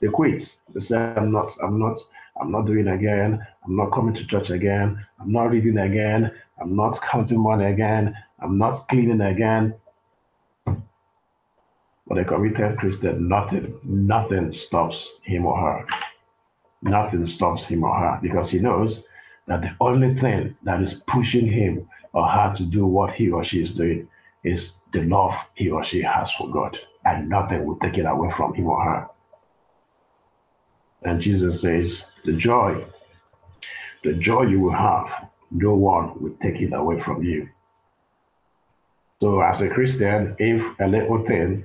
they 0.00 0.08
quit. 0.08 0.54
They 0.74 0.80
say, 0.80 0.98
"I'm 0.98 1.32
not, 1.32 1.50
I'm 1.62 1.78
not, 1.78 1.96
I'm 2.38 2.52
not 2.52 2.66
doing 2.66 2.88
again. 2.88 3.44
I'm 3.64 3.76
not 3.76 3.90
coming 3.90 4.14
to 4.16 4.26
church 4.26 4.50
again. 4.50 5.02
I'm 5.18 5.32
not 5.32 5.50
reading 5.50 5.78
again. 5.78 6.30
I'm 6.60 6.76
not 6.76 7.00
counting 7.00 7.40
money 7.40 7.64
again. 7.64 8.14
I'm 8.38 8.58
not 8.58 8.86
cleaning 8.88 9.22
again." 9.22 9.74
But 12.06 12.18
a 12.18 12.24
committed 12.24 12.76
Christian, 12.78 13.28
nothing, 13.28 13.80
nothing 13.82 14.52
stops 14.52 15.06
him 15.22 15.46
or 15.46 15.56
her. 15.58 15.86
Nothing 16.82 17.26
stops 17.26 17.66
him 17.66 17.84
or 17.84 17.94
her 17.94 18.18
because 18.22 18.50
he 18.50 18.58
knows 18.58 19.06
that 19.46 19.62
the 19.62 19.74
only 19.80 20.14
thing 20.18 20.56
that 20.62 20.82
is 20.82 20.94
pushing 21.06 21.46
him 21.46 21.88
or 22.12 22.26
her 22.26 22.54
to 22.56 22.64
do 22.64 22.86
what 22.86 23.12
he 23.12 23.30
or 23.30 23.42
she 23.42 23.62
is 23.62 23.72
doing 23.72 24.08
is 24.44 24.74
the 24.92 25.02
love 25.02 25.34
he 25.54 25.70
or 25.70 25.84
she 25.84 26.02
has 26.02 26.30
for 26.32 26.48
God. 26.50 26.78
And 27.04 27.28
nothing 27.28 27.64
will 27.64 27.76
take 27.76 27.98
it 27.98 28.06
away 28.06 28.30
from 28.36 28.54
him 28.54 28.66
or 28.66 28.82
her. 28.82 29.08
And 31.02 31.20
Jesus 31.20 31.60
says, 31.62 32.04
the 32.24 32.32
joy, 32.32 32.84
the 34.02 34.14
joy 34.14 34.42
you 34.42 34.60
will 34.60 34.72
have, 34.72 35.28
no 35.50 35.74
one 35.74 36.20
will 36.20 36.36
take 36.42 36.60
it 36.60 36.72
away 36.72 37.00
from 37.00 37.22
you. 37.22 37.48
So 39.20 39.40
as 39.40 39.60
a 39.62 39.68
Christian, 39.68 40.36
if 40.38 40.62
a 40.80 40.86
little 40.86 41.24
thing 41.24 41.64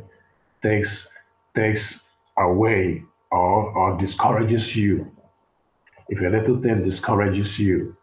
takes 0.61 1.07
takes 1.55 1.99
away 2.37 3.03
or, 3.33 3.75
or 3.75 3.97
discourages 3.97 4.75
you, 4.75 5.11
if 6.07 6.21
a 6.21 6.25
little 6.25 6.61
thing 6.61 6.83
discourages 6.83 7.57
you 7.57 7.97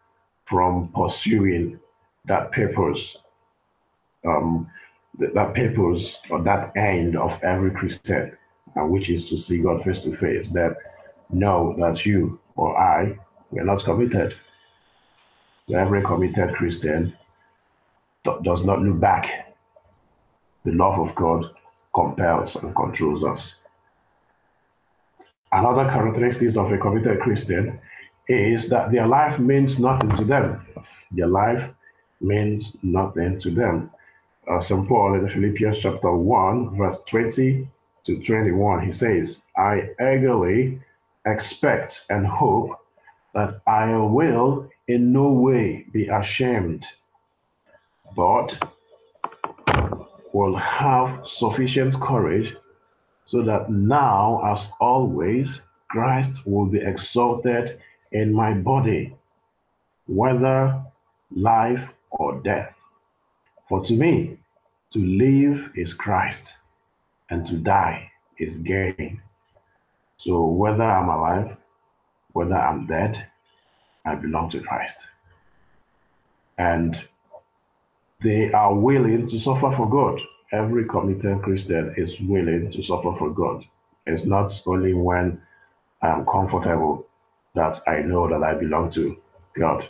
from 0.45 0.89
pursuing 0.89 1.79
that 2.25 2.51
purpose, 2.51 3.15
um, 4.27 4.69
that 5.17 5.55
purpose 5.55 6.17
or 6.29 6.41
that 6.41 6.75
end 6.75 7.15
of 7.15 7.31
every 7.43 7.71
Christian, 7.71 8.37
uh, 8.75 8.85
which 8.85 9.09
is 9.09 9.29
to 9.29 9.37
see 9.37 9.59
God 9.59 9.83
face 9.83 10.01
to 10.01 10.15
face, 10.17 10.49
that 10.51 10.75
know 11.29 11.75
that 11.79 12.05
you 12.05 12.37
or 12.57 12.77
I, 12.77 13.17
we 13.51 13.59
are 13.59 13.65
not 13.65 13.85
committed. 13.85 14.35
Every 15.73 16.01
committed 16.01 16.53
Christian 16.55 17.15
do- 18.25 18.41
does 18.43 18.65
not 18.65 18.81
look 18.81 18.99
back. 18.99 19.55
The 20.65 20.73
love 20.73 20.99
of 20.99 21.15
God 21.15 21.51
compels 21.95 22.57
and 22.57 22.75
controls 22.75 23.23
us. 23.23 23.55
Another 25.53 25.89
characteristic 25.89 26.55
of 26.55 26.71
a 26.71 26.77
committed 26.77 27.19
Christian 27.19 27.79
is 28.27 28.69
that 28.69 28.91
their 28.91 29.07
life 29.07 29.37
means 29.37 29.79
nothing 29.79 30.15
to 30.15 30.23
them. 30.23 30.65
Their 31.11 31.27
life 31.27 31.69
means 32.21 32.77
nothing 32.83 33.39
to 33.41 33.51
them. 33.51 33.91
Uh, 34.49 34.61
St. 34.61 34.87
Paul 34.87 35.15
in 35.15 35.27
Philippians 35.27 35.79
chapter 35.79 36.11
1, 36.11 36.77
verse 36.77 36.97
20 37.05 37.67
to 38.05 38.23
21, 38.23 38.85
he 38.85 38.91
says, 38.91 39.41
I 39.57 39.89
eagerly 39.99 40.79
expect 41.25 42.05
and 42.09 42.25
hope 42.25 42.79
that 43.33 43.61
I 43.67 43.95
will 43.95 44.69
in 44.87 45.11
no 45.11 45.31
way 45.31 45.85
be 45.91 46.07
ashamed, 46.07 46.85
but 48.15 48.57
will 50.33 50.55
have 50.55 51.27
sufficient 51.27 51.99
courage 51.99 52.55
so 53.31 53.41
that 53.41 53.71
now, 53.71 54.41
as 54.43 54.67
always, 54.81 55.61
Christ 55.89 56.45
will 56.45 56.65
be 56.65 56.81
exalted 56.81 57.79
in 58.11 58.33
my 58.33 58.53
body, 58.53 59.15
whether 60.05 60.83
life 61.33 61.81
or 62.09 62.41
death. 62.41 62.75
For 63.69 63.81
to 63.85 63.93
me, 63.93 64.37
to 64.91 64.99
live 64.99 65.71
is 65.75 65.93
Christ, 65.93 66.55
and 67.29 67.47
to 67.47 67.55
die 67.55 68.11
is 68.37 68.57
gain. 68.57 69.21
So 70.17 70.43
whether 70.47 70.83
I'm 70.83 71.07
alive, 71.07 71.55
whether 72.33 72.57
I'm 72.57 72.85
dead, 72.85 73.27
I 74.03 74.15
belong 74.15 74.49
to 74.49 74.59
Christ. 74.59 74.97
And 76.57 77.01
they 78.21 78.51
are 78.51 78.75
willing 78.75 79.25
to 79.27 79.39
suffer 79.39 79.73
for 79.77 79.89
God. 79.89 80.19
Every 80.53 80.85
committed 80.85 81.41
Christian 81.43 81.93
is 81.95 82.19
willing 82.19 82.71
to 82.71 82.83
suffer 82.83 83.15
for 83.17 83.29
God. 83.29 83.63
It's 84.05 84.25
not 84.25 84.61
only 84.65 84.93
when 84.93 85.41
I'm 86.01 86.25
comfortable 86.25 87.07
that 87.55 87.79
I 87.87 87.99
know 87.99 88.27
that 88.27 88.43
I 88.43 88.55
belong 88.55 88.89
to 88.91 89.15
God. 89.57 89.87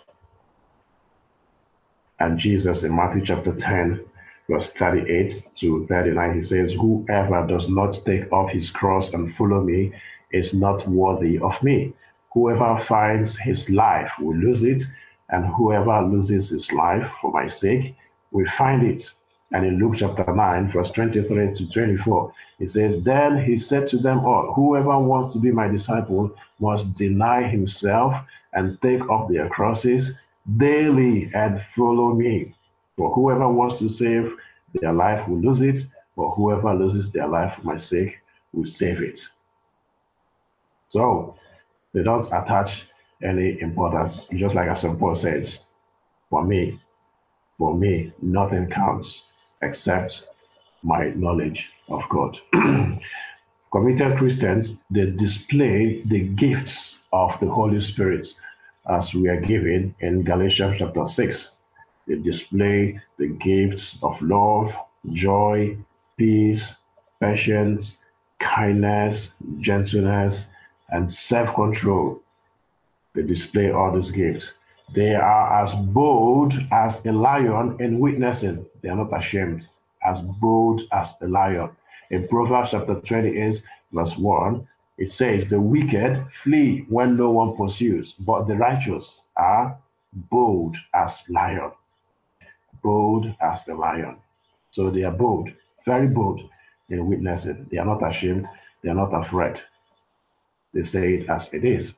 And 2.20 2.38
Jesus 2.38 2.84
in 2.84 2.96
Matthew 2.96 3.26
chapter 3.26 3.56
10, 3.56 4.06
verse 4.48 4.72
38 4.74 5.44
to 5.62 5.88
39, 5.88 6.36
he 6.36 6.44
says, 6.44 6.74
Whoever 6.74 7.48
does 7.48 7.68
not 7.68 8.00
take 8.06 8.32
up 8.32 8.50
his 8.50 8.70
cross 8.70 9.14
and 9.14 9.34
follow 9.34 9.64
me 9.64 9.92
is 10.32 10.54
not 10.54 10.88
worthy 10.88 11.40
of 11.40 11.62
me. 11.64 11.94
Whoever 12.34 12.80
finds 12.84 13.36
his 13.38 13.68
life 13.72 14.12
will 14.20 14.38
lose 14.38 14.64
it, 14.64 14.84
and 15.30 15.46
whoever 15.48 16.02
loses 16.04 16.50
his 16.50 16.72
life 16.72 17.10
for 17.20 17.32
my 17.32 17.48
sake 17.48 17.96
will 18.32 18.50
find 18.58 18.84
it. 18.84 19.12
And 19.54 19.66
in 19.66 19.80
Luke 19.80 19.96
chapter 19.98 20.26
9, 20.34 20.72
verse 20.72 20.92
23 20.92 21.54
to 21.56 21.70
24, 21.72 22.34
it 22.60 22.72
says, 22.72 23.04
Then 23.04 23.44
he 23.44 23.58
said 23.58 23.88
to 23.90 23.98
them 23.98 24.20
all, 24.20 24.54
Whoever 24.54 24.98
wants 24.98 25.34
to 25.36 25.42
be 25.42 25.52
my 25.52 25.68
disciple 25.68 26.34
must 26.60 26.94
deny 26.94 27.44
himself 27.44 28.16
and 28.54 28.82
take 28.82 29.02
up 29.10 29.28
their 29.30 29.50
crosses 29.50 30.14
daily 30.58 31.30
and 31.34 31.62
follow 31.76 32.14
me. 32.14 32.56
For 32.96 33.14
whoever 33.14 33.50
wants 33.50 33.80
to 33.80 33.90
save 33.90 34.34
their 34.76 34.94
life 34.94 35.28
will 35.28 35.40
lose 35.40 35.62
it, 35.62 35.80
but 36.16 36.32
whoever 36.32 36.74
loses 36.74 37.12
their 37.12 37.28
life 37.28 37.56
for 37.56 37.64
my 37.64 37.78
sake 37.78 38.20
will 38.54 38.68
save 38.68 39.02
it. 39.02 39.20
So 40.88 41.36
they 41.94 42.04
don't 42.04 42.26
attach 42.28 42.86
any 43.22 43.60
importance, 43.60 44.16
just 44.34 44.56
like 44.56 44.70
as. 44.70 44.86
Paul 44.98 45.16
says, 45.16 45.60
for 46.30 46.44
me, 46.46 46.80
for 47.58 47.76
me, 47.76 48.14
nothing 48.22 48.68
counts 48.68 49.24
except 49.62 50.24
my 50.84 51.10
knowledge 51.16 51.70
of 51.90 52.04
God. 52.10 52.40
Committed 53.72 54.18
Christians, 54.18 54.82
they 54.90 55.06
display 55.12 56.02
the 56.06 56.28
gifts 56.28 56.96
of 57.14 57.40
the 57.40 57.48
Holy 57.48 57.82
Spirit 57.82 58.28
as 58.90 59.14
we 59.14 59.30
are 59.30 59.40
given 59.40 59.96
in 60.00 60.24
Galatians 60.24 60.78
chapter 60.80 61.06
6. 61.08 61.52
They 62.08 62.16
display 62.16 63.00
the 63.18 63.28
gifts 63.28 63.98
of 64.04 64.22
love, 64.22 64.76
joy, 65.14 65.78
peace, 66.18 66.76
patience, 67.20 67.98
kindness, 68.40 69.30
gentleness, 69.60 70.48
and 70.90 71.12
self 71.12 71.54
control. 71.56 72.22
They 73.14 73.22
display 73.22 73.72
all 73.72 73.96
these 73.96 74.12
gifts. 74.12 74.54
They 74.94 75.16
are 75.16 75.64
as 75.64 75.74
bold 75.74 76.54
as 76.72 77.06
a 77.06 77.14
lion 77.14 77.78
in 77.80 78.00
witnessing. 78.00 78.66
They 78.82 78.90
are 78.90 78.98
not 78.98 79.18
ashamed, 79.18 79.68
as 80.04 80.20
bold 80.20 80.82
as 80.92 81.16
a 81.22 81.28
lion. 81.28 81.70
In 82.10 82.28
Proverbs 82.28 82.72
chapter 82.72 82.96
28, 82.96 83.64
verse 83.94 84.18
1, 84.18 84.68
it 84.98 85.12
says, 85.12 85.48
The 85.48 85.62
wicked 85.62 86.22
flee 86.44 86.86
when 86.90 87.16
no 87.16 87.32
one 87.32 87.56
pursues, 87.56 88.16
but 88.20 88.48
the 88.48 88.58
righteous 88.58 89.24
are 89.38 89.78
bold 90.30 90.76
as 90.94 91.24
lion. 91.30 91.72
Bold 92.84 93.34
as 93.42 93.64
the 93.64 93.76
lion. 93.76 94.18
So 94.72 94.90
they 94.90 95.04
are 95.04 95.12
bold, 95.12 95.52
very 95.86 96.08
bold 96.08 96.42
in 96.90 97.08
witnessing. 97.08 97.68
They 97.72 97.78
are 97.78 97.86
not 97.86 98.06
ashamed, 98.06 98.46
they 98.84 98.90
are 98.90 98.96
not 98.96 99.14
afraid. 99.14 99.62
They 100.74 100.84
say 100.84 101.14
it 101.16 101.30
as 101.30 101.54
it 101.54 101.64
is. 101.64 101.94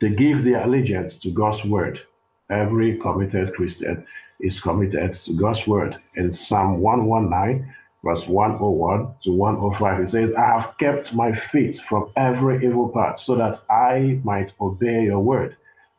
They 0.00 0.10
give 0.10 0.44
their 0.44 0.62
allegiance 0.62 1.18
to 1.18 1.30
God's 1.30 1.64
word. 1.64 2.00
Every 2.48 2.96
committed 2.98 3.54
Christian 3.54 4.06
is 4.40 4.60
committed 4.60 5.12
to 5.12 5.32
God's 5.34 5.66
word. 5.66 5.98
In 6.16 6.32
Psalm 6.32 6.78
119, 6.80 7.72
verse 8.02 8.26
101 8.26 9.14
to 9.24 9.32
105, 9.32 10.00
it 10.00 10.08
says, 10.08 10.32
I 10.34 10.60
have 10.60 10.78
kept 10.78 11.14
my 11.14 11.34
feet 11.34 11.80
from 11.88 12.10
every 12.16 12.64
evil 12.64 12.88
path 12.88 13.20
so 13.20 13.34
that 13.36 13.58
I 13.70 14.20
might 14.24 14.52
obey 14.60 15.04
your 15.04 15.20
word. 15.20 15.56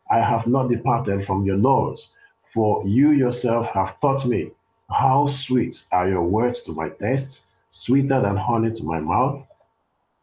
I 0.10 0.20
have 0.20 0.48
not 0.48 0.70
departed 0.70 1.26
from 1.26 1.46
your 1.46 1.58
laws, 1.58 2.10
for 2.54 2.86
you 2.88 3.12
yourself 3.12 3.68
have 3.68 4.00
taught 4.02 4.26
me. 4.26 4.52
How 4.90 5.28
sweet 5.28 5.84
are 5.92 6.10
your 6.10 6.24
words 6.24 6.62
to 6.62 6.74
my 6.74 6.90
taste, 6.90 7.44
sweeter 7.70 8.20
than 8.20 8.36
honey 8.36 8.72
to 8.72 8.84
my 8.84 9.00
mouth. 9.00 9.46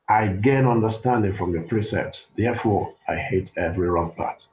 I 0.09 0.29
gain 0.29 0.67
understanding 0.67 1.37
from 1.37 1.53
your 1.53 1.65
precepts. 1.65 2.29
Therefore, 2.37 2.95
I 3.09 3.17
hate 3.17 3.53
every 3.57 3.89
wrong 3.91 4.13
path. 4.17 4.47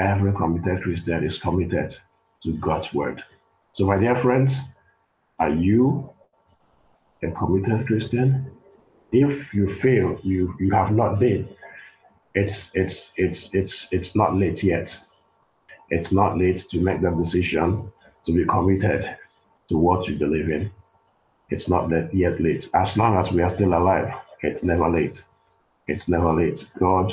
Every 0.00 0.32
committed 0.32 0.82
Christian 0.82 1.24
is 1.24 1.38
committed 1.38 1.96
to 2.42 2.52
God's 2.54 2.92
word. 2.92 3.22
So, 3.72 3.86
my 3.86 3.96
dear 3.96 4.16
friends, 4.16 4.58
are 5.38 5.50
you 5.50 6.10
a 7.22 7.30
committed 7.30 7.86
Christian? 7.86 8.50
If 9.12 9.54
you 9.54 9.70
fail, 9.70 10.18
you 10.22 10.54
you 10.58 10.72
have 10.72 10.90
not 10.90 11.20
been, 11.20 11.48
it's 12.34 12.70
it's 12.74 13.12
it's 13.16 13.50
it's 13.54 13.86
it's 13.92 14.16
not 14.16 14.36
late 14.36 14.62
yet. 14.62 14.98
It's 15.90 16.10
not 16.10 16.36
late 16.36 16.66
to 16.70 16.80
make 16.80 17.00
that 17.02 17.16
decision 17.16 17.90
to 18.24 18.32
be 18.32 18.44
committed 18.44 19.16
to 19.68 19.78
what 19.78 20.08
you 20.08 20.16
believe 20.16 20.50
in. 20.50 20.70
It's 21.50 21.68
not 21.68 21.88
yet 22.12 22.40
late. 22.40 22.68
As 22.74 22.96
long 22.96 23.16
as 23.16 23.30
we 23.30 23.40
are 23.42 23.50
still 23.50 23.72
alive, 23.72 24.12
it's 24.42 24.62
never 24.62 24.88
late. 24.88 25.24
It's 25.88 26.08
never 26.08 26.32
late. 26.32 26.70
God 26.78 27.12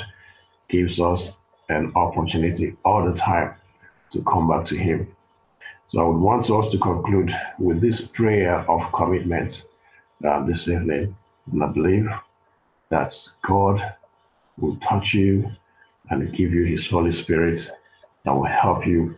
gives 0.68 1.00
us 1.00 1.32
an 1.68 1.92
opportunity 1.94 2.76
all 2.84 3.04
the 3.04 3.16
time 3.16 3.54
to 4.10 4.22
come 4.24 4.48
back 4.48 4.66
to 4.66 4.76
Him. 4.76 5.14
So 5.88 6.00
I 6.00 6.04
would 6.04 6.20
want 6.20 6.50
us 6.50 6.70
to 6.70 6.78
conclude 6.78 7.34
with 7.58 7.80
this 7.80 8.00
prayer 8.00 8.58
of 8.70 8.92
commitment 8.92 9.64
uh, 10.26 10.44
this 10.44 10.68
evening. 10.68 11.16
And 11.52 11.62
I 11.62 11.66
believe 11.68 12.08
that 12.90 13.16
God 13.46 13.94
will 14.58 14.76
touch 14.76 15.14
you 15.14 15.50
and 16.10 16.34
give 16.34 16.52
you 16.52 16.64
His 16.64 16.88
Holy 16.88 17.12
Spirit 17.12 17.70
that 18.24 18.34
will 18.34 18.44
help 18.44 18.86
you 18.86 19.16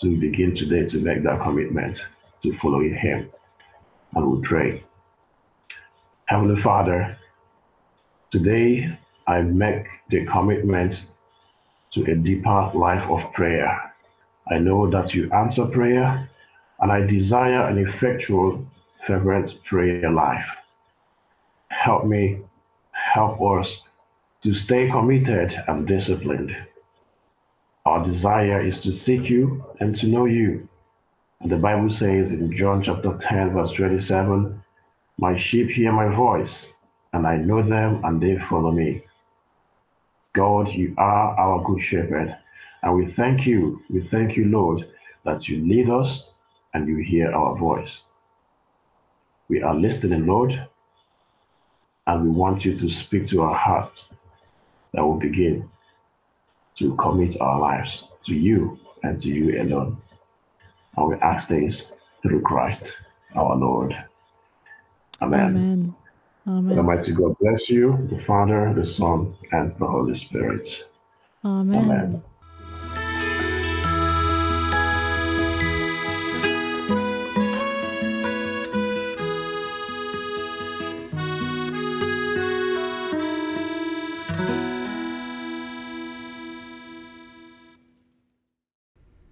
to 0.00 0.18
begin 0.18 0.54
today 0.54 0.86
to 0.86 0.98
make 0.98 1.22
that 1.24 1.42
commitment 1.42 2.06
to 2.42 2.56
following 2.58 2.94
Him. 2.94 3.30
And 4.14 4.30
we 4.30 4.46
pray. 4.46 4.84
Heavenly 6.26 6.60
Father, 6.60 7.18
today 8.34 8.90
I 9.28 9.42
make 9.42 9.86
the 10.08 10.26
commitment 10.26 11.06
to 11.92 12.02
a 12.10 12.16
deeper 12.16 12.72
life 12.74 13.08
of 13.08 13.32
prayer. 13.32 13.94
I 14.50 14.58
know 14.58 14.90
that 14.90 15.14
you 15.14 15.30
answer 15.30 15.66
prayer, 15.66 16.28
and 16.80 16.90
I 16.90 17.06
desire 17.06 17.68
an 17.68 17.78
effectual, 17.78 18.66
fervent 19.06 19.62
prayer 19.62 20.10
life. 20.10 20.50
Help 21.68 22.06
me, 22.06 22.40
help 22.90 23.40
us 23.40 23.78
to 24.42 24.52
stay 24.52 24.90
committed 24.90 25.56
and 25.68 25.86
disciplined. 25.86 26.56
Our 27.86 28.04
desire 28.04 28.60
is 28.66 28.80
to 28.80 28.92
seek 28.92 29.30
you 29.30 29.64
and 29.78 29.94
to 30.00 30.08
know 30.08 30.24
you. 30.24 30.68
And 31.40 31.52
the 31.52 31.56
Bible 31.68 31.92
says 31.92 32.32
in 32.32 32.52
John 32.52 32.82
chapter 32.82 33.16
10, 33.16 33.52
verse 33.52 33.70
27, 33.70 34.60
My 35.18 35.36
sheep 35.36 35.70
hear 35.70 35.92
my 35.92 36.08
voice, 36.08 36.73
and 37.14 37.28
I 37.28 37.36
know 37.36 37.62
them, 37.62 38.04
and 38.04 38.20
they 38.20 38.36
follow 38.50 38.72
me. 38.72 39.02
God, 40.32 40.68
you 40.68 40.94
are 40.98 41.38
our 41.38 41.62
good 41.62 41.80
shepherd. 41.80 42.36
And 42.82 42.96
we 42.96 43.06
thank 43.06 43.46
you, 43.46 43.80
we 43.88 44.00
thank 44.08 44.36
you, 44.36 44.46
Lord, 44.46 44.90
that 45.24 45.48
you 45.48 45.64
lead 45.64 45.88
us 45.88 46.24
and 46.74 46.88
you 46.88 46.96
hear 46.96 47.32
our 47.32 47.56
voice. 47.56 48.02
We 49.48 49.62
are 49.62 49.76
listening, 49.76 50.26
Lord, 50.26 50.68
and 52.08 52.24
we 52.24 52.30
want 52.30 52.64
you 52.64 52.76
to 52.76 52.90
speak 52.90 53.28
to 53.28 53.42
our 53.42 53.54
hearts 53.54 54.06
that 54.92 55.04
will 55.04 55.18
begin 55.18 55.70
to 56.78 56.96
commit 56.96 57.40
our 57.40 57.60
lives 57.60 58.04
to 58.26 58.34
you 58.34 58.76
and 59.04 59.20
to 59.20 59.28
you 59.28 59.62
alone. 59.62 59.96
And 60.96 61.08
we 61.08 61.14
ask 61.16 61.48
this 61.48 61.84
through 62.22 62.40
Christ 62.40 62.96
our 63.36 63.54
Lord. 63.54 63.94
Amen. 65.22 65.56
Amen. 65.56 65.94
Amen. 66.46 66.78
Almighty 66.78 67.12
God 67.12 67.36
bless 67.38 67.70
you, 67.70 68.06
the 68.10 68.20
Father, 68.22 68.72
the 68.74 68.84
Son, 68.84 69.34
and 69.52 69.72
the 69.74 69.86
Holy 69.86 70.14
Spirit. 70.14 70.84
Amen. 71.44 71.84
Amen. 71.84 72.22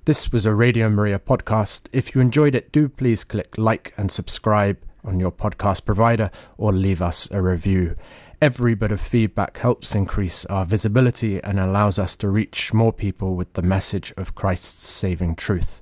This 0.05 0.33
was 0.33 0.45
a 0.45 0.53
Radio 0.53 0.89
Maria 0.89 1.21
podcast. 1.21 1.89
If 1.93 2.15
you 2.15 2.21
enjoyed 2.21 2.57
it, 2.57 2.73
do 2.73 2.89
please 2.89 3.23
click 3.23 3.57
like 3.57 3.95
and 3.97 4.11
subscribe 4.11 4.79
on 5.05 5.21
your 5.21 5.33
podcast 5.33 5.85
provider 5.85 6.31
or 6.57 6.73
leave 6.73 7.03
us 7.03 7.31
a 7.31 7.43
review. 7.43 7.97
Every 8.41 8.75
bit 8.75 8.91
of 8.91 9.01
feedback 9.01 9.59
helps 9.59 9.95
increase 9.95 10.45
our 10.47 10.65
visibility 10.65 11.41
and 11.43 11.61
allows 11.61 11.99
us 11.99 12.17
to 12.17 12.29
reach 12.29 12.75
more 12.75 12.93
people 12.93 13.37
with 13.37 13.53
the 13.53 13.63
message 13.63 14.13
of 14.17 14.35
Christ's 14.35 14.89
saving 14.89 15.37
truth. 15.37 15.81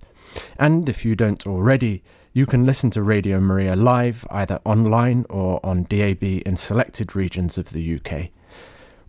And 0.59 0.89
if 0.89 1.05
you 1.05 1.17
don't 1.17 1.47
already, 1.47 2.03
you 2.33 2.47
can 2.47 2.67
listen 2.67 2.91
to 2.91 3.03
Radio 3.03 3.41
Maria 3.41 3.75
live 3.75 4.27
either 4.31 4.61
online 4.65 5.27
or 5.29 5.65
on 5.65 5.85
DAB 5.85 6.23
in 6.23 6.57
selected 6.57 7.17
regions 7.17 7.59
of 7.59 7.71
the 7.71 7.97
UK. 7.97 8.31